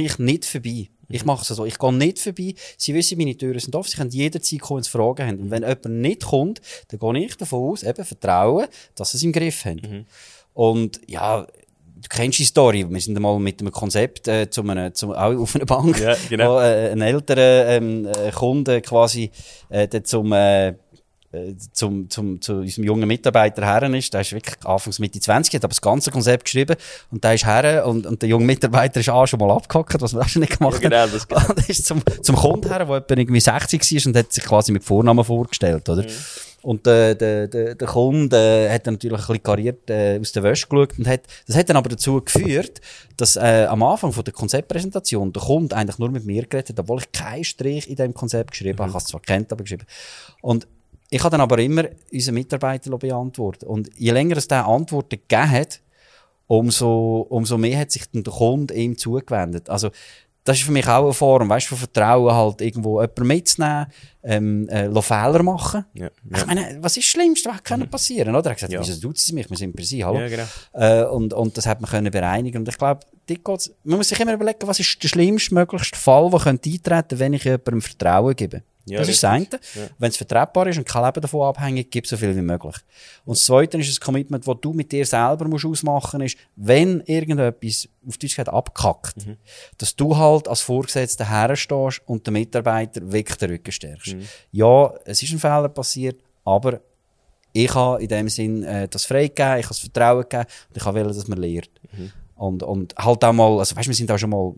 ich 0.00 0.18
nicht 0.18 0.44
vorbei. 0.44 0.88
Ich 1.10 1.24
mache 1.24 1.42
es 1.42 1.48
so. 1.48 1.64
Ich 1.64 1.78
gehe 1.78 1.92
nicht 1.92 2.18
vorbei. 2.18 2.54
Sie 2.76 2.94
wissen, 2.94 3.16
meine 3.16 3.36
Türen 3.36 3.58
sind 3.58 3.74
offen. 3.74 3.90
Sie 3.90 3.96
können 3.96 4.10
jederzeit 4.10 4.60
kommen, 4.60 4.78
wenn 4.78 4.84
sie 4.84 4.90
Fragen 4.90 5.26
haben. 5.26 5.38
Und 5.40 5.50
wenn 5.50 5.62
jemand 5.62 5.86
nicht 5.86 6.24
kommt, 6.24 6.60
dann 6.88 7.14
gehe 7.14 7.24
ich 7.24 7.36
davon 7.36 7.70
aus, 7.70 7.82
eben 7.82 8.04
vertrauen, 8.04 8.66
dass 8.94 9.12
sie 9.12 9.16
es 9.18 9.22
im 9.22 9.32
Griff 9.32 9.64
haben. 9.64 10.06
Und 10.52 11.00
ja, 11.06 11.42
du 11.42 12.08
kennst 12.08 12.38
die 12.38 12.44
Story, 12.44 12.84
wir 12.88 13.00
sind 13.00 13.16
einmal 13.16 13.38
mit 13.38 13.60
einem 13.60 13.72
Konzept 13.72 14.28
äh, 14.28 14.50
zu 14.50 14.62
einem, 14.62 14.94
zu, 14.94 15.14
auch 15.14 15.36
auf 15.36 15.54
einer 15.54 15.64
Bank, 15.64 15.98
Ja, 16.00 16.14
genau. 16.28 16.56
wo 16.56 16.58
äh, 16.58 16.90
ein 16.90 17.00
älterer 17.00 17.68
ähm, 17.68 18.06
äh, 18.06 18.30
Kunde 18.30 18.80
quasi 18.82 19.30
äh, 19.70 19.88
zum, 20.02 20.32
äh, 20.32 20.74
zum, 21.72 22.08
zum, 22.08 22.40
zu 22.40 22.54
unserem 22.54 22.84
jungen 22.84 23.06
Mitarbeiter 23.06 23.64
herren 23.64 23.92
ist. 23.94 24.14
Der 24.14 24.22
ist 24.22 24.32
wirklich 24.32 24.56
anfangs 24.64 24.98
Mitte 24.98 25.20
20, 25.20 25.54
hat 25.54 25.64
aber 25.64 25.70
das 25.70 25.80
ganze 25.82 26.10
Konzept 26.10 26.44
geschrieben 26.46 26.76
und 27.10 27.22
der 27.22 27.34
ist 27.34 27.44
herren 27.44 27.84
und, 27.84 28.06
und 28.06 28.22
der 28.22 28.28
junge 28.30 28.46
Mitarbeiter 28.46 29.00
ist 29.00 29.10
auch 29.10 29.26
schon 29.26 29.38
mal 29.40 29.50
abgehackt, 29.50 30.00
was 30.00 30.14
wir 30.14 30.20
auch 30.22 30.28
schon 30.28 30.40
nicht 30.40 30.58
gemacht 30.58 30.82
Ja, 30.82 30.88
genau, 30.88 30.96
haben. 31.02 31.12
das- 31.12 31.48
Und 31.50 31.68
ist 31.68 31.84
zum, 31.86 32.02
zum 32.22 32.34
Kunden 32.36 32.68
her, 32.68 32.84
der 32.86 32.96
etwa 32.96 33.14
irgendwie 33.14 33.40
60 33.40 33.82
war 33.82 34.06
und 34.08 34.16
hat 34.16 34.32
sich 34.32 34.44
quasi 34.44 34.72
mit 34.72 34.84
Vornamen 34.84 35.24
vorgestellt, 35.24 35.88
oder? 35.88 36.02
Mhm. 36.02 36.08
Und 36.60 36.86
der, 36.86 37.14
der, 37.14 37.46
der, 37.46 37.74
der 37.76 37.88
Kunde 37.88 38.36
äh, 38.36 38.68
hat 38.68 38.86
dann 38.86 38.94
natürlich 38.94 39.20
ein 39.20 39.26
bisschen 39.26 39.42
kariert 39.44 39.88
äh, 39.90 40.18
aus 40.20 40.32
der 40.32 40.42
Wäsche 40.42 40.66
geschaut 40.66 40.98
und 40.98 41.06
hat, 41.06 41.20
das 41.46 41.56
hat 41.56 41.68
dann 41.68 41.76
aber 41.76 41.88
dazu 41.90 42.20
geführt, 42.20 42.80
dass 43.16 43.36
äh, 43.36 43.66
am 43.68 43.82
Anfang 43.84 44.12
von 44.12 44.24
der 44.24 44.32
Konzeptpräsentation 44.34 45.32
der 45.32 45.40
Kunde 45.42 45.76
eigentlich 45.76 45.98
nur 45.98 46.10
mit 46.10 46.24
mir 46.26 46.44
geredet 46.46 46.70
hat, 46.70 46.80
obwohl 46.80 46.98
ich 47.00 47.12
keinen 47.12 47.44
Strich 47.44 47.88
in 47.88 47.94
dem 47.94 48.12
Konzept 48.12 48.50
geschrieben 48.50 48.78
habe. 48.80 48.88
Ich 48.88 48.94
habe 48.94 49.04
es 49.04 49.08
zwar 49.08 49.20
kennt, 49.20 49.52
aber 49.52 49.62
geschrieben. 49.62 49.86
Und 50.42 50.66
ich 51.10 51.20
habe 51.20 51.30
dann 51.30 51.40
aber 51.40 51.58
immer 51.58 51.84
unseren 52.12 52.34
Mitarbeiter 52.34 52.96
beantwortet. 52.98 53.64
Und 53.68 53.90
je 53.96 54.10
länger 54.12 54.36
es 54.36 54.48
der 54.48 54.66
Antworten 54.66 55.10
gegeben 55.26 55.50
hat, 55.50 55.80
umso, 56.46 57.26
umso 57.28 57.58
mehr 57.58 57.78
hat 57.80 57.90
sich 57.92 58.04
der 58.10 58.22
Kunde 58.24 58.74
ihm 58.74 58.96
zugewendet. 58.96 59.68
Also, 59.70 59.90
das 60.44 60.56
ist 60.56 60.64
für 60.64 60.72
mich 60.72 60.86
auch 60.88 61.04
eine 61.04 61.12
Form, 61.12 61.46
weißt 61.50 61.66
du, 61.66 61.76
von 61.76 61.78
Vertrauen 61.78 62.32
halt 62.34 62.62
irgendwo 62.62 63.02
jemanden 63.02 63.26
mitzunehmen, 63.26 63.86
ähm, 64.22 64.66
äh, 64.70 65.02
Fehler 65.02 65.42
machen. 65.42 65.84
Ja, 65.92 66.08
Ich 66.34 66.46
meine, 66.46 66.78
was 66.80 66.96
ist 66.96 67.04
das 67.06 67.10
Schlimmste, 67.10 67.50
was 67.50 67.62
kann 67.62 67.86
passieren, 67.90 68.34
oder? 68.34 68.46
Er 68.46 68.50
hat 68.52 68.56
gesagt, 68.56 68.72
Ja. 68.72 68.80
wieso 68.80 68.98
tut 68.98 69.18
sie 69.18 69.34
mich? 69.34 69.50
Wir 69.50 69.58
sind 69.58 69.76
per 69.76 69.84
se, 69.84 70.02
hallo. 70.02 70.20
Ja, 70.20 70.28
genau. 70.28 70.44
Äh, 70.72 71.04
und, 71.04 71.34
und 71.34 71.54
das 71.58 71.66
hat 71.66 71.82
man 71.82 71.90
können 71.90 72.10
bereinigen. 72.10 72.58
Und 72.62 72.68
ich 72.68 72.78
glaube, 72.78 73.00
man 73.84 73.98
muss 73.98 74.08
sich 74.08 74.18
immer 74.20 74.32
überlegen, 74.32 74.66
was 74.66 74.80
ist 74.80 75.02
der 75.02 75.08
schlimmste 75.08 75.52
möglichste 75.54 75.98
Fall, 75.98 76.30
der 76.30 76.40
könnte 76.40 76.70
eintreten, 76.70 77.18
wenn 77.18 77.34
ich 77.34 77.44
jemandem 77.44 77.82
Vertrauen 77.82 78.34
gebe. 78.34 78.62
Ja, 78.88 78.98
das 79.00 79.08
ist 79.08 79.22
das 79.22 79.30
eine. 79.30 79.46
Ja. 79.74 79.88
Wenn 79.98 80.10
es 80.10 80.16
vertretbar 80.16 80.66
ist 80.66 80.78
und 80.78 80.86
kein 80.86 81.04
Leben 81.04 81.20
davon 81.20 81.42
abhängig, 81.48 81.90
gib 81.90 82.06
so 82.06 82.16
viel 82.16 82.34
wie 82.36 82.40
möglich. 82.42 82.76
Und 83.24 83.36
das 83.36 83.44
Zweite 83.44 83.78
ist 83.78 83.96
ein 83.96 84.04
Commitment, 84.04 84.46
das 84.46 84.56
du 84.60 84.72
mit 84.72 84.90
dir 84.92 85.04
selber 85.06 85.46
musst 85.46 85.64
ausmachen 85.66 86.20
ist, 86.22 86.36
wenn 86.56 87.00
irgendetwas 87.02 87.88
auf 88.06 88.16
Deutsch 88.18 88.36
gesagt 88.36 88.48
abkackt, 88.48 89.26
Mhm. 89.26 89.36
dass 89.78 89.94
du 89.94 90.16
halt 90.16 90.48
als 90.48 90.60
Vorgesetzter 90.60 91.28
herstehst 91.28 92.00
und 92.06 92.26
den 92.26 92.32
Mitarbeiter 92.34 93.00
wirklich 93.12 93.36
den 93.38 93.50
Rücken 93.50 93.72
stärkst. 93.72 94.14
Mhm. 94.14 94.22
Ja, 94.52 94.92
es 95.04 95.22
ist 95.22 95.32
ein 95.32 95.38
Fehler 95.38 95.68
passiert, 95.68 96.20
aber 96.44 96.80
ich 97.52 97.74
habe 97.74 98.02
in 98.02 98.08
dem 98.08 98.28
Sinn 98.28 98.62
äh, 98.62 98.88
das 98.88 99.04
freigegeben, 99.04 99.58
ich 99.58 99.64
habe 99.64 99.68
das 99.74 99.78
Vertrauen 99.80 100.22
gegeben 100.22 100.44
und 100.70 100.76
ich 100.76 100.84
wollen, 100.84 101.08
dass 101.08 101.28
man 101.28 101.38
lernt. 101.38 101.70
Mhm. 101.96 102.12
Und, 102.36 102.62
und 102.62 102.94
halt 102.96 103.24
auch 103.24 103.32
mal, 103.32 103.58
also 103.58 103.74
weißt, 103.74 103.88
wir 103.88 103.94
sind 103.94 104.10
auch 104.12 104.18
schon 104.18 104.30
mal 104.30 104.54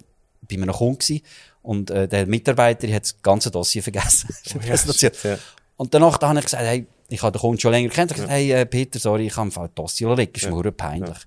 bei 0.48 0.56
einem 0.56 0.70
Kunden 0.72 0.98
gewesen, 0.98 1.22
und 1.62 1.90
äh, 1.90 2.08
der 2.08 2.26
Mitarbeiter 2.26 2.88
hat 2.88 3.02
das 3.02 3.22
ganze 3.22 3.50
Dossier 3.50 3.82
vergessen. 3.82 4.34
für 4.44 4.58
die 4.58 5.06
ja, 5.06 5.10
ja. 5.22 5.38
Und 5.76 5.94
danach 5.94 6.18
da 6.18 6.28
habe 6.28 6.38
ich 6.38 6.44
gesagt, 6.44 6.62
hey, 6.64 6.86
ich 7.08 7.22
habe 7.22 7.32
den 7.32 7.40
Kunden 7.40 7.60
schon 7.60 7.72
länger 7.72 7.88
kennt. 7.88 8.10
Ich 8.10 8.18
habe 8.18 8.28
gesagt, 8.28 8.32
hey, 8.32 8.52
äh, 8.52 8.66
Peter, 8.66 8.98
sorry, 8.98 9.26
ich 9.26 9.36
habe 9.36 9.48
im 9.48 9.52
Fall 9.52 9.70
Dossier 9.74 10.14
liegen, 10.14 10.32
ist 10.34 10.50
mir 10.50 10.72
peinlich. 10.72 11.18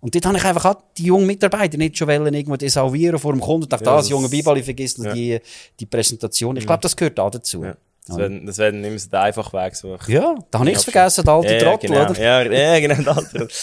Und 0.00 0.14
dort 0.14 0.26
habe 0.26 0.38
ich 0.38 0.44
einfach 0.44 0.64
auch 0.64 0.82
die 0.96 1.04
jungen 1.04 1.26
Mitarbeiter 1.26 1.76
nicht 1.76 1.98
schon 1.98 2.08
wollen, 2.08 2.32
irgendwo 2.32 2.56
desavouieren 2.56 3.18
vor 3.18 3.32
dem 3.32 3.40
Kunden 3.40 3.64
und 3.64 3.72
dachte, 3.72 3.84
Ja, 3.84 3.96
das 3.96 4.04
das- 4.04 4.10
junge 4.10 4.28
Bibali 4.28 4.62
vergisst 4.62 4.98
ja. 4.98 5.12
die, 5.12 5.40
die 5.80 5.86
Präsentation. 5.86 6.56
Ich 6.56 6.66
glaube, 6.66 6.82
das 6.82 6.96
gehört 6.96 7.18
auch 7.18 7.30
dazu. 7.30 7.64
Ja. 7.64 7.76
Das 8.06 8.16
wäre 8.16 8.40
das 8.40 8.58
wär 8.58 8.72
dann 8.72 8.84
immer 8.84 8.98
so 8.98 9.10
der 9.10 9.20
einfache 9.20 9.52
Weg. 9.52 9.76
So. 9.76 9.98
Ja, 10.06 10.34
da 10.50 10.60
habe 10.60 10.70
ich 10.70 10.78
es 10.78 10.84
vergessen, 10.84 11.24
der 11.24 11.34
alte 11.34 11.52
ja, 11.54 11.60
Trottel, 11.60 11.90
genau. 11.90 12.10
oder? 12.10 12.18
Ja, 12.18 12.42
ja, 12.42 12.80
genau, 12.80 13.02
der 13.02 13.16
alte. 13.16 13.48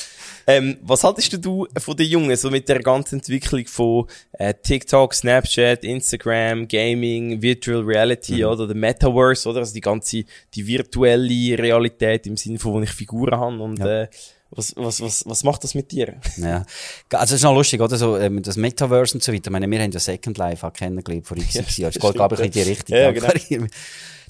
Ähm, 0.47 0.77
was 0.81 1.03
haltest 1.03 1.43
du 1.43 1.67
von 1.77 1.97
den 1.97 2.07
Jungen, 2.07 2.35
so 2.35 2.51
mit 2.51 2.69
der 2.69 2.79
ganzen 2.81 3.15
Entwicklung 3.15 3.65
von 3.67 4.05
äh, 4.33 4.53
TikTok, 4.53 5.13
Snapchat, 5.13 5.83
Instagram, 5.83 6.67
Gaming, 6.67 7.41
Virtual 7.41 7.81
Reality 7.83 8.43
Mhm. 8.43 8.45
oder 8.45 8.67
der 8.67 8.75
Metaverse, 8.75 9.49
oder? 9.49 9.59
Also 9.59 9.73
die 9.73 9.81
ganze, 9.81 10.23
die 10.53 10.67
virtuelle 10.67 11.57
Realität 11.57 12.27
im 12.27 12.37
Sinne 12.37 12.59
von, 12.59 12.73
wo 12.73 12.81
ich 12.81 12.91
Figuren 12.91 13.39
habe 13.39 13.57
und 13.61 13.79
äh, 13.79 14.07
was, 14.51 14.73
was, 14.77 15.01
was, 15.01 15.23
was 15.25 15.43
macht 15.43 15.63
das 15.63 15.73
mit 15.75 15.91
dir? 15.91 16.15
Ja. 16.37 16.63
Also, 17.11 17.33
es 17.35 17.39
ist 17.39 17.43
noch 17.43 17.53
lustig, 17.55 17.81
oder? 17.81 17.97
So, 17.97 18.15
ähm, 18.17 18.41
das 18.41 18.55
Metaverse 18.55 19.15
und 19.15 19.23
so 19.23 19.33
weiter. 19.33 19.47
Ich 19.47 19.51
meine, 19.51 19.69
wir 19.69 19.79
haben 19.81 19.91
ja 19.91 19.99
Second 19.99 20.37
Life 20.37 20.65
auch 20.65 20.71
kennengelernt 20.71 21.25
vor 21.27 21.35
x 21.37 21.55
Jahren. 21.55 21.65
Es 21.95 21.99
geht, 21.99 22.13
glaube 22.13 22.35
ich, 22.35 22.41
in 22.41 22.51
die 22.51 22.61
Richtung. 22.61 22.95
Ja, 22.95 23.11
Ja, 23.11 23.11
genau. 23.11 23.65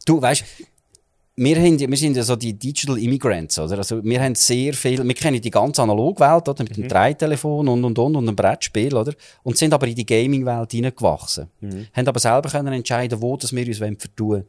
Du, 0.05 0.21
weißt, 0.21 0.43
wir, 1.37 1.57
haben, 1.57 1.79
wir 1.79 1.97
sind 1.97 2.15
ja 2.15 2.23
so 2.23 2.35
die 2.35 2.53
Digital 2.53 2.97
Immigrants, 2.97 3.59
oder? 3.59 3.79
Also, 3.79 4.03
wir 4.03 4.21
haben 4.21 4.35
sehr 4.35 4.73
viel, 4.73 5.03
wir 5.03 5.13
kennen 5.13 5.41
die 5.41 5.51
ganze 5.51 5.81
Analogwelt, 5.81 6.47
oder? 6.47 6.63
Mit 6.63 6.77
dem 6.77 6.87
Dreitelefon 6.87 7.67
und, 7.67 7.83
und, 7.83 7.99
und, 7.99 8.15
und 8.15 8.27
einem 8.27 8.35
Brettspiel, 8.35 8.95
oder? 8.95 9.13
Und 9.43 9.57
sind 9.57 9.73
aber 9.73 9.87
in 9.87 9.95
die 9.95 10.05
Gaming-Welt 10.05 10.71
hineingewachsen. 10.71 11.47
Haben 11.93 12.07
aber 12.07 12.19
selber 12.19 12.49
können 12.49 12.73
entscheiden, 12.73 13.21
wo 13.21 13.35
das 13.35 13.53
wir 13.53 13.67
uns 13.67 13.81
wollen 13.81 13.97
vertun 13.97 14.45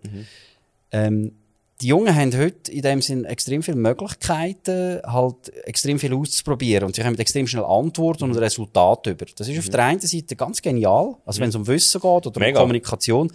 ähm, 0.93 1.33
die 1.81 1.89
Jungen 1.89 2.15
haben 2.15 2.35
heute 2.37 2.73
in 2.73 2.81
dem 2.81 3.03
Sinn 3.03 3.25
extrem 3.27 3.63
viele 3.63 3.77
Möglichkeiten, 3.77 5.01
halt 5.05 5.53
extrem 5.67 5.99
viel 5.99 6.15
auszuprobieren. 6.15 6.87
Und 6.87 6.97
sie 6.97 7.05
haben 7.05 7.19
extrem 7.19 7.47
schnell 7.47 7.65
Antworten 7.65 8.25
und 8.25 8.37
Resultate 8.37 9.11
über. 9.11 9.27
Das 9.37 9.47
ist 9.49 9.59
auf 9.59 9.69
der 9.69 9.85
einen 9.85 10.01
Seite 10.01 10.37
ganz 10.37 10.63
genial. 10.63 11.17
Also 11.27 11.41
wenn 11.41 11.51
es 11.51 11.55
um 11.55 11.67
Wissen 11.67 12.01
geht 12.01 12.27
oder 12.27 12.41
Mega. 12.41 12.59
um 12.59 12.63
Kommunikation. 12.63 13.31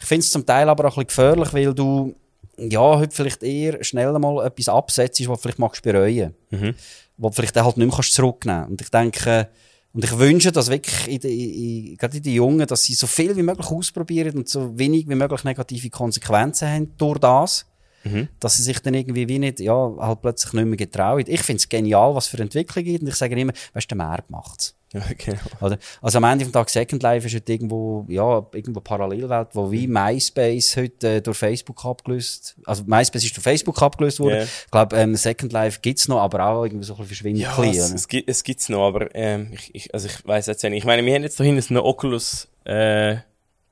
Ich 0.00 0.06
finde 0.06 0.20
es 0.20 0.30
zum 0.30 0.46
Teil 0.46 0.68
aber 0.70 0.88
auch 0.88 0.96
ein 0.96 1.04
bisschen 1.04 1.34
gefährlich, 1.34 1.52
weil 1.52 1.74
du, 1.74 2.14
ja, 2.58 2.80
heute 2.80 3.14
vielleicht 3.14 3.42
eher 3.42 3.82
schnell 3.82 4.12
mal 4.18 4.46
etwas 4.46 4.68
absetzt, 4.68 5.26
was 5.28 5.40
vielleicht 5.40 5.58
magst 5.58 5.82
bereuen. 5.82 6.34
Wo 7.16 7.28
du 7.28 7.34
vielleicht 7.34 7.56
dann 7.56 7.64
halt 7.64 7.76
nicht 7.76 7.86
mehr 7.86 7.94
kannst 7.94 8.14
zurücknehmen. 8.14 8.70
Und 8.70 8.80
ich 8.80 8.90
denke, 8.90 9.48
und 9.94 10.04
ich 10.04 10.18
wünsche, 10.18 10.52
dass 10.52 10.70
wirklich 10.70 11.08
in 11.08 11.20
die, 11.20 11.90
in, 11.90 11.96
gerade 11.96 12.16
in 12.16 12.22
den 12.22 12.32
Jungen, 12.32 12.66
dass 12.66 12.82
sie 12.82 12.94
so 12.94 13.06
viel 13.06 13.36
wie 13.36 13.42
möglich 13.42 13.66
ausprobieren 13.66 14.38
und 14.38 14.48
so 14.48 14.78
wenig 14.78 15.08
wie 15.08 15.14
möglich 15.14 15.44
negative 15.44 15.90
Konsequenzen 15.90 16.68
haben 16.68 16.96
durch 16.96 17.18
das. 17.18 17.66
Dass 18.40 18.56
sie 18.56 18.62
sich 18.62 18.80
dann 18.80 18.94
irgendwie 18.94 19.28
wie 19.28 19.38
nicht, 19.38 19.60
ja, 19.60 19.94
halt 20.00 20.22
plötzlich 20.22 20.54
nicht 20.54 20.64
mehr 20.64 20.76
getrauen. 20.76 21.24
Ich 21.26 21.42
finde 21.42 21.58
es 21.58 21.68
genial, 21.68 22.14
was 22.14 22.26
für 22.26 22.38
Entwicklung 22.38 22.84
gibt. 22.84 23.02
Und 23.02 23.08
ich 23.08 23.14
sage 23.14 23.38
immer, 23.38 23.52
weißt 23.74 23.90
du, 23.90 23.94
der 23.94 24.04
Markt 24.06 24.30
macht's. 24.30 24.74
Ja, 24.92 25.00
genau. 25.18 25.38
Oder? 25.60 25.78
Also 26.00 26.18
am 26.18 26.24
Ende 26.24 26.44
vom 26.44 26.52
Tag 26.52 26.68
Second 26.68 27.02
Life 27.02 27.26
ist 27.26 27.34
heute 27.34 27.52
irgendwo, 27.52 28.04
ja, 28.08 28.46
irgendwo 28.52 28.80
Parallelwelt, 28.80 29.48
wo 29.52 29.70
wie 29.70 29.86
MySpace 29.86 30.76
heute 30.76 31.08
äh, 31.08 31.20
durch 31.22 31.38
Facebook 31.38 31.84
abgelöst, 31.84 32.56
also 32.64 32.84
MySpace 32.86 33.24
ist 33.24 33.36
durch 33.36 33.42
Facebook 33.44 33.80
abgelöst 33.80 34.20
worden. 34.20 34.38
Ja. 34.38 34.42
Ich 34.44 34.70
glaube, 34.70 34.96
ähm, 34.96 35.14
Second 35.16 35.52
Life 35.52 35.80
gibt's 35.80 36.08
noch, 36.08 36.20
aber 36.20 36.46
auch 36.46 36.64
irgendwie 36.64 36.84
so 36.84 36.92
ein 36.94 36.98
bisschen 36.98 37.08
verschwindet. 37.16 37.42
Ja, 37.44 37.52
klein, 37.54 37.70
es, 37.70 37.92
es, 37.92 38.08
gibt, 38.08 38.28
es 38.28 38.44
gibt's 38.44 38.68
noch, 38.68 38.86
aber 38.86 39.14
ähm, 39.14 39.50
ich, 39.52 39.74
ich, 39.74 39.94
also 39.94 40.06
ich 40.08 40.26
weiß 40.26 40.46
jetzt 40.46 40.62
nicht. 40.62 40.72
Ich 40.74 40.84
meine, 40.84 41.04
wir 41.04 41.14
haben 41.14 41.22
jetzt 41.22 41.40
da 41.40 41.44
hinten 41.44 41.64
eine 41.70 41.84
Oculus 41.84 42.48
äh, 42.64 43.16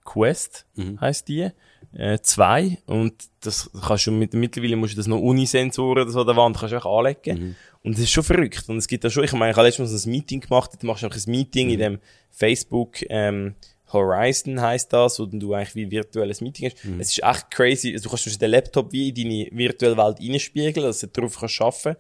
Quest, 0.04 0.66
Mhm. 0.74 1.00
heisst 1.00 1.28
die, 1.28 1.50
äh, 1.92 2.18
zwei 2.22 2.78
und 2.86 3.14
das 3.40 3.70
kannst 3.86 4.06
du 4.06 4.12
mit, 4.12 4.32
mittlerweile 4.34 4.76
musst 4.76 4.94
du 4.94 4.96
das 4.96 5.06
noch 5.06 5.18
Unisensoren 5.18 6.02
oder 6.02 6.10
so 6.10 6.20
an 6.20 6.26
der 6.26 6.36
Wand 6.36 6.56
kannst 6.58 6.72
du 6.72 6.78
auch 6.84 6.98
anlegen. 6.98 7.38
Mhm. 7.38 7.56
Und 7.82 7.94
das 7.94 8.00
ist 8.04 8.10
schon 8.10 8.24
verrückt. 8.24 8.68
Und 8.68 8.76
es 8.76 8.86
gibt 8.88 9.04
da 9.04 9.10
schon, 9.10 9.24
ich 9.24 9.32
meine, 9.32 9.52
ich 9.52 9.56
habe 9.56 9.66
letztens 9.66 10.04
ein 10.04 10.10
Meeting 10.10 10.40
gemacht, 10.40 10.70
da 10.78 10.86
machst 10.86 11.02
du 11.02 11.06
einfach 11.06 11.18
ein 11.26 11.30
Meeting 11.30 11.66
Mhm. 11.68 11.72
in 11.72 11.78
dem 11.78 11.98
Facebook, 12.30 12.98
ähm, 13.08 13.54
Horizon 13.92 14.60
heisst 14.60 14.92
das, 14.92 15.18
wo 15.18 15.26
du 15.26 15.52
eigentlich 15.54 15.74
wie 15.74 15.84
ein 15.86 15.90
virtuelles 15.90 16.40
Meeting 16.40 16.66
hast. 16.70 16.84
Mhm. 16.84 17.00
Es 17.00 17.08
ist 17.10 17.22
echt 17.24 17.50
crazy. 17.50 17.92
Also, 17.92 18.04
du 18.04 18.10
kannst 18.10 18.40
den 18.40 18.50
Laptop 18.50 18.92
wie 18.92 19.08
in 19.08 19.14
deine 19.14 19.48
virtuelle 19.50 19.96
Welt 19.96 20.18
reinspiegeln, 20.20 20.86
dass 20.86 21.00
du 21.00 21.08
darauf 21.08 21.38
kannst 21.40 21.60
arbeiten 21.60 21.96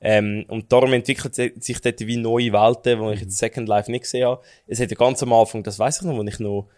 ähm, 0.00 0.44
und 0.48 0.70
darum 0.72 0.92
entwickelt 0.92 1.34
sich 1.34 1.80
dort 1.80 2.00
wie 2.00 2.16
neue 2.16 2.52
Welten, 2.52 2.98
wo 3.00 3.10
ich 3.10 3.20
jetzt 3.20 3.38
Second 3.38 3.68
Life 3.68 3.90
nicht 3.90 4.02
gesehen 4.02 4.26
habe. 4.26 4.42
Es 4.66 4.80
hat 4.80 4.90
ja 4.90 4.96
ganz 4.96 5.22
am 5.22 5.32
Anfang, 5.32 5.62
das 5.62 5.78
weiß 5.78 5.98
ich 5.98 6.02
noch, 6.02 6.16
wo 6.16 6.22
ich 6.22 6.38
noch 6.38 6.68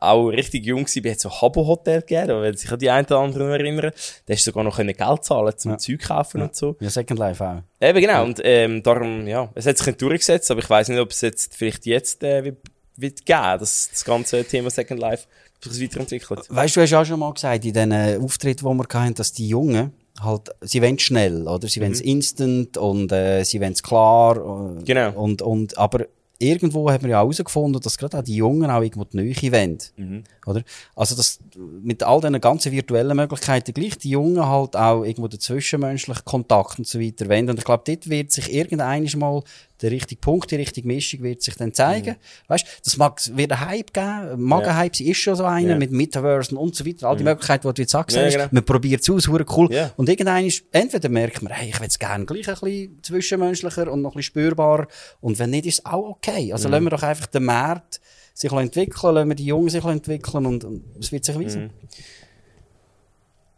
auch 0.00 0.28
richtig 0.28 0.64
jung 0.66 0.86
war, 0.86 1.12
es 1.12 1.20
so 1.22 1.30
Habbo-Hotel 1.30 2.00
gegeben, 2.00 2.42
werden 2.42 2.56
sich 2.56 2.70
ja 2.70 2.76
die 2.76 2.90
einen 2.90 3.06
oder 3.06 3.18
anderen 3.18 3.50
erinnern. 3.50 3.90
Da 4.26 4.34
hast 4.34 4.46
du 4.46 4.50
sogar 4.50 4.64
noch 4.64 4.78
Geld 4.78 5.24
zahlen 5.24 5.52
zum 5.56 5.72
Ja. 5.72 5.78
Zeug 5.78 6.00
kaufen 6.00 6.42
und 6.42 6.54
so. 6.54 6.76
Ja, 6.80 6.90
Second 6.90 7.18
Life 7.18 7.44
auch. 7.44 7.62
Eben 7.80 8.00
genau, 8.00 8.24
und 8.24 8.40
ähm, 8.44 8.82
darum, 8.82 9.26
ja, 9.26 9.50
es 9.54 9.66
hat 9.66 9.78
sich 9.78 9.86
nicht 9.86 10.02
durchgesetzt, 10.02 10.50
aber 10.50 10.60
ich 10.60 10.70
weiß 10.70 10.88
nicht, 10.88 10.98
ob 11.00 11.10
es 11.10 11.20
jetzt 11.20 11.54
vielleicht 11.54 11.86
jetzt 11.86 12.22
äh, 12.22 12.44
wird, 12.44 12.58
wird 12.96 13.26
geben, 13.26 13.58
dass 13.58 13.90
das 13.90 14.04
ganze 14.04 14.44
Thema 14.44 14.70
Second 14.70 15.00
Life 15.00 15.26
sich 15.60 15.82
weiterentwickelt. 15.82 16.40
Weißt 16.48 16.76
du, 16.76 16.80
du 16.80 16.84
hast 16.84 16.94
auch 16.94 17.04
schon 17.04 17.20
mal 17.20 17.32
gesagt, 17.32 17.64
in 17.64 17.72
den 17.72 17.92
äh, 17.92 18.18
Auftritten, 18.22 18.66
die 18.68 18.74
wir 18.74 19.00
hatten, 19.00 19.14
dass 19.14 19.32
die 19.32 19.48
Jungen 19.48 19.92
halt, 20.20 20.50
sie 20.62 20.82
wollen 20.82 20.98
schnell, 20.98 21.46
oder? 21.46 21.68
Sie 21.68 21.80
wollen 21.80 21.92
es 21.92 22.00
instant 22.00 22.76
und 22.76 23.10
äh, 23.12 23.44
sie 23.44 23.60
wollen 23.60 23.72
es 23.72 23.82
klar. 23.82 24.36
Äh, 24.78 24.82
Genau. 24.84 25.12
Und, 25.20 25.42
und, 25.42 25.78
aber 25.78 26.06
irgendwo 26.38 26.90
haben 26.90 27.02
wir 27.02 27.10
ja 27.10 27.18
herausgefunden, 27.18 27.80
dass 27.80 27.98
gerade 27.98 28.18
auch 28.18 28.22
die 28.22 28.36
Jungen 28.36 28.70
auch 28.70 28.82
irgendwo 28.82 29.04
die 29.04 29.16
Nähe 29.16 29.52
wollen. 29.52 29.78
Mhm. 29.96 30.24
Oder? 30.46 30.62
Also, 30.94 31.16
dass 31.16 31.40
mit 31.56 32.02
all 32.02 32.20
diesen 32.20 32.40
ganzen 32.40 32.72
virtuellen 32.72 33.16
Möglichkeiten 33.16 33.74
gleich 33.74 33.98
die 33.98 34.10
Jungen 34.10 34.46
halt 34.46 34.76
auch 34.76 35.02
irgendwo 35.02 35.28
den 35.28 35.40
zwischenmenschlichen 35.40 36.24
Kontakt 36.24 36.78
und 36.78 36.86
so 36.86 37.00
weiter 37.00 37.28
wenden. 37.28 37.50
Und 37.50 37.58
ich 37.58 37.64
glaube, 37.64 37.82
dort 37.86 38.08
wird 38.08 38.32
sich 38.32 38.52
irgendeines 38.52 39.16
mal 39.16 39.42
der 39.80 39.90
richtige 39.90 40.20
Punkt, 40.20 40.50
die 40.50 40.56
richtige 40.56 40.86
Mischung 40.86 41.22
wird 41.22 41.42
sich 41.42 41.54
dann 41.54 41.72
zeigen. 41.72 42.10
Mhm. 42.10 42.48
Weißt, 42.48 42.66
das 42.84 42.96
mag, 42.96 43.20
wird 43.36 43.52
ein 43.52 43.60
Hype 43.60 43.92
geben. 43.92 44.42
Mag 44.42 44.62
ja. 44.62 44.68
ein 44.68 44.76
Hype 44.76 44.96
sein, 44.96 45.06
ist 45.06 45.18
schon 45.18 45.36
so 45.36 45.44
einer, 45.44 45.70
ja. 45.70 45.76
mit 45.76 45.92
Metaverse 45.92 46.56
und 46.56 46.74
so 46.74 46.84
weiter. 46.84 47.08
All 47.08 47.16
die 47.16 47.22
mhm. 47.22 47.30
Möglichkeiten, 47.30 47.68
die 47.68 47.74
du 47.74 47.82
jetzt 47.82 47.92
sagst, 47.92 48.16
ja, 48.16 48.28
genau. 48.28 48.46
man 48.50 48.64
probiert 48.64 49.02
es 49.02 49.10
aus, 49.10 49.28
cool. 49.28 49.72
Ja. 49.72 49.92
Und 49.96 50.08
irgendein 50.08 50.50
entweder 50.72 51.08
merkt 51.08 51.42
man, 51.42 51.52
hey, 51.52 51.68
ich 51.68 51.80
will 51.80 51.86
es 51.86 51.98
gerne 51.98 52.24
gleich 52.24 52.48
ein 52.48 52.54
bisschen 52.54 52.98
zwischenmenschlicher 53.02 53.90
und 53.90 54.02
noch 54.02 54.12
ein 54.12 54.16
bisschen 54.16 54.30
spürbarer. 54.30 54.88
Und 55.20 55.38
wenn 55.38 55.50
nicht, 55.50 55.66
ist 55.66 55.80
es 55.80 55.86
auch 55.86 56.08
okay. 56.10 56.52
Also 56.52 56.68
mhm. 56.68 56.72
lassen 56.72 56.84
wir 56.84 56.90
doch 56.90 57.02
einfach 57.02 57.26
den 57.26 57.44
Markt 57.44 58.00
sich 58.34 58.52
entwickeln, 58.52 59.14
lassen 59.14 59.28
wir 59.28 59.34
die 59.34 59.46
Jungen 59.46 59.68
sich 59.68 59.84
entwickeln 59.84 60.46
und, 60.46 60.64
und 60.64 60.84
es 61.00 61.10
wird 61.10 61.24
sich 61.24 61.38
weisen. 61.38 61.64
Mhm. 61.64 61.70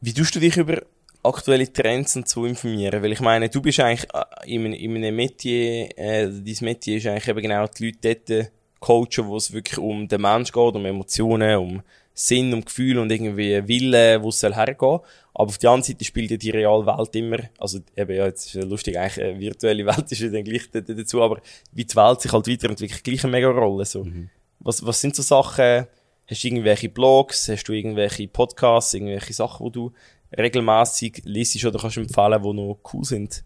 Wie 0.00 0.14
tust 0.14 0.34
du 0.34 0.40
dich 0.40 0.56
über 0.56 0.82
aktuelle 1.22 1.72
Trends 1.72 2.16
und 2.16 2.28
zu 2.28 2.44
informieren? 2.44 3.02
Weil 3.02 3.12
ich 3.12 3.20
meine, 3.20 3.48
du 3.48 3.60
bist 3.60 3.80
eigentlich 3.80 4.08
äh, 4.14 4.54
in, 4.54 4.72
in 4.72 4.96
einem 4.96 5.16
Metier, 5.16 5.88
äh, 5.98 6.28
dein 6.28 6.56
Metier 6.60 6.96
ist 6.96 7.06
eigentlich 7.06 7.28
eben 7.28 7.42
genau 7.42 7.66
die 7.66 7.86
Leute 7.86 8.16
dort 8.24 8.50
coachen, 8.80 9.28
wo 9.28 9.36
es 9.36 9.52
wirklich 9.52 9.78
um 9.78 10.08
den 10.08 10.20
Mensch 10.20 10.52
geht, 10.52 10.74
um 10.74 10.84
Emotionen, 10.84 11.56
um 11.56 11.82
Sinn, 12.14 12.52
um 12.52 12.64
Gefühl 12.64 12.98
und 12.98 13.10
irgendwie 13.10 13.66
Wille, 13.66 14.22
wo 14.22 14.30
es 14.30 14.40
soll 14.40 14.54
hergehen. 14.54 15.00
Aber 15.34 15.48
auf 15.48 15.58
der 15.58 15.70
anderen 15.70 15.84
Seite 15.92 16.04
spielt 16.04 16.30
ja 16.30 16.36
die 16.36 16.50
reale 16.50 16.84
Welt 16.84 17.14
immer, 17.14 17.38
also 17.58 17.78
eben, 17.96 18.16
ja, 18.16 18.26
jetzt 18.26 18.46
ist 18.46 18.54
ja 18.54 18.64
lustig, 18.64 18.98
eigentlich, 18.98 19.24
eine 19.24 19.40
virtuelle 19.40 19.86
Welt 19.86 20.04
ist 20.10 20.20
ja 20.20 20.28
dann 20.28 20.44
gleich 20.44 20.70
dazu, 20.70 21.22
aber 21.22 21.40
wie 21.72 21.84
die 21.84 21.96
Welt 21.96 22.20
sich 22.20 22.32
halt 22.32 22.48
weiterentwickelt, 22.48 23.04
gleich 23.04 23.24
eine 23.24 23.30
mega 23.30 23.48
Rolle, 23.48 23.84
so. 23.84 24.04
Mhm. 24.04 24.28
Was, 24.58 24.84
was 24.84 25.00
sind 25.00 25.16
so 25.16 25.22
Sachen, 25.22 25.86
hast 26.26 26.44
du 26.44 26.48
irgendwelche 26.48 26.88
Blogs, 26.88 27.48
hast 27.48 27.64
du 27.64 27.72
irgendwelche 27.72 28.28
Podcasts, 28.28 28.92
irgendwelche 28.92 29.32
Sachen, 29.32 29.64
wo 29.64 29.70
du 29.70 29.92
regelmäßig 30.36 31.22
liest 31.24 31.64
oder 31.64 31.78
kannst 31.78 31.96
empfehlen, 31.96 32.42
die 32.42 32.52
noch 32.52 32.78
cool 32.92 33.04
sind. 33.04 33.44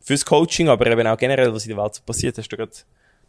Fürs 0.00 0.24
Coaching, 0.24 0.68
aber 0.68 0.86
eben 0.86 1.06
auch 1.06 1.16
generell, 1.16 1.52
was 1.52 1.66
in 1.66 1.74
der 1.74 1.82
Welt 1.82 1.94
so 1.94 2.02
passiert. 2.04 2.38
Hast 2.38 2.48
du 2.48 2.56
gerade 2.56 2.72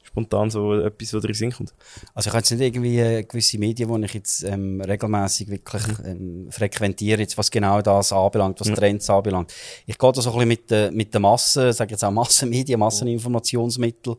spontan 0.03 0.49
so 0.49 0.73
etwas, 0.79 1.13
was 1.13 1.21
dir 1.21 1.29
in 1.29 1.33
Sinn 1.33 1.51
kommt? 1.51 1.73
Also 2.13 2.27
ich 2.27 2.33
habe 2.33 2.39
jetzt 2.39 2.51
nicht 2.51 2.61
irgendwie 2.61 2.99
äh, 2.99 3.23
gewisse 3.23 3.57
Medien, 3.57 4.01
die 4.01 4.05
ich 4.05 4.13
jetzt 4.13 4.43
ähm, 4.43 4.81
regelmäßig 4.81 5.49
wirklich 5.49 5.83
ähm, 6.05 6.47
frequentiere, 6.51 7.21
jetzt, 7.21 7.37
was 7.37 7.49
genau 7.49 7.81
das 7.81 8.13
anbelangt, 8.13 8.59
was 8.59 8.69
mhm. 8.69 8.75
Trends 8.75 9.09
anbelangt. 9.09 9.53
Ich 9.85 9.97
gehe 9.97 10.11
da 10.11 10.21
so 10.21 10.29
ein 10.31 10.35
bisschen 10.35 10.47
mit, 10.47 10.71
äh, 10.71 10.91
mit 10.91 11.13
der 11.13 11.21
Masse, 11.21 11.73
sage 11.73 11.91
jetzt 11.91 12.03
auch 12.03 12.11
Massenmedien, 12.11 12.79
Masseninformationsmittel. 12.79 14.15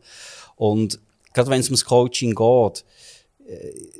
Und 0.55 0.99
gerade 1.33 1.49
wenn 1.49 1.59
es 1.59 1.67
ums 1.67 1.85
Coaching 1.85 2.33
geht, 2.33 2.85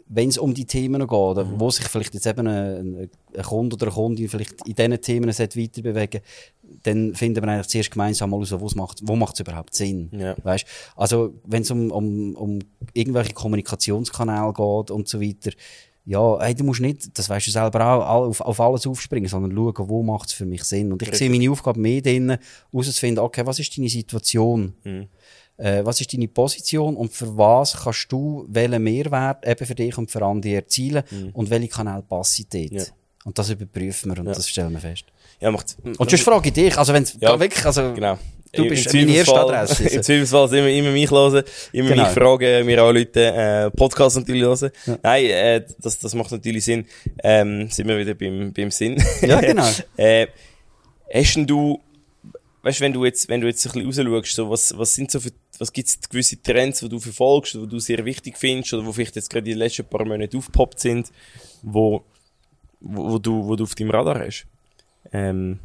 wenn 0.08 0.30
es 0.30 0.38
um 0.38 0.54
die 0.54 0.66
Themen 0.66 1.02
geht, 1.02 1.10
mhm. 1.10 1.60
wo 1.60 1.70
sich 1.70 1.86
vielleicht 1.86 2.14
jetzt 2.14 2.26
eben 2.26 2.48
ein, 2.48 3.10
ein 3.36 3.44
Kunde 3.44 3.76
oder 3.76 3.88
eine 3.88 3.96
Kundin 3.96 4.28
vielleicht 4.28 4.66
in 4.66 4.74
diesen 4.74 5.02
Themen 5.02 5.28
weiter 5.28 5.82
bewegen 5.82 6.22
dann 6.84 7.14
finden 7.14 7.44
wir 7.44 7.52
eigentlich 7.52 7.68
zuerst 7.68 7.92
gemeinsam 7.92 8.30
mal 8.30 8.44
raus, 8.44 8.76
macht, 8.76 9.00
wo 9.04 9.16
macht 9.16 9.36
es 9.36 9.40
überhaupt 9.40 9.74
Sinn. 9.74 10.10
Ja. 10.12 10.36
Weißt? 10.44 10.66
Also, 10.96 11.34
wenn 11.44 11.62
es 11.62 11.72
um, 11.72 11.92
um, 11.92 12.36
um 12.36 12.60
irgendwelche 12.94 13.34
Kommunikationskanäle 13.34 14.54
geht 14.54 14.92
und 14.92 15.08
so 15.08 15.22
weiter, 15.22 15.52
ja, 16.08 16.40
hey, 16.40 16.54
du 16.54 16.64
musst 16.64 16.82
nicht, 16.82 17.18
das 17.18 17.30
weißt 17.30 17.48
du 17.48 17.52
selber 17.52 17.84
auch, 17.84 18.28
auf, 18.28 18.42
auf 18.42 18.60
alles 18.60 18.86
aufspringen, 18.86 19.28
sondern 19.28 19.52
schauen, 19.52 19.90
wo 19.90 20.04
macht 20.04 20.30
es 20.30 20.34
für 20.34 20.46
mich 20.46 20.64
Sinn. 20.64 20.92
Und 20.92 21.02
ich 21.02 21.08
Richtig. 21.08 21.20
sehe 21.20 21.30
meine 21.30 21.50
Aufgabe 21.50 21.80
mehr 21.80 22.02
drinnen, 22.02 22.38
herauszufinden, 22.72 23.24
okay, 23.24 23.46
was 23.46 23.60
ist 23.60 23.76
deine 23.76 23.90
Situation? 23.90 24.76
Mhm 24.84 25.08
äh, 25.58 25.86
was 25.86 26.02
ist 26.02 26.14
deine 26.14 26.28
Position 26.28 26.96
und 26.96 27.14
für 27.14 27.38
was 27.38 27.84
kannst 27.84 28.12
du 28.12 28.46
welchen 28.50 28.84
Mehrwert 28.84 29.48
eben 29.48 29.66
für 29.66 29.76
dich 29.76 29.98
und 29.98 30.12
für 30.12 30.22
andere 30.22 30.56
erzielen 30.56 31.04
mhm. 31.10 31.30
und 31.34 31.50
welche 31.50 31.70
Kanäle 31.70 32.02
passen 32.02 32.46
dort. 32.52 32.72
Ja. 32.72 32.84
Und 33.26 33.40
das 33.40 33.50
überprüfen 33.50 34.12
wir 34.12 34.20
und 34.20 34.28
ja. 34.28 34.34
das 34.34 34.48
stellen 34.48 34.72
wir 34.72 34.80
fest. 34.80 35.06
Ja, 35.40 35.52
macht, 35.52 35.76
und 35.84 36.10
sonst 36.10 36.22
frage 36.22 36.50
ich 36.50 36.54
dich, 36.54 36.78
also 36.78 36.94
wenn 36.94 37.06
ja, 37.20 37.40
wirklich, 37.40 37.66
also, 37.66 37.94
genau. 37.94 38.20
du 38.54 38.68
bist 38.70 38.94
meine 38.94 39.16
erste 39.16 39.40
Adresse. 39.40 39.84
Im 39.90 40.04
Zweifelsfall 40.04 40.54
immer, 40.54 40.70
immer 40.70 40.92
mich 40.92 41.10
hören, 41.10 41.44
immer 41.74 41.90
genau. 41.90 42.04
mich 42.04 42.14
fragen, 42.14 42.66
mir 42.66 42.84
anrufen, 42.84 43.10
äh, 43.16 43.72
Podcast 43.72 44.18
natürlich 44.18 44.44
hören. 44.44 44.70
Ja. 44.86 44.98
Nein, 45.02 45.26
äh, 45.26 45.66
das, 45.80 45.98
das 45.98 46.14
macht 46.14 46.32
natürlich 46.32 46.66
Sinn. 46.66 46.86
Ähm, 47.24 47.68
sind 47.72 47.88
wir 47.88 47.98
wieder 47.98 48.14
beim, 48.14 48.54
beim 48.54 48.70
Sinn. 48.72 49.04
Ja, 49.22 49.42
genau. 49.42 49.70
äh, 49.98 50.28
hast 51.12 51.36
du, 51.48 51.82
weißt, 52.62 52.80
wenn 52.80 52.94
du 52.94 53.06
jetzt, 53.06 53.28
wenn 53.28 53.42
du 53.42 53.48
jetzt 53.48 53.66
ein 53.66 53.88
bisschen 53.88 54.08
rausschaust, 54.08 54.36
so, 54.36 54.50
was, 54.52 54.78
was 54.78 54.94
sind 54.94 55.10
so 55.10 55.20
für 55.20 55.32
was 55.60 55.72
gibt 55.72 55.88
es 55.88 56.00
gewisse 56.10 56.42
Trends, 56.42 56.80
die 56.80 56.90
du 56.90 57.00
verfolgst, 57.00 57.56
die 57.56 57.68
du 57.68 57.80
sehr 57.80 58.04
wichtig 58.06 58.38
findest 58.38 58.74
oder 58.74 58.86
wo 58.86 58.92
vielleicht 58.92 59.16
jetzt 59.16 59.30
gerade 59.30 59.44
die 59.44 59.54
letzten 59.54 59.86
paar 59.86 60.06
Monate 60.06 60.38
aufgepoppt 60.38 60.80
sind, 60.80 61.12
wo, 61.62 62.04
wo, 62.80 63.12
wo, 63.12 63.18
du, 63.20 63.46
wo 63.46 63.56
du 63.56 63.64
auf 63.64 63.76
deinem 63.76 63.92
Radar 63.92 64.20
hast? 64.20 64.46
Ähm, 65.12 65.60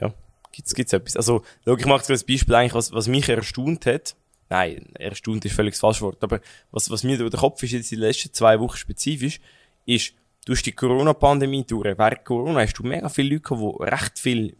ja, 0.00 0.12
gibt's, 0.52 0.74
gibt's 0.74 0.92
etwas? 0.92 1.16
Also, 1.16 1.44
schau, 1.64 1.76
ich 1.76 1.86
mache 1.86 2.12
ein 2.12 2.20
Beispiel 2.26 2.54
eigentlich, 2.54 2.74
was, 2.74 2.92
was 2.92 3.08
mich 3.08 3.28
erstaunt 3.28 3.86
hat. 3.86 4.16
Nein, 4.50 4.86
erstaunt 4.94 5.44
ist 5.44 5.54
völlig 5.54 5.74
das 5.74 5.80
falsche 5.80 6.02
Wort, 6.02 6.22
aber 6.22 6.40
was, 6.70 6.90
was 6.90 7.02
mir 7.02 7.18
durch 7.18 7.30
den 7.30 7.40
Kopf 7.40 7.62
ist 7.62 7.72
jetzt 7.72 7.90
den 7.90 8.00
letzten 8.00 8.32
zwei 8.32 8.60
Wochen 8.60 8.76
spezifisch, 8.76 9.40
ist, 9.86 10.12
du 10.44 10.52
hast 10.52 10.64
die 10.64 10.72
Corona-Pandemie 10.72 11.64
durch. 11.64 11.98
Während 11.98 12.24
Corona 12.24 12.60
hast 12.60 12.74
du 12.74 12.82
mega 12.84 13.08
viele 13.08 13.34
Leute, 13.34 13.54
die 13.56 13.84
recht 13.84 14.18
viel 14.18 14.56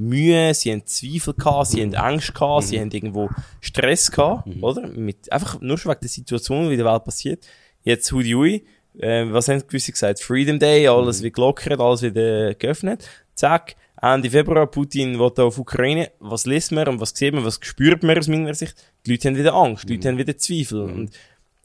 Mühe, 0.00 0.54
sie 0.54 0.72
haben 0.72 0.86
Zweifel 0.86 1.34
gehabt, 1.34 1.68
sie 1.68 1.82
haben 1.82 1.94
Angst 1.94 2.34
gehabt, 2.34 2.64
mhm. 2.64 2.68
sie 2.68 2.80
haben 2.80 2.90
irgendwo 2.90 3.28
Stress 3.60 4.10
gehabt, 4.10 4.46
mhm. 4.46 4.64
oder? 4.64 4.88
Mit, 4.88 5.30
einfach 5.30 5.60
nur 5.60 5.76
schon 5.76 5.92
wegen 5.92 6.00
der 6.00 6.08
Situation, 6.08 6.70
wie 6.70 6.76
der 6.76 6.86
Welt 6.86 7.04
passiert. 7.04 7.46
Jetzt 7.82 8.10
Hudi 8.10 8.34
Ui, 8.34 8.64
äh, 8.98 9.26
was 9.30 9.48
haben 9.48 9.66
gewisse 9.66 9.92
gesagt? 9.92 10.20
Freedom 10.20 10.58
Day, 10.58 10.88
alles 10.88 11.20
mhm. 11.20 11.24
wird 11.24 11.34
gelockert, 11.34 11.80
alles 11.80 12.02
wieder 12.02 12.54
geöffnet. 12.54 13.06
Zack, 13.34 13.76
Ende 14.00 14.30
Februar, 14.30 14.66
Putin 14.66 15.18
will 15.18 15.32
auf 15.36 15.58
Ukraine. 15.58 16.10
Was 16.18 16.46
liest 16.46 16.72
man 16.72 16.88
und 16.88 17.00
was 17.00 17.10
sieht 17.10 17.34
man, 17.34 17.44
was 17.44 17.58
spürt 17.60 18.02
man 18.02 18.16
aus 18.16 18.28
meiner 18.28 18.54
Sicht? 18.54 18.74
Die 19.04 19.10
Leute 19.12 19.28
haben 19.28 19.36
wieder 19.36 19.54
Angst, 19.54 19.86
die 19.86 19.94
Leute 19.94 20.08
mhm. 20.08 20.12
haben 20.12 20.18
wieder 20.18 20.38
Zweifel. 20.38 20.86
Mhm. 20.86 20.94
Und 20.94 21.10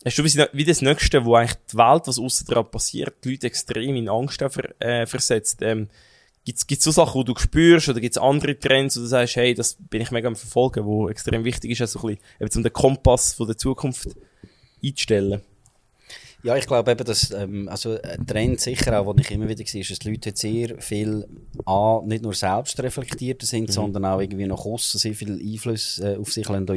hast 0.03 0.17
du 0.17 0.23
wie 0.25 0.65
das 0.65 0.81
Nächste, 0.81 1.23
wo 1.23 1.35
eigentlich 1.35 1.57
die 1.71 1.77
Welt, 1.77 2.03
was 2.05 2.45
dran 2.45 2.69
passiert, 2.69 3.15
die 3.23 3.31
Leute 3.31 3.47
extrem 3.47 3.95
in 3.95 4.09
Angst 4.09 4.39
ver, 4.39 4.81
äh, 4.81 5.05
versetzt. 5.05 5.61
Ähm, 5.61 5.87
Gibt's, 6.45 6.67
gibt's 6.67 6.85
so 6.85 6.91
Sachen, 6.91 7.21
die 7.21 7.33
du 7.33 7.39
spürst, 7.39 7.89
oder 7.89 7.99
gibt's 7.99 8.17
andere 8.17 8.57
Trends, 8.57 8.95
wo 8.95 9.01
du 9.01 9.07
sagst, 9.07 9.35
hey, 9.35 9.55
das 9.55 9.77
bin 9.79 10.01
ich 10.01 10.11
mega 10.11 10.27
am 10.27 10.35
Verfolgen, 10.35 10.85
wo 10.85 11.09
extrem 11.09 11.43
wichtig 11.43 11.71
ist, 11.71 11.81
also 11.81 11.99
ein 12.07 12.17
bisschen, 12.39 12.57
um 12.57 12.63
den 12.63 12.73
Kompass 12.73 13.33
von 13.33 13.47
der 13.47 13.57
Zukunft 13.57 14.09
einzustellen? 14.83 15.41
Ja, 16.45 16.55
ich 16.55 16.67
glaube 16.67 16.91
eben, 16.91 17.03
dass, 17.03 17.31
ähm, 17.31 17.67
also 17.69 17.99
ein 17.99 18.27
Trend 18.27 18.61
sicher 18.61 18.99
auch, 18.99 19.07
was 19.07 19.15
ich 19.17 19.31
immer 19.31 19.49
wieder 19.49 19.65
sehe, 19.65 19.81
ist, 19.81 19.89
dass 19.89 19.97
die 19.97 20.11
Leute 20.11 20.31
sehr 20.35 20.79
viel, 20.79 21.25
A, 21.65 22.01
nicht 22.05 22.21
nur 22.21 22.35
selbst 22.35 22.79
reflektierter 22.83 23.47
sind, 23.47 23.69
mhm. 23.69 23.73
sondern 23.73 24.05
auch 24.05 24.21
irgendwie 24.21 24.45
nach 24.45 24.63
außen 24.63 24.99
sehr 24.99 25.15
viel 25.15 25.41
Einfluss 25.41 25.97
äh, 25.97 26.17
auf 26.17 26.31
sich 26.31 26.47
rein, 26.47 26.67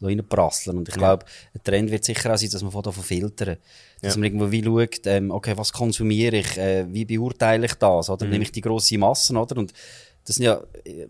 reinprasseln. 0.00 0.78
Und 0.78 0.88
ich 0.88 0.94
glaube, 0.94 1.26
ein 1.54 1.60
Trend 1.64 1.90
wird 1.90 2.04
sicher 2.04 2.32
auch 2.32 2.38
sein, 2.38 2.50
dass 2.50 2.62
man 2.62 2.70
von 2.70 2.84
davon 2.84 3.02
filtern. 3.02 3.56
Dass 4.00 4.14
ja. 4.14 4.20
man 4.20 4.26
irgendwo 4.26 4.52
wie 4.52 4.62
schaut, 4.62 5.06
ähm, 5.06 5.32
okay, 5.32 5.54
was 5.56 5.72
konsumiere 5.72 6.36
ich, 6.36 6.56
äh, 6.56 6.86
wie 6.88 7.04
beurteile 7.04 7.66
ich 7.66 7.74
das, 7.74 8.08
oder? 8.08 8.26
Mhm. 8.26 8.30
Nehme 8.30 8.44
ich 8.44 8.52
die 8.52 8.60
grosse 8.60 8.96
Massen, 8.96 9.36
oder? 9.36 9.56
Und 9.56 9.72
das 10.28 10.36
sind 10.36 10.44
ja, 10.44 10.60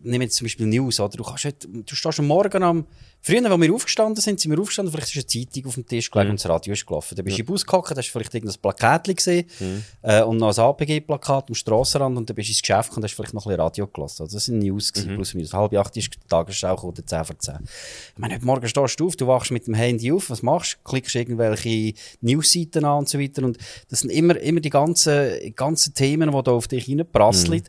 nehmen 0.04 0.22
jetzt 0.22 0.36
zum 0.36 0.44
Beispiel 0.44 0.66
News, 0.66 1.00
oder? 1.00 1.16
Du 1.16 1.24
kannst 1.24 1.44
halt, 1.44 1.68
du 1.68 1.94
stehst 1.96 2.20
am 2.20 2.28
Morgen 2.28 2.62
am, 2.62 2.86
früher, 3.20 3.50
als 3.50 3.60
wir 3.60 3.74
aufgestanden 3.74 4.22
sind, 4.22 4.38
sind 4.38 4.52
wir 4.52 4.60
aufgestanden, 4.60 4.92
vielleicht 4.92 5.08
ist 5.08 5.34
eine 5.34 5.44
Zeitung 5.44 5.66
auf 5.66 5.74
dem 5.74 5.86
Tisch 5.88 6.08
gelegen 6.08 6.28
mhm. 6.28 6.30
und 6.34 6.40
das 6.44 6.48
Radio 6.48 6.72
ist 6.72 6.86
gelaufen. 6.86 7.16
Dann 7.16 7.24
bist 7.24 7.36
du 7.36 7.40
ja. 7.40 7.42
im 7.42 7.46
Bus 7.46 7.66
gehockt, 7.66 7.96
hast 7.96 8.08
vielleicht 8.10 8.32
irgendein 8.32 8.60
Plakat 8.60 9.16
gesehen, 9.16 9.46
mhm. 9.58 9.82
äh, 10.02 10.22
und 10.22 10.36
noch 10.36 10.56
ein 10.56 10.64
APG-Plakat 10.64 11.48
am 11.48 11.54
Strassenrand 11.56 12.16
und 12.16 12.30
dann 12.30 12.36
bist 12.36 12.48
du 12.48 12.52
ins 12.52 12.62
Geschäft 12.62 12.96
und 12.96 13.02
hast 13.02 13.12
vielleicht 13.12 13.34
noch 13.34 13.44
ein 13.44 13.48
bisschen 13.48 13.60
Radio 13.60 13.86
gelassen. 13.88 14.22
Also 14.22 14.36
das 14.36 14.44
sind 14.44 14.60
News 14.60 14.92
gewesen, 14.92 15.10
mhm. 15.10 15.14
plus 15.16 15.34
minus. 15.34 15.52
Halb 15.52 15.74
acht 15.74 15.96
ist 15.96 16.14
die 16.14 16.28
Tagesschau 16.28 16.80
oder 16.80 17.04
10 17.04 17.24
vor 17.24 17.38
10. 17.40 17.54
Ich 17.64 18.18
meine, 18.18 18.34
heute 18.36 18.46
Morgen 18.46 18.68
stehst 18.68 19.00
du 19.00 19.06
auf, 19.08 19.16
du 19.16 19.26
wachst 19.26 19.50
mit 19.50 19.66
dem 19.66 19.74
Handy 19.74 20.12
auf, 20.12 20.30
was 20.30 20.42
machst 20.42 20.74
du? 20.74 20.88
Klickst 20.88 21.16
irgendwelche 21.16 21.94
Newsseiten 22.20 22.84
an 22.84 22.98
und 22.98 23.08
so 23.08 23.18
weiter 23.18 23.42
und 23.42 23.58
das 23.88 23.98
sind 23.98 24.10
immer, 24.10 24.38
immer 24.38 24.60
die 24.60 24.70
ganzen, 24.70 25.56
ganzen 25.56 25.92
Themen, 25.92 26.30
die 26.30 26.42
da 26.44 26.52
auf 26.52 26.68
dich 26.68 26.88
reinprasseln. 26.88 27.56
Mhm. 27.56 27.64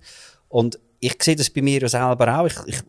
Und 0.49 0.79
ich 0.99 1.15
sehe 1.21 1.35
das 1.35 1.49
bei 1.49 1.61
mir 1.61 1.81
ja 1.81 1.89
selber 1.89 2.39
auch. 2.39 2.45
Ich, 2.45 2.55
ich 2.65 2.83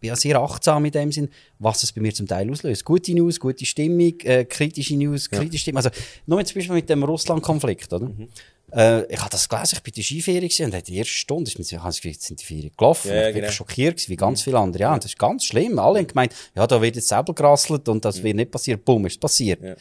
bin 0.00 0.08
ja 0.08 0.16
sehr 0.16 0.40
achtsam 0.40 0.84
in 0.84 0.90
dem 0.90 1.12
Sinn, 1.12 1.28
was 1.58 1.82
es 1.82 1.92
bei 1.92 2.00
mir 2.00 2.12
zum 2.12 2.26
Teil 2.26 2.50
auslöst. 2.50 2.84
Gute 2.84 3.14
News, 3.14 3.38
gute 3.38 3.64
Stimmung, 3.64 4.18
äh, 4.20 4.44
kritische 4.44 4.96
News, 4.96 5.30
kritische 5.30 5.62
Stimmung. 5.62 5.78
Also, 5.78 5.90
nur 6.26 6.44
zum 6.44 6.54
Beispiel 6.56 6.74
mit 6.74 6.88
dem 6.88 7.04
Russland-Konflikt, 7.04 7.92
oder? 7.92 8.06
Mhm. 8.06 8.28
Äh, 8.72 9.04
ich 9.12 9.20
habe 9.20 9.30
das 9.30 9.48
gelesen, 9.48 9.76
ich 9.76 9.82
bin 9.82 9.92
in 9.92 9.96
der 9.96 10.02
Skiferie 10.02 10.64
und 10.64 10.88
die 10.88 10.96
erste 10.96 11.12
Stunde 11.12 11.50
ist 11.50 11.58
mir, 11.58 12.10
jetzt 12.10 12.22
sind 12.22 12.40
die 12.40 12.44
Ferien 12.44 12.72
gelaufen. 12.76 13.10
Ja, 13.10 13.28
ich 13.28 13.34
bin 13.34 13.42
genau. 13.42 13.52
schockiert 13.52 14.08
wie 14.08 14.16
ganz 14.16 14.42
viele 14.42 14.58
andere. 14.58 14.82
Ja, 14.82 14.94
und 14.94 15.04
das 15.04 15.12
ist 15.12 15.18
ganz 15.18 15.44
schlimm. 15.44 15.78
Alle 15.78 15.98
haben 15.98 16.06
gemeint, 16.06 16.34
ja, 16.56 16.66
da 16.66 16.80
wird 16.80 16.96
jetzt 16.96 17.08
selber 17.08 17.34
gerasselt 17.34 17.88
und 17.88 18.04
das 18.04 18.18
mhm. 18.18 18.22
wird 18.24 18.36
nicht 18.36 18.50
passieren. 18.50 18.80
Bumm, 18.82 19.06
ist 19.06 19.20
passiert. 19.20 19.62
Ja. 19.62 19.76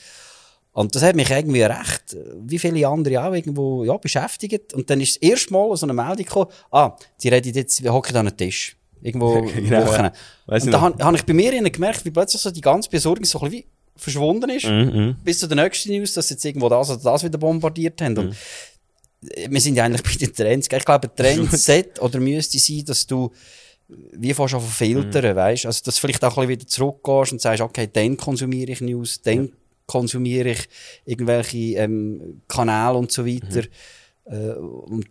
Und 0.74 0.95
das 0.95 1.03
hat 1.03 1.15
mich 1.15 1.30
irgendwie 1.30 1.63
recht, 1.63 2.15
wie 2.45 2.57
viele 2.57 2.88
andere 2.88 3.26
auch, 3.26 3.34
irgendwo, 3.34 3.84
ja, 3.84 3.97
beschäftigt. 3.97 4.74
Und 4.74 4.89
dann 4.89 5.01
ist 5.01 5.15
das 5.22 5.30
erste 5.30 5.51
Mal 5.53 5.76
so 5.76 5.86
eine 5.86 5.93
Meldung 5.93 6.26
gekommen, 6.26 6.47
ah, 6.72 6.95
die 7.22 7.28
reden 7.28 7.53
jetzt, 7.53 7.84
wir 7.84 7.91
hocken 7.93 8.15
an 8.15 8.28
einem 8.28 8.38
Tisch. 8.38 8.78
Irgendwo 9.01 9.41
genau, 9.55 9.86
Wochen. 9.86 10.03
Ja. 10.03 10.13
Und 10.47 10.67
da 10.72 10.82
habe 10.82 11.03
hab 11.03 11.15
ich 11.15 11.26
bei 11.26 11.34
mir 11.34 11.51
gemerkt, 11.69 12.05
wie 12.05 12.11
plötzlich 12.11 12.41
so 12.41 12.51
die 12.51 12.61
ganze 12.61 12.89
Besorgung 12.89 13.26
so 13.26 13.39
ein 13.39 13.49
bisschen 13.49 13.63
wie 13.63 13.67
verschwunden 13.97 14.49
ist, 14.49 14.65
Mhm. 14.65 15.15
bis 15.24 15.39
zu 15.39 15.47
der 15.47 15.61
nächsten 15.61 15.91
News, 15.91 16.13
dass 16.13 16.30
sie 16.30 16.36
jetzt 16.36 16.45
irgendwo 16.45 16.69
das 16.69 16.89
oder 16.89 17.01
das 17.03 17.24
wieder 17.24 17.38
bombardiert 17.38 18.01
haben. 18.01 18.17
Und 18.17 18.36
äh, 19.30 19.49
wir 19.49 19.59
sind 19.59 19.76
ja 19.76 19.84
eigentlich 19.84 20.03
bei 20.03 20.26
den 20.26 20.34
Trends. 20.34 20.69
Ich 20.72 20.86
glaube, 20.86 21.09
ein 21.09 21.15
Trend 21.15 21.51
sollte 21.59 22.01
oder 22.01 22.19
müsste 22.19 22.57
sein, 22.59 22.86
dass 22.86 23.05
du 23.05 23.32
wie 24.13 24.34
fast 24.34 24.51
schon 24.51 24.61
filtern, 24.61 25.36
weißt? 25.36 25.65
Also, 25.65 25.82
dass 25.84 25.95
du 25.95 26.01
vielleicht 26.01 26.24
auch 26.24 26.38
ein 26.38 26.47
bisschen 26.47 26.49
wieder 26.49 26.67
zurückgehst 26.67 27.34
und 27.34 27.41
sagst, 27.41 27.61
okay, 27.61 27.89
dann 27.91 28.15
konsumiere 28.15 28.72
ich 28.72 28.80
News, 28.80 29.22
dann 29.22 29.51
konsumiere 29.92 30.52
ich 30.52 30.70
irgendwelche 31.06 31.58
ähm, 31.78 32.42
Kanäle 32.48 32.98
und 32.98 33.12
so 33.12 33.26
weiter. 33.26 33.68
Äh, 34.26 34.54
und 34.54 35.08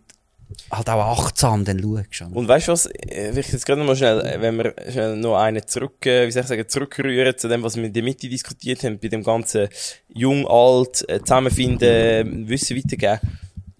halt 0.71 0.89
auch 0.89 1.25
achtsam 1.25 1.63
dann 1.65 1.79
schaust. 2.09 2.33
Und 2.33 2.47
weißt 2.47 2.67
du 2.67 2.71
was, 2.71 2.85
äh, 2.87 3.37
ich 3.37 3.51
jetzt 3.51 3.65
gerade 3.65 3.79
noch 3.79 3.87
mal 3.87 3.95
schnell, 3.95 4.21
äh, 4.21 4.41
wenn 4.41 4.57
wir 4.57 4.73
schnell 4.89 5.15
noch 5.17 5.37
einen 5.37 5.65
zurück, 5.65 6.05
äh, 6.05 6.27
wie 6.27 6.31
soll 6.31 6.41
ich 6.41 6.47
sagen, 6.47 6.67
zurückrühren 6.67 7.37
zu 7.37 7.47
dem, 7.47 7.63
was 7.63 7.75
wir 7.75 7.83
in 7.83 7.93
der 7.93 8.03
Mitte 8.03 8.27
diskutiert 8.27 8.83
haben, 8.83 8.99
bei 8.99 9.07
dem 9.07 9.23
ganzen 9.23 9.69
Jung, 10.09 10.47
Alt, 10.47 11.05
Zusammenfinden, 11.23 11.87
äh, 11.87 12.49
Wissen 12.49 12.77
weitergeben, 12.77 13.19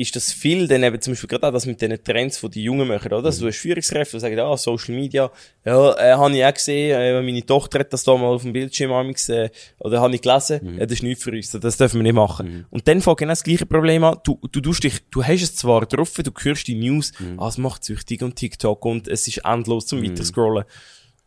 ist 0.02 0.16
das 0.16 0.32
viel 0.32 0.68
dann 0.68 0.84
eben 0.84 0.99
zum 0.99 1.14
Beispiel 1.14 1.30
gerade 1.30 1.47
auch 1.47 1.52
das 1.52 1.66
mit 1.66 1.82
den 1.82 2.04
Trends, 2.04 2.41
die 2.41 2.49
die 2.49 2.64
Jungen 2.64 2.88
machen, 2.88 3.14
oder? 3.14 3.26
Also 3.26 3.41
du 3.41 3.47
hast 3.47 3.58
Führungskräfte, 3.58 4.18
die 4.18 4.22
sagen, 4.22 4.39
ah, 4.39 4.58
Social 4.58 4.95
Media, 4.95 5.32
ja, 5.64 5.93
äh, 5.95 6.14
habe 6.14 6.36
ich 6.36 6.43
auch 6.43 6.54
gesehen, 6.54 6.99
äh, 6.99 7.22
meine 7.22 7.45
Tochter 7.45 7.80
hat 7.80 7.93
das 7.93 8.04
da 8.04 8.16
mal 8.18 8.34
auf 8.34 8.41
dem 8.41 8.54
Bildschirm 8.54 8.91
amigs, 8.91 9.30
äh, 9.30 9.49
oder 9.80 10.02
habe 10.02 10.16
ich 10.16 10.22
gelesen, 10.22 10.78
ja, 10.80 10.86
das 10.86 10.93
ist 10.93 11.04
nichts 11.04 11.24
für 11.24 11.32
uns, 11.32 11.52
das 11.52 11.78
dürfen 11.78 11.99
wir 11.99 12.04
nicht 12.04 12.14
machen. 12.14 12.66
Und 12.70 12.88
dann 12.88 13.02
fängt 13.02 13.18
genau 13.18 13.32
das 13.32 13.43
gleiche 13.43 13.66
Problem 13.66 14.04
an, 14.04 14.18
du, 14.24 14.39
du 14.52 14.60
tust 14.60 14.84
dich, 14.84 14.99
du 15.12 15.24
hast 15.24 15.41
es 15.41 15.56
zwar 15.56 15.86
drauf, 15.86 16.14
du 16.14 16.32
hörst 16.41 16.68
die 16.68 16.76
News, 16.76 17.14
ah, 17.38 17.47
es 17.47 17.58
macht 17.58 17.84
süchtig 17.84 18.24
und 18.24 18.36
TikTok 18.36 18.84
und 18.86 19.08
es 19.08 19.28
ist 19.28 19.45
endlos 19.45 19.86
zum 19.86 20.04
Weiterscrollen. 20.04 20.66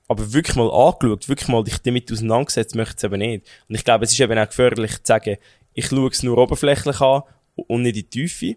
Aber 0.07 0.33
wirklich 0.35 0.57
mal 0.57 0.71
angeschaut, 0.71 1.29
wirklich 1.29 1.49
mal 1.49 1.65
dich 1.65 1.79
damit 1.79 2.13
auseinandergesetzt, 2.13 2.75
möchte 2.75 2.97
es 2.99 3.05
eben 3.05 3.19
nicht. 3.19 3.47
Und 3.69 3.75
ich 3.75 3.85
glaube, 3.85 4.05
es 4.05 4.13
ist 4.13 4.21
eben 4.21 4.39
auch 4.39 4.47
gefährlich 4.47 4.93
zu 4.97 5.01
sagen, 5.05 5.39
ich 5.73 5.87
schaue 5.87 6.11
es 6.11 6.23
nur 6.23 6.39
oberflächlich 6.39 7.01
an 7.01 7.23
und 7.57 7.83
nicht 7.83 7.97
in 7.97 8.03
die 8.03 8.09
Tiefe. 8.09 8.57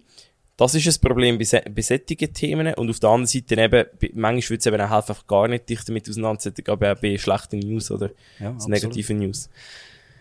Das 0.56 0.74
ist 0.74 0.88
ein 0.88 1.02
Problem 1.08 1.38
bei, 1.38 1.44
solchen 1.44 2.34
Themen. 2.34 2.74
Und 2.74 2.90
auf 2.90 3.00
der 3.00 3.10
anderen 3.12 3.28
Seite 3.28 3.62
eben, 3.62 3.86
manchmal 4.16 4.50
würde 4.50 4.60
es 4.60 4.66
eben 4.66 4.82
auch 4.82 4.90
helfen, 4.90 5.12
einfach 5.12 5.28
gar 5.28 5.48
nicht 5.48 5.70
dich 5.70 5.84
damit 5.86 6.10
auseinandersetzen, 6.10 6.64
aber 6.68 6.94
auch 6.94 7.00
bei 7.00 7.16
schlechten 7.18 7.60
News 7.60 7.92
oder 7.92 8.10
Ja, 8.40 8.56
negativen 8.68 9.20
News. 9.20 9.50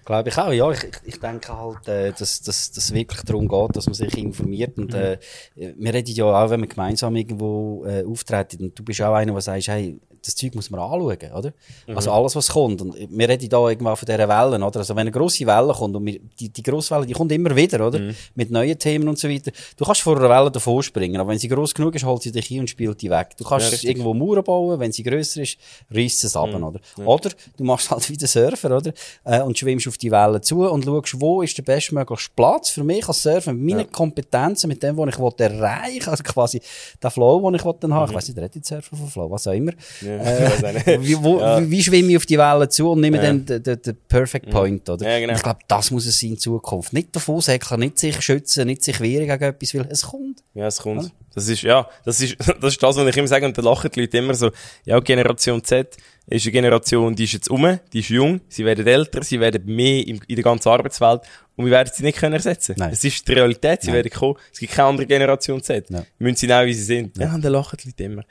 Glaube 0.05 0.29
ich 0.29 0.39
auch, 0.39 0.53
ja. 0.53 0.71
Ich, 0.71 0.85
ich- 1.05 1.19
denke 1.21 1.57
halt, 1.59 1.89
äh, 1.89 2.13
dass, 2.13 2.41
es 2.47 2.95
wirklich 2.95 3.23
darum 3.23 3.49
geht, 3.49 3.75
dass 3.77 3.87
man 3.87 3.95
sich 3.95 4.17
informiert. 4.17 4.77
Und 4.79 4.95
äh, 4.95 5.19
wir 5.57 5.93
reden 5.95 6.15
ja 6.15 6.27
auch, 6.27 6.51
wenn 6.51 6.61
wir 6.61 6.69
gemeinsam 6.69 7.17
irgendwo 7.17 7.85
äh, 7.87 8.05
auftreten. 8.05 8.63
Und 8.67 8.79
du 8.79 8.85
bist 8.85 9.01
auch 9.03 9.15
einer, 9.15 9.33
der 9.33 9.41
sagt, 9.41 9.67
hey, 9.67 9.99
das 10.27 10.35
Zeug 10.35 10.55
muss 10.55 10.71
man 10.71 10.81
anschauen, 10.81 11.33
oder? 11.35 11.53
Also 11.95 12.11
alles, 12.13 12.35
was 12.37 12.49
kommt. 12.49 12.83
Und 12.83 12.95
wir 13.11 13.29
reden 13.29 13.49
da 13.49 13.69
irgendwann 13.69 13.97
von 13.97 14.07
dieser 14.07 14.29
Wellen, 14.29 14.63
oder? 14.63 14.81
Also 14.81 14.95
wenn 14.95 15.03
eine 15.03 15.13
grosse 15.13 15.47
Welle 15.47 15.73
kommt, 15.73 15.95
und 15.97 16.05
wir, 16.05 16.19
die, 16.39 16.49
die 16.49 16.63
grosse 16.63 16.95
Welle, 16.95 17.07
die 17.07 17.13
kommt 17.13 17.33
immer 17.33 17.55
wieder, 17.55 17.87
oder? 17.87 18.01
Mit 18.35 18.51
neuen 18.51 18.79
Themen 18.79 19.09
und 19.09 19.19
so 19.19 19.29
weiter. 19.29 19.53
Du 19.77 19.85
kannst 19.85 20.03
vor 20.03 20.17
einer 20.19 20.29
Welle 20.29 20.51
davor 20.51 20.83
springen, 20.83 21.21
aber 21.21 21.31
wenn 21.31 21.39
sie 21.39 21.49
gross 21.49 21.73
genug 21.73 21.95
ist, 21.95 22.05
holt 22.05 22.23
sie 22.23 22.33
dich 22.33 22.47
hin 22.47 22.61
und 22.61 22.69
spielt 22.71 23.01
die 23.01 23.11
weg. 23.11 23.37
Du 23.37 23.45
kannst 23.45 23.83
Ja, 23.83 23.89
irgendwo 23.89 24.13
Mauern 24.15 24.43
bauen, 24.45 24.81
wenn 24.81 24.93
sie 24.93 25.03
grösser 25.03 25.43
ist, 25.43 25.57
reißt 25.91 26.25
es 26.25 26.37
ab, 26.37 26.49
oder? 26.55 26.81
Oder 27.05 27.31
du 27.57 27.65
machst 27.65 27.91
halt 27.91 28.09
wie 28.11 28.17
der 28.17 28.29
Surfer, 28.29 28.77
oder? 28.77 28.93
Äh, 29.25 29.43
und 29.43 29.57
schwimmst 29.59 29.87
auf 29.89 29.97
die 29.99 30.11
Wellen 30.11 30.43
zu 30.43 30.69
und 30.69 30.85
schaust, 30.85 31.21
wo 31.21 31.43
ist 31.43 31.57
der 31.57 31.63
bestmögliche 31.63 32.31
Platz 32.35 32.71
für 32.71 32.83
mich 32.85 33.07
als 33.09 33.23
Surfer, 33.23 33.53
mit 33.53 33.77
meinen 33.77 33.93
Kompetenzen, 33.93 34.69
mit 34.69 34.83
dem, 34.83 34.97
was 34.97 35.09
ich 35.11 35.19
will 35.19 35.33
erreichen 35.39 36.07
will, 36.07 36.11
also 36.11 36.23
quasi 36.25 36.61
der 37.03 37.11
Flow, 37.11 37.41
den 37.51 37.55
ich 37.55 37.65
will 37.65 37.75
dann 37.81 37.95
haben. 37.95 38.11
Ich 38.11 38.17
weiss 38.17 38.29
nicht, 38.29 38.39
redet 38.39 38.65
Surfer 38.67 38.97
von 38.97 39.09
Flow, 39.09 39.31
was 39.31 39.47
auch 39.47 39.53
immer. 39.53 39.73
Ja, 40.01 40.16
Äh, 40.21 40.73
nicht. 40.99 41.09
wie, 41.09 41.23
wo, 41.23 41.39
Ja. 41.41 41.71
wie, 41.71 41.83
schwimme 41.83 42.11
ich 42.11 42.17
auf 42.17 42.27
die 42.27 42.39
Wellen 42.39 42.71
zu 42.71 42.91
und 42.91 43.01
nehme 43.01 43.19
dann 43.21 43.45
den, 43.45 43.63
den, 43.63 43.83
den 43.83 43.97
Perfect 44.09 44.51
Point, 44.51 44.89
oder? 44.89 45.09
Ja, 45.11 45.19
genau. 45.21 45.35
Ich 45.35 45.43
glaube, 45.43 45.61
das 45.69 45.91
muss 45.91 46.07
es 46.07 46.19
sein 46.19 46.31
in 46.31 46.39
Zukunft. 46.39 46.93
Nicht 46.93 47.15
davon 47.15 47.41
säckeln, 47.41 47.81
nicht 47.81 47.99
sich 47.99 48.21
schützen, 48.21 48.67
nicht 48.67 48.83
sich 48.83 49.01
wehren 49.01 49.27
gegen 49.27 49.43
etwas, 49.45 49.75
weil 49.75 49.87
es 49.91 50.03
kommt. 50.03 50.43
Ja, 50.55 50.67
es 50.67 50.79
kommt. 50.79 51.13
Das 51.35 51.49
ist, 51.49 51.63
ja, 51.63 51.87
das 52.05 52.21
ist, 52.21 52.37
das 52.61 52.73
ist 52.73 52.83
das, 52.83 52.97
was 52.97 53.07
ich 53.07 53.17
immer 53.17 53.29
sage, 53.29 53.45
und 53.45 53.57
da 53.57 53.63
lachen 53.63 53.91
die 53.95 54.01
Leute 54.01 54.19
immer 54.19 54.35
so, 54.35 54.51
ja, 54.85 54.99
Generation 55.01 55.63
Z 55.63 55.97
ist 56.29 56.45
eine 56.45 56.53
Generation, 56.53 57.15
die 57.15 57.25
ist 57.25 57.35
jetzt 57.35 57.51
um, 57.51 57.79
die 57.93 58.01
ist 58.01 58.09
jung, 58.09 58.41
sie 58.49 58.65
werden 58.65 58.85
älter, 58.87 59.23
sie 59.23 59.39
werden 59.39 59.65
mehr 59.67 60.05
in 60.07 60.19
der 60.29 60.43
ganzen 60.43 60.69
Arbeitswelt, 60.71 61.21
und 61.55 61.67
wir 61.67 61.73
werden 61.73 61.91
sie 61.95 62.03
nicht 62.03 62.19
können 62.19 62.35
ersetzen. 62.35 62.75
Nein. 62.79 62.91
Es 62.93 63.05
ist 63.05 63.29
die 63.29 63.33
Realität, 63.35 63.83
sie 63.83 63.93
werden 63.93 64.11
kommen, 64.11 64.35
es 64.53 64.59
gibt 64.59 64.73
keine 64.73 64.89
andere 64.89 65.07
Generation 65.07 65.63
Z. 65.63 65.89
Ja. 65.91 65.99
Wir 65.99 66.05
müssen 66.19 66.37
sie 66.37 66.47
nehmen, 66.47 66.67
wie 66.67 66.75
sie 66.75 66.83
sind. 66.85 67.17
Ja, 67.17 67.35
und 67.35 67.45
dann 67.45 67.53
lachen 67.53 67.79
die 67.83 67.89
Leute 67.89 68.03
immer. 68.05 68.23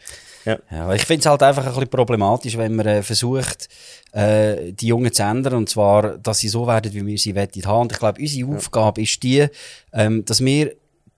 Ja. 0.46 0.60
Ja, 0.72 0.94
ich 0.94 1.04
finde 1.06 1.22
es 1.22 1.26
halt 1.26 1.42
einfach 1.44 1.66
ein 1.66 1.74
bisschen 1.74 1.90
problematisch, 1.90 2.58
wenn 2.58 2.76
man 2.76 2.86
äh, 2.86 3.04
versucht, 3.04 3.68
äh, 4.12 4.72
die 4.74 4.88
Jungen 4.88 5.12
zu 5.12 5.24
ändern. 5.24 5.56
Und 5.56 5.70
zwar, 5.70 6.18
dass 6.18 6.40
sie 6.40 6.48
so 6.50 6.68
werden, 6.68 6.94
wie 6.94 7.06
wir 7.06 7.18
sie 7.18 7.36
wollen 7.36 7.50
haben. 7.66 7.82
Und 7.82 7.92
ich 7.92 8.00
glaube, 8.00 8.22
unsere 8.22 8.56
Aufgabe 8.56 9.02
ist 9.02 9.22
die, 9.24 9.48
ähm, 9.94 10.24
dass 10.26 10.44
wir 10.44 10.74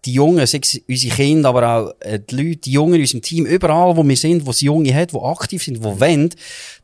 die 0.05 0.13
Jungen, 0.13 0.45
sei 0.45 0.59
es 0.61 0.79
unsere 0.87 1.15
Kinder, 1.15 1.49
aber 1.49 1.69
auch 1.69 1.93
äh, 1.99 2.19
die 2.19 2.35
Leute, 2.35 2.57
die 2.57 2.71
Jungen 2.71 2.93
in 2.95 3.01
unserem 3.01 3.21
Team, 3.21 3.45
überall, 3.45 3.97
wo 3.97 4.07
wir 4.07 4.15
sind, 4.15 4.45
wo 4.45 4.53
sie 4.53 4.65
Junge 4.67 4.93
hat, 4.95 5.11
die 5.11 5.17
aktiv 5.19 5.61
sind, 5.63 5.77
die 5.77 5.83
wollen, 5.83 6.29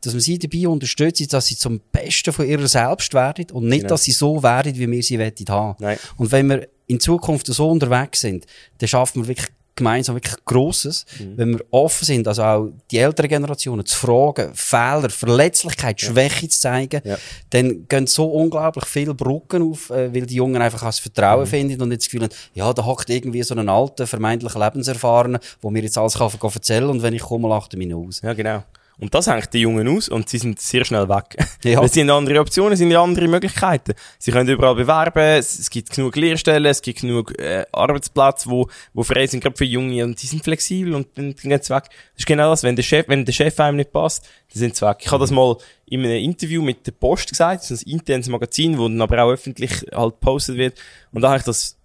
dass 0.02 0.12
wir 0.12 0.20
sie 0.20 0.38
dabei 0.38 0.68
unterstützen, 0.68 1.26
dass 1.28 1.46
sie 1.46 1.56
zum 1.56 1.80
Besten 1.92 2.32
von 2.32 2.46
ihrer 2.46 2.68
selbst 2.68 3.14
werden 3.14 3.46
und 3.52 3.64
nicht, 3.68 3.82
Genau. 3.82 3.88
dass 3.90 4.04
sie 4.04 4.12
so 4.12 4.42
werden, 4.42 4.76
wie 4.76 4.90
wir 4.90 5.02
sie 5.02 5.18
wollen 5.18 5.32
haben. 5.48 5.76
Nein. 5.78 5.98
Und 6.16 6.32
wenn 6.32 6.48
wir 6.50 6.68
in 6.86 7.00
Zukunft 7.00 7.46
so 7.46 7.70
unterwegs 7.70 8.20
sind, 8.20 8.44
dann 8.78 8.88
schaffen 8.88 9.22
wir 9.22 9.28
wirklich 9.28 9.48
gemeinsam 9.76 10.16
wirklich 10.16 10.36
Grosses, 10.44 11.04
wenn 11.36 11.54
wir 11.58 11.64
offen 11.70 12.04
sind, 12.04 12.28
also 12.28 12.42
auch 12.42 12.68
die 12.90 12.98
älteren 12.98 13.28
Generationen 13.28 13.84
zu 13.84 13.96
fragen, 13.98 14.52
Fehler, 14.54 15.10
Verletzlichkeit, 15.10 16.00
Schwäche 16.00 16.48
zu 16.48 16.60
zeigen, 16.60 17.00
Ja. 17.04 17.16
dann 17.50 17.86
gehen 17.88 18.06
so 18.06 18.26
unglaublich 18.26 18.86
viele 18.86 19.14
Brücken 19.14 19.62
auf, 19.70 19.90
äh, 19.90 20.14
weil 20.14 20.26
die 20.26 20.36
Jungen 20.36 20.60
einfach 20.62 20.82
das 20.82 20.98
Vertrauen 20.98 21.46
finden 21.46 21.80
und 21.82 21.88
nicht 21.88 22.02
das 22.02 22.06
Gefühl 22.06 22.22
haben, 22.24 22.34
ja, 22.54 22.72
da 22.72 22.84
hockt 22.84 23.10
irgendwie 23.10 23.42
so 23.42 23.54
ein 23.54 23.68
alter, 23.68 24.06
vermeintlich 24.06 24.54
Lebenserfahrener, 24.54 25.40
wo 25.60 25.70
mir 25.70 25.82
jetzt 25.82 25.98
alles 25.98 26.14
kann, 26.14 26.30
kann 26.30 26.50
erzählen 26.54 26.88
und 26.88 27.02
wenn 27.02 27.14
ich 27.14 27.22
komme, 27.22 27.48
lacht 27.48 27.74
er 27.74 27.78
mich 27.78 27.94
aus. 27.94 28.20
Ja, 28.22 28.32
genau. 28.32 28.62
Und 28.98 29.12
das 29.14 29.26
hängt 29.26 29.52
die 29.52 29.60
Jungen 29.60 29.88
aus 29.88 30.08
und 30.08 30.28
sie 30.28 30.38
sind 30.38 30.60
sehr 30.60 30.84
schnell 30.84 31.08
weg. 31.08 31.36
Ja. 31.64 31.86
Sie 31.88 32.02
haben 32.02 32.10
andere 32.10 32.40
Optionen, 32.40 32.76
sie 32.76 32.84
haben 32.84 33.10
andere 33.10 33.26
Möglichkeiten. 33.26 33.94
Sie 34.18 34.30
können 34.32 34.48
überall 34.48 34.74
bewerben, 34.74 35.38
es, 35.38 35.58
es 35.58 35.70
gibt 35.70 35.90
genug 35.90 36.14
Lehrstellen, 36.14 36.66
es 36.66 36.82
gibt 36.82 37.00
genug 37.00 37.38
äh, 37.38 37.64
Arbeitsplätze, 37.72 38.50
wo, 38.50 38.68
wo 38.92 39.02
frei 39.02 39.26
sind, 39.26 39.42
gerade 39.42 39.56
für 39.56 39.64
Junge, 39.64 40.04
und 40.04 40.20
die 40.22 40.26
sind 40.26 40.44
flexibel 40.44 40.94
und 40.94 41.08
dann, 41.14 41.34
gehen 41.34 41.62
sie 41.62 41.74
weg. 41.74 41.84
Das 41.84 42.18
ist 42.18 42.26
genau 42.26 42.50
das, 42.50 42.62
wenn 42.64 42.76
der 42.76 42.82
Chef, 42.82 43.08
wenn 43.08 43.24
der 43.24 43.32
Chef 43.32 43.58
einem 43.60 43.78
nicht 43.78 43.92
passt, 43.92 44.24
dann 44.52 44.58
sind 44.58 44.76
sie 44.76 44.86
weg. 44.86 44.98
Ich 45.00 45.10
habe 45.10 45.22
das 45.22 45.30
mal 45.30 45.56
in 45.86 46.04
einem 46.04 46.22
Interview 46.22 46.62
mit 46.62 46.86
der 46.86 46.92
Post 46.92 47.30
gesagt, 47.30 47.62
das 47.62 47.70
ist 47.70 47.86
ein 47.86 47.92
internes 47.92 48.28
Magazin, 48.28 48.76
wo 48.76 48.86
dann 48.86 49.00
aber 49.00 49.24
auch 49.24 49.30
öffentlich 49.30 49.86
halt 49.90 50.20
gepostet 50.20 50.58
wird, 50.58 50.78
und 51.12 51.22
da 51.22 51.28
habe 51.28 51.38
ich 51.38 51.44
das 51.44 51.78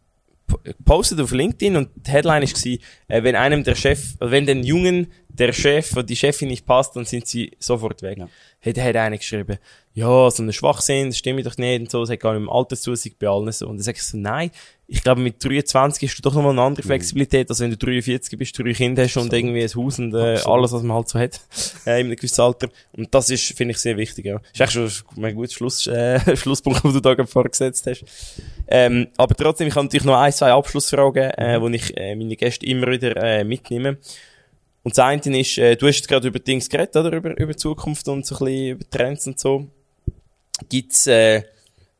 gepostet 0.64 1.20
auf 1.20 1.32
LinkedIn 1.32 1.76
und 1.76 1.90
die 1.96 2.12
Headline 2.12 2.44
war, 2.44 2.78
äh, 3.08 3.24
wenn 3.24 3.36
einem 3.36 3.64
der 3.64 3.76
Chef, 3.76 4.16
wenn 4.20 4.46
den 4.46 4.64
Jungen 4.64 5.08
der 5.30 5.54
Chef 5.54 5.94
oder 5.94 6.04
die 6.04 6.16
Chefin 6.16 6.50
nicht 6.50 6.66
passt, 6.66 6.96
dann 6.96 7.06
sind 7.06 7.28
sie 7.28 7.52
sofort 7.60 8.02
weg. 8.02 8.18
Ja. 8.18 8.30
Hat, 8.62 8.78
hat 8.78 8.96
einer 8.96 9.18
geschrieben, 9.18 9.58
ja, 10.00 10.32
so 10.32 10.44
ein 10.44 10.54
Schwachsinn, 10.54 11.08
das 11.08 11.18
stimmt 11.18 11.46
doch 11.46 11.58
nicht 11.58 11.82
und 11.82 11.92
so, 11.92 12.00
das 12.00 12.10
hat 12.10 12.22
gar 12.22 12.34
nicht 12.34 12.44
im 12.44 12.50
Alterszusig 12.50 13.18
bei 13.20 13.28
allen 13.28 13.52
so. 13.52 13.68
Und 13.68 13.78
dann 13.78 13.84
sag 13.84 13.98
ich 13.98 14.04
so, 14.04 14.18
nein, 14.18 14.50
ich 14.88 15.04
glaube, 15.04 15.20
mit 15.20 15.44
23 15.44 16.10
hast 16.10 16.18
du 16.18 16.22
doch 16.22 16.34
nochmal 16.34 16.54
eine 16.54 16.62
andere 16.62 16.86
Flexibilität, 16.88 17.50
als 17.50 17.60
wenn 17.60 17.70
du 17.70 17.78
43 17.78 18.40
bist, 18.40 18.58
drei 18.58 18.72
Kinder 18.72 19.04
hast 19.04 19.18
und 19.18 19.32
irgendwie 19.34 19.62
ein 19.62 19.76
Haus 19.76 20.00
und 20.00 20.16
äh, 20.16 20.40
alles, 20.46 20.72
was 20.72 20.84
man 20.84 20.96
halt 20.96 21.10
so 21.10 21.20
hat, 21.20 21.42
äh, 21.86 22.00
in 22.00 22.08
einem 22.08 22.16
gewissen 22.16 22.42
Alter. 22.42 22.70
Und 22.94 23.14
das 23.14 23.30
ist, 23.30 23.44
finde 23.58 23.74
ich, 23.74 23.78
sehr 23.78 23.98
wichtig, 23.98 24.26
ja. 24.26 24.40
Ist 24.54 24.62
eigentlich 24.62 24.94
schon 24.94 25.24
ein 25.26 25.36
guter 25.36 25.54
Schluss, 25.54 25.86
äh, 25.88 26.36
Schlusspunkt, 26.38 26.84
den 26.84 26.94
du 26.94 27.02
da 27.02 27.14
gerade 27.14 27.30
vorgesetzt 27.30 27.86
hast. 27.86 28.06
Ähm, 28.68 29.10
aber 29.18 29.36
trotzdem, 29.36 29.68
ich 29.68 29.76
habe 29.76 29.86
natürlich 29.86 30.06
noch 30.06 30.18
ein, 30.18 30.32
zwei 30.32 30.54
Abschlussfragen, 30.54 31.32
äh, 31.32 31.60
wo 31.60 31.68
ich 31.68 31.96
äh, 31.98 32.16
meine 32.16 32.38
Gäste 32.38 32.66
immer 32.66 32.88
wieder 32.88 33.18
äh, 33.18 33.44
mitnehme. 33.44 33.98
Und 34.84 34.98
das 34.98 35.06
eine 35.06 35.40
ist, 35.40 35.58
äh, 35.58 35.76
du 35.76 35.88
hast 35.88 35.98
jetzt 35.98 36.08
gerade 36.08 36.30
über 36.30 36.40
Dings 36.40 36.70
geredet, 36.70 36.96
oder? 36.96 37.12
Über, 37.12 37.38
über 37.38 37.56
Zukunft 37.56 38.08
und 38.08 38.26
so 38.26 38.36
ein 38.36 38.46
bisschen 38.46 38.68
über 38.70 38.90
Trends 38.90 39.28
und 39.28 39.38
so. 39.38 39.68
Gibt's, 40.68 41.08
äh, 41.08 41.44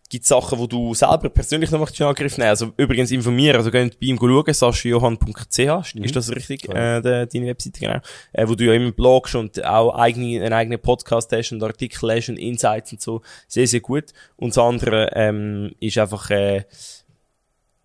gibt's 0.10 0.28
Sachen, 0.28 0.60
wo 0.60 0.68
du 0.68 0.94
selber 0.94 1.30
persönlich 1.30 1.72
noch 1.72 1.90
in 1.90 2.06
Angriff 2.06 2.38
nehmen? 2.38 2.50
Also 2.50 2.74
übrigens 2.78 3.12
informieren, 3.12 3.58
also 3.58 3.72
geht 3.72 4.00
bei 4.00 4.08
ihm 4.08 4.18
schauen, 4.18 4.54
saschajohann.ch, 4.54 5.60
ist, 5.60 5.96
ist 5.96 6.16
das 6.16 6.30
richtig? 6.32 6.68
Äh, 6.70 7.02
de, 7.02 7.28
deine 7.28 7.48
Webseite, 7.48 7.80
genau. 7.80 8.00
Äh, 8.34 8.48
wo 8.48 8.56
du 8.56 8.66
ja 8.66 8.74
immer 8.74 8.92
blogst 8.92 9.36
und 9.36 9.64
auch 9.64 9.96
eigene, 9.96 10.44
einen 10.44 10.54
eigenen 10.54 10.80
Podcast 10.80 11.32
hast 11.32 11.52
und 11.52 11.64
Artikel 11.64 12.12
hast 12.12 12.30
und 12.30 12.38
Insights 12.38 12.92
und 12.92 13.02
so. 13.02 13.22
Sehr, 13.48 13.68
sehr 13.68 13.82
gut. 13.82 14.06
Und 14.36 14.50
das 14.50 14.58
andere, 14.58 15.12
ähm, 15.14 15.72
ist 15.80 15.98
einfach, 15.98 16.30
äh, 16.32 16.64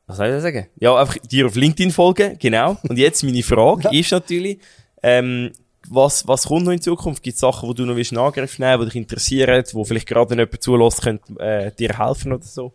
was 0.07 0.17
soll 0.17 0.27
ich 0.27 0.33
da 0.33 0.41
sagen? 0.41 0.67
Ja, 0.81 0.97
einfach 0.97 1.19
dir 1.19 1.47
auf 1.47 1.55
LinkedIn 1.55 1.91
folgen, 1.91 2.39
genau. 2.39 2.77
Und 2.89 2.99
jetzt 2.99 3.23
meine 3.23 3.43
Frage 3.43 3.89
ist 3.93 4.11
natürlich, 4.11 4.59
ähm, 5.03 5.53
was, 5.89 6.27
was 6.27 6.47
kommt 6.47 6.65
noch 6.65 6.73
in 6.73 6.81
Zukunft? 6.81 7.23
Gibt 7.23 7.35
es 7.35 7.41
Sachen, 7.41 7.69
wo 7.69 7.73
du 7.73 7.85
noch 7.85 7.97
willst 7.97 8.13
in 8.13 8.19
Angriff 8.19 8.59
nehmen, 8.59 8.81
die 8.81 8.87
dich 8.87 8.97
interessieren, 8.97 9.65
wo 9.73 9.85
vielleicht 9.85 10.09
gerade 10.09 10.35
jemand 10.35 10.63
zulässt, 10.63 11.03
könnte, 11.03 11.39
äh, 11.39 11.73
dir 11.73 11.99
helfen 11.99 12.33
oder 12.33 12.45
so? 12.45 12.73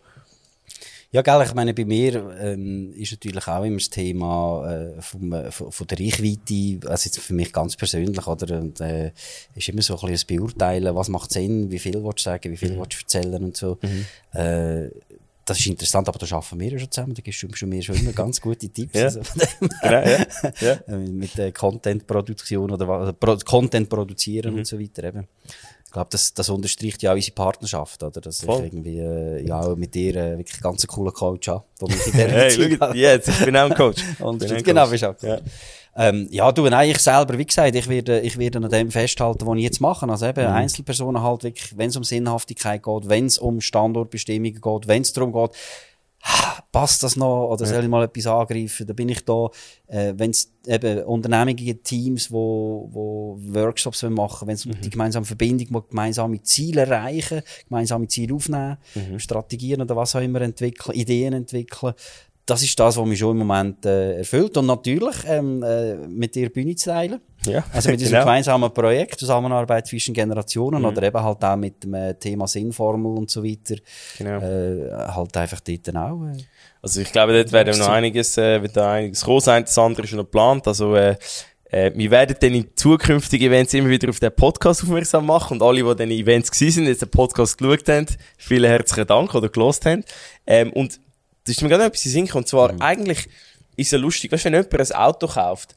Ja, 1.11 1.23
gell, 1.23 1.41
ich 1.43 1.55
meine, 1.55 1.73
bei 1.73 1.85
mir 1.85 2.37
ähm, 2.39 2.93
ist 2.93 3.11
natürlich 3.11 3.47
auch 3.47 3.63
immer 3.63 3.77
das 3.77 3.89
Thema 3.89 4.71
äh, 4.71 5.01
vom, 5.01 5.33
äh, 5.33 5.49
von, 5.49 5.71
von 5.71 5.87
der 5.87 5.99
Reichweite, 5.99 6.87
also 6.87 7.05
jetzt 7.07 7.19
für 7.19 7.33
mich 7.33 7.51
ganz 7.51 7.75
persönlich, 7.75 8.27
oder? 8.27 8.59
Und, 8.59 8.79
äh, 8.79 9.11
ist 9.55 9.69
immer 9.69 9.81
so 9.81 9.95
ein 9.95 9.99
bisschen 10.01 10.13
das 10.13 10.25
Beurteilen, 10.25 10.93
was 10.93 11.09
macht 11.09 11.31
Sinn, 11.31 11.71
wie 11.71 11.79
viel 11.79 12.03
willst 12.03 12.19
du 12.19 12.23
sagen, 12.23 12.51
wie 12.51 12.57
viel 12.57 12.73
mhm. 12.73 12.79
willst 12.79 12.93
du 12.93 13.17
erzählen 13.17 13.43
und 13.43 13.57
so. 13.57 13.79
Mhm. 13.81 14.39
Äh, 14.39 14.89
das 15.49 15.59
ist 15.59 15.67
interessant, 15.67 16.07
aber 16.07 16.19
da 16.19 16.35
arbeiten 16.35 16.59
wir 16.59 16.71
ja 16.71 16.79
schon 16.79 16.91
zusammen, 16.91 17.13
da 17.13 17.21
gibst 17.21 17.41
du 17.41 17.67
mir 17.67 17.81
schon 17.81 17.95
immer 17.95 18.13
ganz 18.13 18.39
gute 18.39 18.69
Tipps. 18.69 18.93
ja. 18.93 19.05
Also 19.05 19.21
genau, 19.81 20.07
ja. 20.07 20.25
ja. 20.59 20.97
Mit 20.97 21.37
der 21.37 21.51
Content-Produktion 21.51 22.71
oder, 22.71 23.13
Pro 23.13 23.37
Content 23.37 23.89
produzieren 23.89 24.53
mhm. 24.53 24.59
und 24.59 24.67
so 24.67 24.79
weiter 24.79 25.05
eben. 25.05 25.27
Ich 25.89 25.93
glaube, 25.93 26.09
das, 26.11 26.35
das 26.35 26.51
unterstreicht 26.51 27.01
ja 27.01 27.09
auch 27.09 27.15
unsere 27.15 27.33
Partnerschaft, 27.33 28.03
oder? 28.03 28.21
Dass 28.21 28.43
Voll. 28.43 28.59
ich 28.59 28.73
irgendwie, 28.73 28.99
äh, 28.99 29.43
ja, 29.43 29.59
auch 29.59 29.75
mit 29.75 29.95
dir 29.95 30.15
äh, 30.17 30.37
wirklich 30.37 30.61
ganz 30.61 30.85
coolen 30.85 31.11
Coach 31.11 31.47
habe, 31.47 31.63
Hey, 32.11 32.77
schau 32.77 32.93
jetzt, 32.93 33.27
ich 33.27 33.43
bin 33.43 33.57
auch 33.57 33.71
ein 33.71 33.73
Coach. 33.73 34.03
und 34.19 34.37
bin 34.37 34.61
genau, 34.61 34.87
bist 34.87 35.03
auch. 35.03 35.15
Ja. 35.23 35.39
Ähm, 35.95 36.27
ja, 36.29 36.51
du, 36.51 36.69
nein, 36.69 36.91
ich 36.91 36.99
selber, 36.99 37.35
wie 37.39 37.45
gesagt, 37.45 37.73
ich 37.73 37.89
werde, 37.89 38.19
ich 38.19 38.37
werde 38.37 38.59
an 38.59 38.69
dem 38.69 38.91
festhalten, 38.91 39.47
was 39.47 39.57
ich 39.57 39.63
jetzt 39.63 39.81
mache. 39.81 40.07
Also 40.07 40.27
eben, 40.27 40.43
mhm. 40.45 40.53
Einzelpersonen 40.53 41.23
halt 41.23 41.41
wirklich, 41.41 41.75
wenn 41.75 41.89
es 41.89 41.97
um 41.97 42.03
Sinnhaftigkeit 42.03 42.83
geht, 42.83 43.09
wenn 43.09 43.25
es 43.25 43.39
um 43.39 43.59
Standortbestimmungen 43.59 44.61
geht, 44.61 44.87
wenn 44.87 45.01
es 45.01 45.11
darum 45.11 45.33
geht, 45.33 45.57
passt 46.71 47.03
das 47.03 47.15
noch 47.15 47.49
oder 47.49 47.65
soll 47.65 47.83
ich 47.83 47.89
mal 47.89 48.03
etwas 48.03 48.27
angreifen? 48.27 48.85
Da 48.85 48.93
bin 48.93 49.09
ich 49.09 49.23
da, 49.23 49.47
äh, 49.87 50.13
wenn 50.15 50.31
es 50.31 50.51
eben 50.67 51.03
Unternehmungen, 51.03 51.83
Teams, 51.83 52.31
wo, 52.31 52.89
wo 52.91 53.37
Workshops 53.41 54.03
machen 54.03 54.47
wenn 54.47 54.55
es 54.55 54.65
mhm. 54.65 54.81
die 54.81 54.89
gemeinsame 54.89 55.25
Verbindung, 55.25 55.83
gemeinsame 55.89 56.41
Ziele 56.43 56.81
erreichen, 56.81 57.41
gemeinsame 57.67 58.07
Ziele 58.07 58.35
aufnehmen, 58.35 58.77
mhm. 58.95 59.19
Strategien 59.19 59.81
oder 59.81 59.95
was 59.95 60.15
auch 60.15 60.21
immer 60.21 60.41
entwickeln, 60.41 60.95
Ideen 60.95 61.33
entwickeln, 61.33 61.93
das 62.49 62.63
ist 62.63 62.79
das, 62.79 62.97
was 62.97 63.05
mich 63.05 63.19
schon 63.19 63.39
im 63.39 63.45
Moment 63.45 63.85
äh, 63.85 64.17
erfüllt. 64.17 64.57
Und 64.57 64.65
natürlich 64.65 65.15
ähm, 65.25 65.63
äh, 65.63 65.95
mit 65.95 66.35
dir 66.35 66.49
Bühne 66.49 66.75
zu 66.75 66.89
teilen. 66.89 67.21
Ja, 67.45 67.63
also 67.73 67.89
mit 67.89 67.99
diesem 68.01 68.13
genau. 68.13 68.25
gemeinsamen 68.25 68.73
Projekt, 68.73 69.19
Zusammenarbeit 69.19 69.87
zwischen 69.87 70.13
Generationen 70.13 70.81
mhm. 70.81 70.87
oder 70.87 71.03
eben 71.03 71.23
halt 71.23 71.43
auch 71.43 71.55
mit 71.55 71.83
dem 71.83 71.93
äh, 71.93 72.13
Thema 72.15 72.47
Sinnformel 72.47 73.17
und 73.17 73.29
so 73.29 73.43
weiter. 73.43 73.75
Genau. 74.17 74.39
Äh, 74.39 74.91
halt 74.91 75.37
einfach 75.37 75.59
dort 75.61 75.95
auch. 75.95 76.25
Äh, 76.25 76.37
also 76.81 77.01
ich 77.01 77.11
glaube, 77.11 77.33
dort 77.33 77.51
werden 77.51 77.77
noch 77.77 77.89
einiges, 77.89 78.37
äh, 78.37 78.61
wird 78.61 78.75
da 78.75 78.93
einiges 78.93 79.23
groß 79.23 79.45
sein. 79.45 79.63
Das 79.63 79.77
andere 79.77 80.03
ist 80.03 80.09
schon 80.09 80.19
geplant. 80.19 80.67
Also 80.67 80.95
äh, 80.95 81.15
äh, 81.71 81.91
wir 81.93 82.11
werden 82.11 82.35
dann 82.39 82.53
in 82.53 82.67
zukünftigen 82.75 83.47
Events 83.47 83.73
immer 83.73 83.89
wieder 83.89 84.09
auf 84.09 84.19
den 84.19 84.33
Podcast 84.33 84.83
aufmerksam 84.83 85.25
machen 85.25 85.55
und 85.55 85.63
alle, 85.63 85.83
die 85.83 85.95
dann 85.95 86.11
Events 86.11 86.51
gewesen 86.51 86.75
sind, 86.75 86.87
jetzt 86.87 87.01
den 87.01 87.09
Podcast 87.09 87.57
geschaut 87.57 87.87
haben, 87.87 88.07
vielen 88.37 88.69
herzlichen 88.69 89.07
Dank 89.07 89.33
oder 89.35 89.49
gelost 89.49 89.85
haben. 89.85 90.03
Ähm, 90.47 90.73
und 90.73 90.99
das 91.45 91.55
ist 91.55 91.61
mir 91.61 91.69
gerade 91.69 91.85
etwas 91.85 92.05
in 92.05 92.11
Sinn 92.11 92.31
Und 92.31 92.47
zwar, 92.47 92.73
mhm. 92.73 92.81
eigentlich 92.81 93.27
ist 93.75 93.87
es 93.87 93.91
ja 93.91 93.97
lustig, 93.99 94.31
weißt 94.31 94.45
du, 94.45 94.51
wenn 94.51 94.63
jemand 94.63 94.91
ein 94.91 94.97
Auto 94.97 95.27
kauft, 95.27 95.75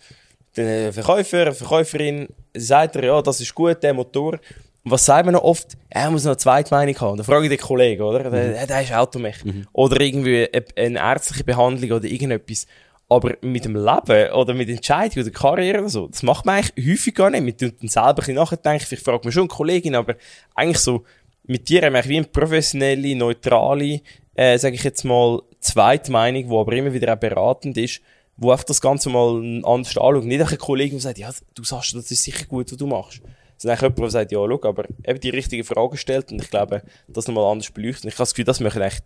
der 0.57 0.93
Verkäufer, 0.93 1.43
eine 1.43 1.55
Verkäuferin, 1.55 2.29
sagt 2.55 2.97
er, 2.97 3.05
ja, 3.05 3.23
das 3.23 3.41
ist 3.41 3.55
gut, 3.55 3.83
der 3.83 3.95
Motor. 3.95 4.39
was 4.85 5.05
sagen 5.05 5.29
wir 5.29 5.33
noch 5.33 5.43
oft? 5.43 5.77
Er 5.89 6.11
muss 6.11 6.25
noch 6.25 6.33
eine 6.33 6.39
zweite 6.39 6.75
Meinung 6.75 7.01
haben. 7.01 7.17
Dann 7.17 7.27
frage 7.27 7.45
ich 7.45 7.51
den 7.51 7.59
Kollegen, 7.59 8.03
oder? 8.03 8.29
Mhm. 8.29 8.33
Der, 8.33 8.67
der 8.67 8.83
ist 8.83 8.93
Automech. 8.93 9.45
Mhm. 9.45 9.67
Oder 9.73 10.01
irgendwie 10.01 10.49
eine 10.77 10.99
ärztliche 10.99 11.45
Behandlung 11.45 11.93
oder 11.93 12.05
irgendetwas. 12.05 12.67
Aber 13.09 13.35
mit 13.43 13.65
dem 13.65 13.77
Leben 13.77 14.33
oder 14.33 14.55
mit 14.55 14.71
Entscheidungen 14.71 15.27
oder 15.27 15.39
Karriere 15.39 15.81
oder 15.81 15.89
so, 15.89 16.09
das 16.09 16.23
macht 16.23 16.47
man 16.47 16.57
eigentlich 16.57 16.93
häufig 16.93 17.15
gar 17.15 17.31
nicht. 17.31 17.43
Mit 17.43 17.61
dem 17.61 17.73
selber 17.89 18.09
ein 18.09 18.15
bisschen 18.17 18.35
nachdenken. 18.35 18.87
Ich 18.91 19.01
frage 19.01 19.27
mich 19.27 19.35
schon 19.35 19.43
eine 19.43 19.49
Kollegin, 19.49 19.95
aber 19.95 20.17
eigentlich 20.55 20.79
so, 20.79 21.05
mit 21.45 21.69
dir 21.69 21.83
haben 21.83 21.95
wir 21.95 22.05
wie 22.05 22.17
eine 22.17 22.27
professionelle, 22.27 23.15
neutrale, 23.15 24.01
äh, 24.35 24.59
sage 24.59 24.77
ich 24.77 24.85
jetzt 24.85 25.05
mal, 25.05 25.43
zweite 25.61 26.11
Meinung, 26.11 26.49
die 26.49 26.57
aber 26.57 26.73
immer 26.73 26.93
wieder 26.93 27.13
auch 27.13 27.19
beratend 27.19 27.77
ist, 27.77 28.01
wo 28.37 28.51
einfach 28.51 28.65
das 28.65 28.81
Ganze 28.81 29.11
mal 29.11 29.37
anders 29.65 29.97
anschaut. 29.97 30.25
Nicht 30.25 30.41
ein 30.41 30.59
Kollege, 30.59 30.93
der 30.93 31.01
sagt, 31.01 31.19
ja, 31.19 31.31
du 31.55 31.65
sagst, 31.65 31.95
das 31.95 32.11
ist 32.11 32.23
sicher 32.23 32.47
gut, 32.47 32.71
was 32.71 32.79
du 32.79 32.87
machst. 32.87 33.21
Sondern 33.59 33.79
jemand, 33.79 33.99
der 33.99 34.11
sagt, 34.11 34.33
ja, 34.33 34.39
schau, 34.39 34.69
aber 34.69 34.85
eben 35.07 35.21
die 35.21 35.31
richtigen 35.31 35.65
Fragen 35.65 35.97
stellt 35.97 36.33
und 36.33 36.43
ich 36.43 36.51
glaube, 36.51 36.83
das 37.09 37.29
nochmal 37.29 37.51
anders 37.51 37.71
beleuchten. 37.71 38.09
Ich 38.09 38.15
habe 38.15 38.23
das 38.23 38.35
Gefühl, 38.35 38.45
das 38.45 38.61
machen 38.61 38.83
echt 38.83 39.05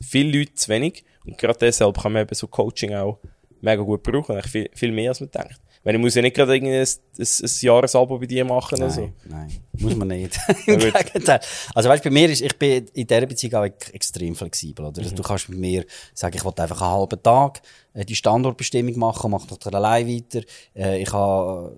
viele 0.00 0.38
Leute 0.38 0.54
zu 0.54 0.68
wenig 0.68 1.04
und 1.26 1.36
gerade 1.38 1.58
deshalb 1.58 2.00
kann 2.00 2.12
man 2.12 2.22
eben 2.22 2.34
so 2.34 2.46
Coaching 2.46 2.94
auch 2.94 3.18
mega 3.60 3.82
gut 3.82 4.02
brauchen, 4.02 4.40
viel, 4.42 4.70
viel 4.72 4.92
mehr 4.92 5.10
als 5.10 5.20
man 5.20 5.30
denkt. 5.30 5.60
Weil 5.84 5.94
ich 5.94 6.00
muss 6.00 6.14
ja 6.14 6.22
nicht 6.22 6.36
gerade 6.36 6.52
ein, 6.52 6.64
ein, 6.64 6.86
ein 6.86 7.50
Jahresabo 7.60 8.18
bei 8.18 8.26
dir 8.26 8.44
machen 8.44 8.78
nein, 8.78 8.82
oder 8.82 8.90
so. 8.90 9.12
Nein, 9.24 9.52
muss 9.72 9.94
man 9.94 10.08
nicht. 10.08 10.38
Im 10.66 10.78
Gegenteil. 10.78 11.40
Also 11.74 11.88
weißt, 11.88 12.04
bei 12.04 12.10
mir 12.10 12.28
ist, 12.30 12.42
ich 12.42 12.58
bin 12.58 12.86
in 12.92 13.06
dieser 13.06 13.26
Beziehung 13.26 13.54
auch 13.54 13.64
extrem 13.64 14.34
flexibel, 14.34 14.86
oder? 14.86 14.98
Also, 14.98 15.12
mhm. 15.12 15.16
Du 15.16 15.22
kannst 15.22 15.48
mit 15.48 15.58
mir 15.58 15.84
sagen, 16.14 16.36
ich 16.36 16.44
will 16.44 16.52
einfach 16.56 16.82
einen 16.82 16.90
halben 16.90 17.22
Tag 17.22 17.62
äh, 17.94 18.04
die 18.04 18.14
Standortbestimmung 18.14 18.98
machen, 18.98 19.30
mach 19.30 19.46
doch 19.46 19.72
allein 19.72 20.08
weiter. 20.08 20.40
Äh, 20.74 21.02
ich 21.02 21.12
habe 21.12 21.76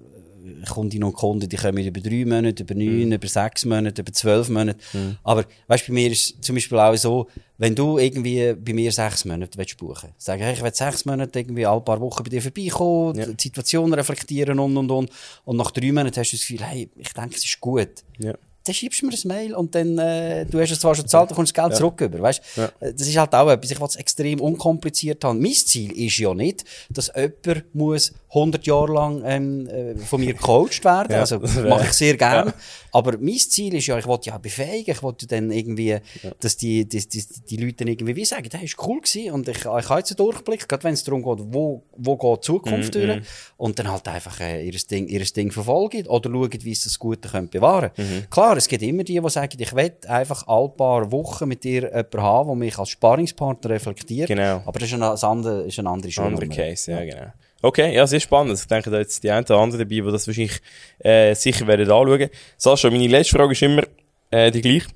Kundinnen 0.69 1.05
und 1.05 1.15
Kunden, 1.15 1.49
die 1.49 1.57
kommen 1.57 1.85
über 1.85 2.01
drei 2.01 2.25
Monate, 2.25 2.63
über 2.63 2.75
neun, 2.75 3.07
mhm. 3.07 3.13
über 3.13 3.29
sechs 3.29 3.65
Monate, 3.65 4.03
über 4.03 4.13
zwölf 4.13 4.49
Monate. 4.49 4.79
Mhm. 4.93 5.17
Aber, 5.23 5.45
weißt, 5.67 5.87
bei 5.87 5.93
mir 5.93 6.11
ist 6.11 6.43
zum 6.43 6.55
Beispiel 6.55 6.79
auch 6.79 6.97
so, 6.97 7.29
wenn 7.59 7.75
du 7.75 7.99
irgendwie 7.99 8.55
bei 8.55 8.73
mir 8.73 8.93
sechs 8.93 9.25
Monate 9.25 9.59
willst 9.59 9.77
buchen 9.77 10.11
willst, 10.11 10.27
sagen, 10.27 10.43
hey, 10.43 10.55
ich 10.55 10.63
will 10.63 10.75
sechs 10.75 11.05
Monate 11.05 11.39
irgendwie 11.39 11.67
alle 11.67 11.81
paar 11.81 12.01
Wochen 12.01 12.23
bei 12.23 12.31
dir 12.31 12.43
vorbeikommen, 12.43 13.19
ja. 13.19 13.27
die 13.27 13.43
Situation 13.43 13.93
reflektieren 13.93 14.59
und, 14.59 14.77
und, 14.77 14.91
und. 14.91 15.11
Und 15.45 15.57
nach 15.57 15.71
drei 15.71 15.93
Monaten 15.93 16.19
hast 16.19 16.33
du 16.33 16.37
das 16.37 16.47
Gefühl, 16.47 16.65
hey, 16.67 16.91
ich 16.97 17.13
denke, 17.13 17.37
es 17.37 17.45
ist 17.45 17.61
gut. 17.61 18.05
Ja 18.19 18.35
dann 18.65 18.75
schiebst 18.75 19.01
du 19.01 19.07
mir 19.07 19.13
ein 19.13 19.29
Mail 19.29 19.55
und 19.55 19.75
dann, 19.75 19.99
äh, 19.99 20.45
du 20.45 20.61
hast 20.61 20.71
es 20.71 20.81
zwar 20.81 20.95
schon 20.95 21.05
gezahlt, 21.05 21.31
dann 21.31 21.37
kommst 21.37 21.57
du 21.57 21.61
das 21.61 21.65
Geld 21.65 21.73
ja. 21.73 21.79
zurück 21.79 22.01
über, 22.01 22.21
weißt? 22.21 22.43
Ja. 22.57 22.65
Äh, 22.81 22.93
das 22.93 23.09
ist 23.09 23.17
halt 23.17 23.35
auch 23.35 23.49
etwas, 23.49 23.71
ich 23.71 23.81
will 23.81 23.87
es 23.87 23.97
extrem 23.97 24.41
unkompliziert 24.41 25.25
haben. 25.25 25.41
Mein 25.41 25.53
Ziel 25.53 25.93
ist 25.93 26.19
ja 26.19 26.35
nicht, 26.35 26.65
dass 26.91 27.11
jemand 27.15 27.75
muss 27.75 28.13
100 28.33 28.65
Jahre 28.67 28.93
lang 28.93 29.23
ähm, 29.25 29.67
äh, 29.67 29.97
von 29.97 30.21
mir 30.21 30.35
gecoacht 30.35 30.85
werden, 30.85 31.11
ja. 31.13 31.21
also 31.21 31.39
mache 31.39 31.87
ich 31.87 31.93
sehr 31.93 32.17
gerne. 32.17 32.55
Aber 32.93 33.19
mein 33.19 33.39
Ziel 33.39 33.75
ist 33.75 33.87
ja, 33.87 33.99
ich 33.99 34.07
wollte 34.07 34.31
ja 34.31 34.39
befähigen, 34.39 34.93
ich 34.93 35.03
wollte 35.03 35.27
dann 35.27 35.51
irgendwie, 35.51 35.99
dass 36.39 36.57
die, 36.57 36.89
die, 36.89 37.09
die, 37.09 37.25
die 37.49 37.57
Leute 37.57 37.77
dann 37.79 37.89
irgendwie 37.89 38.17
wie 38.17 38.25
sagen, 38.25 38.49
das 38.51 38.63
ist 38.63 38.77
cool 38.87 39.01
gewesen 39.01 39.33
und 39.33 39.49
ich, 39.49 39.59
ich 39.59 39.65
habe 39.65 39.99
jetzt 39.99 40.11
einen 40.11 40.17
Durchblick, 40.17 40.69
gerade 40.69 40.85
wenn 40.85 40.95
es 40.95 41.05
darum 41.05 41.23
geht, 41.23 41.45
wo, 41.53 41.83
wo 41.97 42.17
geht 42.17 42.39
die 42.39 42.47
Zukunft 42.47 42.95
mm 42.95 42.99
-hmm. 42.99 43.07
durch 43.07 43.27
und 43.57 43.79
dann 43.79 43.91
halt 43.91 44.07
einfach 44.09 44.41
äh, 44.41 44.65
ihr 44.65 44.79
Ding, 44.91 45.09
ihr 45.09 45.25
Ding 45.25 45.51
verfolgen 45.51 46.07
oder 46.07 46.31
schauen, 46.31 46.51
wie 46.63 46.75
sie 46.75 46.85
das 46.85 46.99
Gute 46.99 47.29
können 47.29 47.49
bewahren 47.49 47.91
können. 47.95 48.17
Mhm. 48.17 48.31
Klar, 48.31 48.57
es 48.57 48.69
gibt 48.69 48.83
immer 48.83 49.05
die, 49.05 49.21
die 49.21 49.31
sagen, 49.31 49.57
ich 49.59 49.75
will 49.75 49.93
einfach 50.07 50.47
alle 50.47 50.69
paar 50.69 51.11
Wochen 51.11 51.49
mit 51.49 51.65
dir 51.65 51.83
jemanden 51.83 52.23
haben, 52.23 52.49
der 52.49 52.57
mich 52.57 52.79
als 52.79 52.91
Sparringspartner 52.91 53.71
reflektiert. 53.71 54.29
Genau. 54.29 54.63
Aber 54.65 54.79
das 54.79 54.89
ist 54.89 54.95
eine, 54.95 55.11
andere, 55.23 55.63
ist 55.63 55.79
eine 55.79 55.91
andere 55.91 56.13
Andere 56.23 56.49
Case, 56.49 56.91
ja, 56.91 57.05
genau. 57.05 57.33
Okay, 57.63 57.95
ja, 57.95 58.07
sehr 58.07 58.21
spannend. 58.21 58.59
Ich 58.59 58.67
denke, 58.67 58.91
da 58.91 58.99
jetzt 58.99 59.23
die 59.23 59.31
einen 59.31 59.45
oder 59.45 59.59
anderen 59.59 59.81
dabei, 59.81 60.01
die 60.01 60.13
das 60.13 60.27
wahrscheinlich 60.27 60.61
äh, 60.99 61.35
sicher 61.35 61.67
werden 61.67 61.91
anschauen. 61.91 62.31
Sascha, 62.57 62.91
meine 62.91 63.07
letzte 63.07 63.37
Frage 63.37 63.53
ist 63.53 63.63
immer 63.63 63.83
äh, 64.31 64.51
die 64.51 64.63
gleiche. 64.63 64.89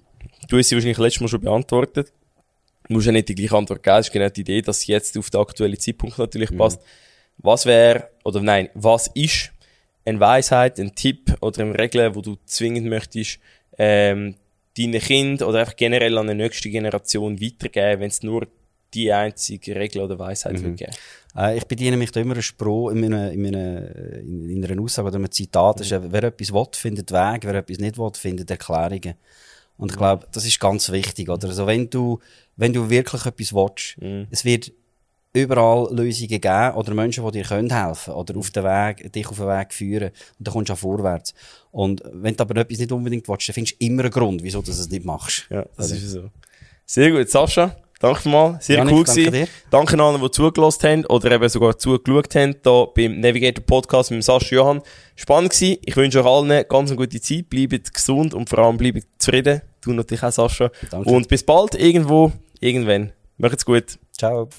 Du 0.48 0.58
hast 0.58 0.68
sie 0.68 0.76
wahrscheinlich 0.76 0.98
letztes 0.98 1.20
Mal 1.20 1.28
schon 1.28 1.40
beantwortet. 1.42 2.12
Du 2.88 2.94
musst 2.94 3.06
ja 3.06 3.12
nicht 3.12 3.28
die 3.28 3.34
gleiche 3.34 3.56
Antwort 3.56 3.82
geben. 3.82 3.96
Das 3.96 4.06
ist 4.06 4.12
genau 4.12 4.28
die 4.28 4.40
Idee, 4.40 4.62
dass 4.62 4.80
sie 4.80 4.92
jetzt 4.92 5.16
auf 5.18 5.30
den 5.30 5.40
aktuellen 5.40 5.78
Zeitpunkt 5.78 6.18
natürlich 6.18 6.50
mhm. 6.50 6.58
passt. 6.58 6.80
Was 7.38 7.66
wäre, 7.66 8.10
oder 8.24 8.40
nein, 8.40 8.70
was 8.74 9.08
ist 9.08 9.50
eine 10.04 10.20
Weisheit, 10.20 10.78
ein 10.78 10.94
Tipp 10.94 11.34
oder 11.40 11.62
eine 11.62 11.78
Regel, 11.78 12.14
wo 12.14 12.20
du 12.20 12.36
zwingend 12.46 12.86
möchtest, 12.86 13.40
ähm, 13.78 14.36
deinen 14.76 15.00
Kind 15.00 15.42
oder 15.42 15.60
einfach 15.60 15.76
generell 15.76 16.16
an 16.18 16.28
die 16.28 16.34
nächste 16.34 16.70
Generation 16.70 17.40
weitergeben, 17.40 18.00
wenn 18.00 18.08
es 18.08 18.22
nur 18.22 18.46
die 18.94 19.12
einzige 19.12 19.74
Regel 19.74 20.02
oder 20.02 20.18
Weisheit 20.18 20.60
mhm. 20.60 20.76
geben 20.76 20.92
äh, 21.36 21.56
Ich 21.56 21.64
bediene 21.64 21.96
mich 21.96 22.10
da 22.10 22.20
immer 22.20 22.34
einen 22.34 22.42
Spruch 22.42 22.90
in, 22.90 23.00
meiner, 23.00 23.30
in, 23.30 23.42
meiner, 23.42 23.96
in, 24.20 24.48
in 24.48 24.64
einer 24.64 24.80
Aussage 24.82 25.08
oder 25.08 25.16
einem 25.16 25.30
Zitat. 25.30 25.76
Mhm. 25.76 25.82
Ist, 25.82 26.12
wer 26.12 26.22
etwas 26.24 26.52
will, 26.52 26.66
findet 26.72 27.10
Weg, 27.12 27.44
wer 27.44 27.54
etwas 27.54 27.78
nicht 27.78 27.98
will, 27.98 28.10
findet 28.14 28.50
Erklärungen. 28.50 29.14
Und 29.76 29.90
ich 29.90 29.98
glaube, 29.98 30.26
das 30.32 30.46
ist 30.46 30.60
ganz 30.60 30.90
wichtig, 30.92 31.28
oder? 31.28 31.48
Also, 31.48 31.66
wenn 31.66 31.90
du, 31.90 32.20
wenn 32.56 32.72
du 32.72 32.88
wirklich 32.88 33.26
etwas 33.26 33.52
willst, 33.52 34.00
mhm. 34.00 34.28
es 34.30 34.44
wird 34.44 34.72
überall 35.34 35.88
Lösungen 35.92 36.40
geben 36.40 36.74
oder 36.74 36.94
Menschen, 36.94 37.24
die 37.26 37.32
dir 37.32 37.44
können 37.44 37.70
helfen 37.72 38.14
oder 38.14 38.36
auf 38.36 38.50
den 38.50 38.62
Weg, 38.62 39.12
dich 39.12 39.26
auf 39.26 39.36
den 39.36 39.48
Weg 39.48 39.74
führen. 39.74 40.10
Und 40.38 40.46
dann 40.46 40.54
kommst 40.54 40.68
du 40.68 40.72
auch 40.74 40.78
vorwärts. 40.78 41.34
Und 41.72 42.02
wenn 42.12 42.36
du 42.36 42.42
aber 42.42 42.60
etwas 42.60 42.78
nicht 42.78 42.92
unbedingt 42.92 43.28
willst, 43.28 43.48
dann 43.48 43.54
findest 43.54 43.80
du 43.80 43.84
immer 43.84 44.02
einen 44.02 44.12
Grund, 44.12 44.42
wieso 44.44 44.62
du 44.62 44.70
es 44.70 44.88
nicht 44.88 45.04
machst. 45.04 45.46
Ja, 45.50 45.66
das 45.76 45.90
oder? 45.90 45.96
ist 45.96 46.10
so. 46.10 46.30
Sehr 46.86 47.10
gut, 47.10 47.28
Sascha. 47.28 47.76
Danke 48.04 48.28
mal. 48.28 48.58
Sehr 48.60 48.76
Janik, 48.76 48.94
cool 48.94 49.04
gewesen. 49.04 49.32
Danke, 49.32 49.48
danke 49.70 50.02
allen, 50.02 50.20
die 50.20 50.30
zugelassen 50.30 50.88
haben 50.88 51.06
oder 51.06 51.32
eben 51.32 51.48
sogar 51.48 51.78
zugeschaut 51.78 52.34
haben, 52.34 52.54
hier 52.62 52.88
beim 52.94 53.18
Navigator 53.18 53.64
Podcast 53.64 54.10
mit 54.10 54.22
Sascha 54.22 54.56
Johann. 54.56 54.82
Spannend 55.16 55.52
gewesen. 55.52 55.78
Ich 55.86 55.96
wünsche 55.96 56.20
euch 56.20 56.26
allen 56.26 56.68
ganz 56.68 56.90
eine 56.90 56.98
gute 56.98 57.18
Zeit. 57.18 57.48
Bleibt 57.48 57.94
gesund 57.94 58.34
und 58.34 58.50
vor 58.50 58.58
allem 58.58 58.76
bleibt 58.76 59.06
zufrieden. 59.16 59.62
Du 59.80 59.94
natürlich 59.94 60.22
auch, 60.22 60.30
Sascha. 60.30 60.70
Danke. 60.90 61.08
Und 61.08 61.28
bis 61.28 61.44
bald 61.44 61.76
irgendwo, 61.76 62.30
irgendwann. 62.60 63.12
Macht's 63.38 63.64
gut. 63.64 63.98
Ciao. 64.12 64.50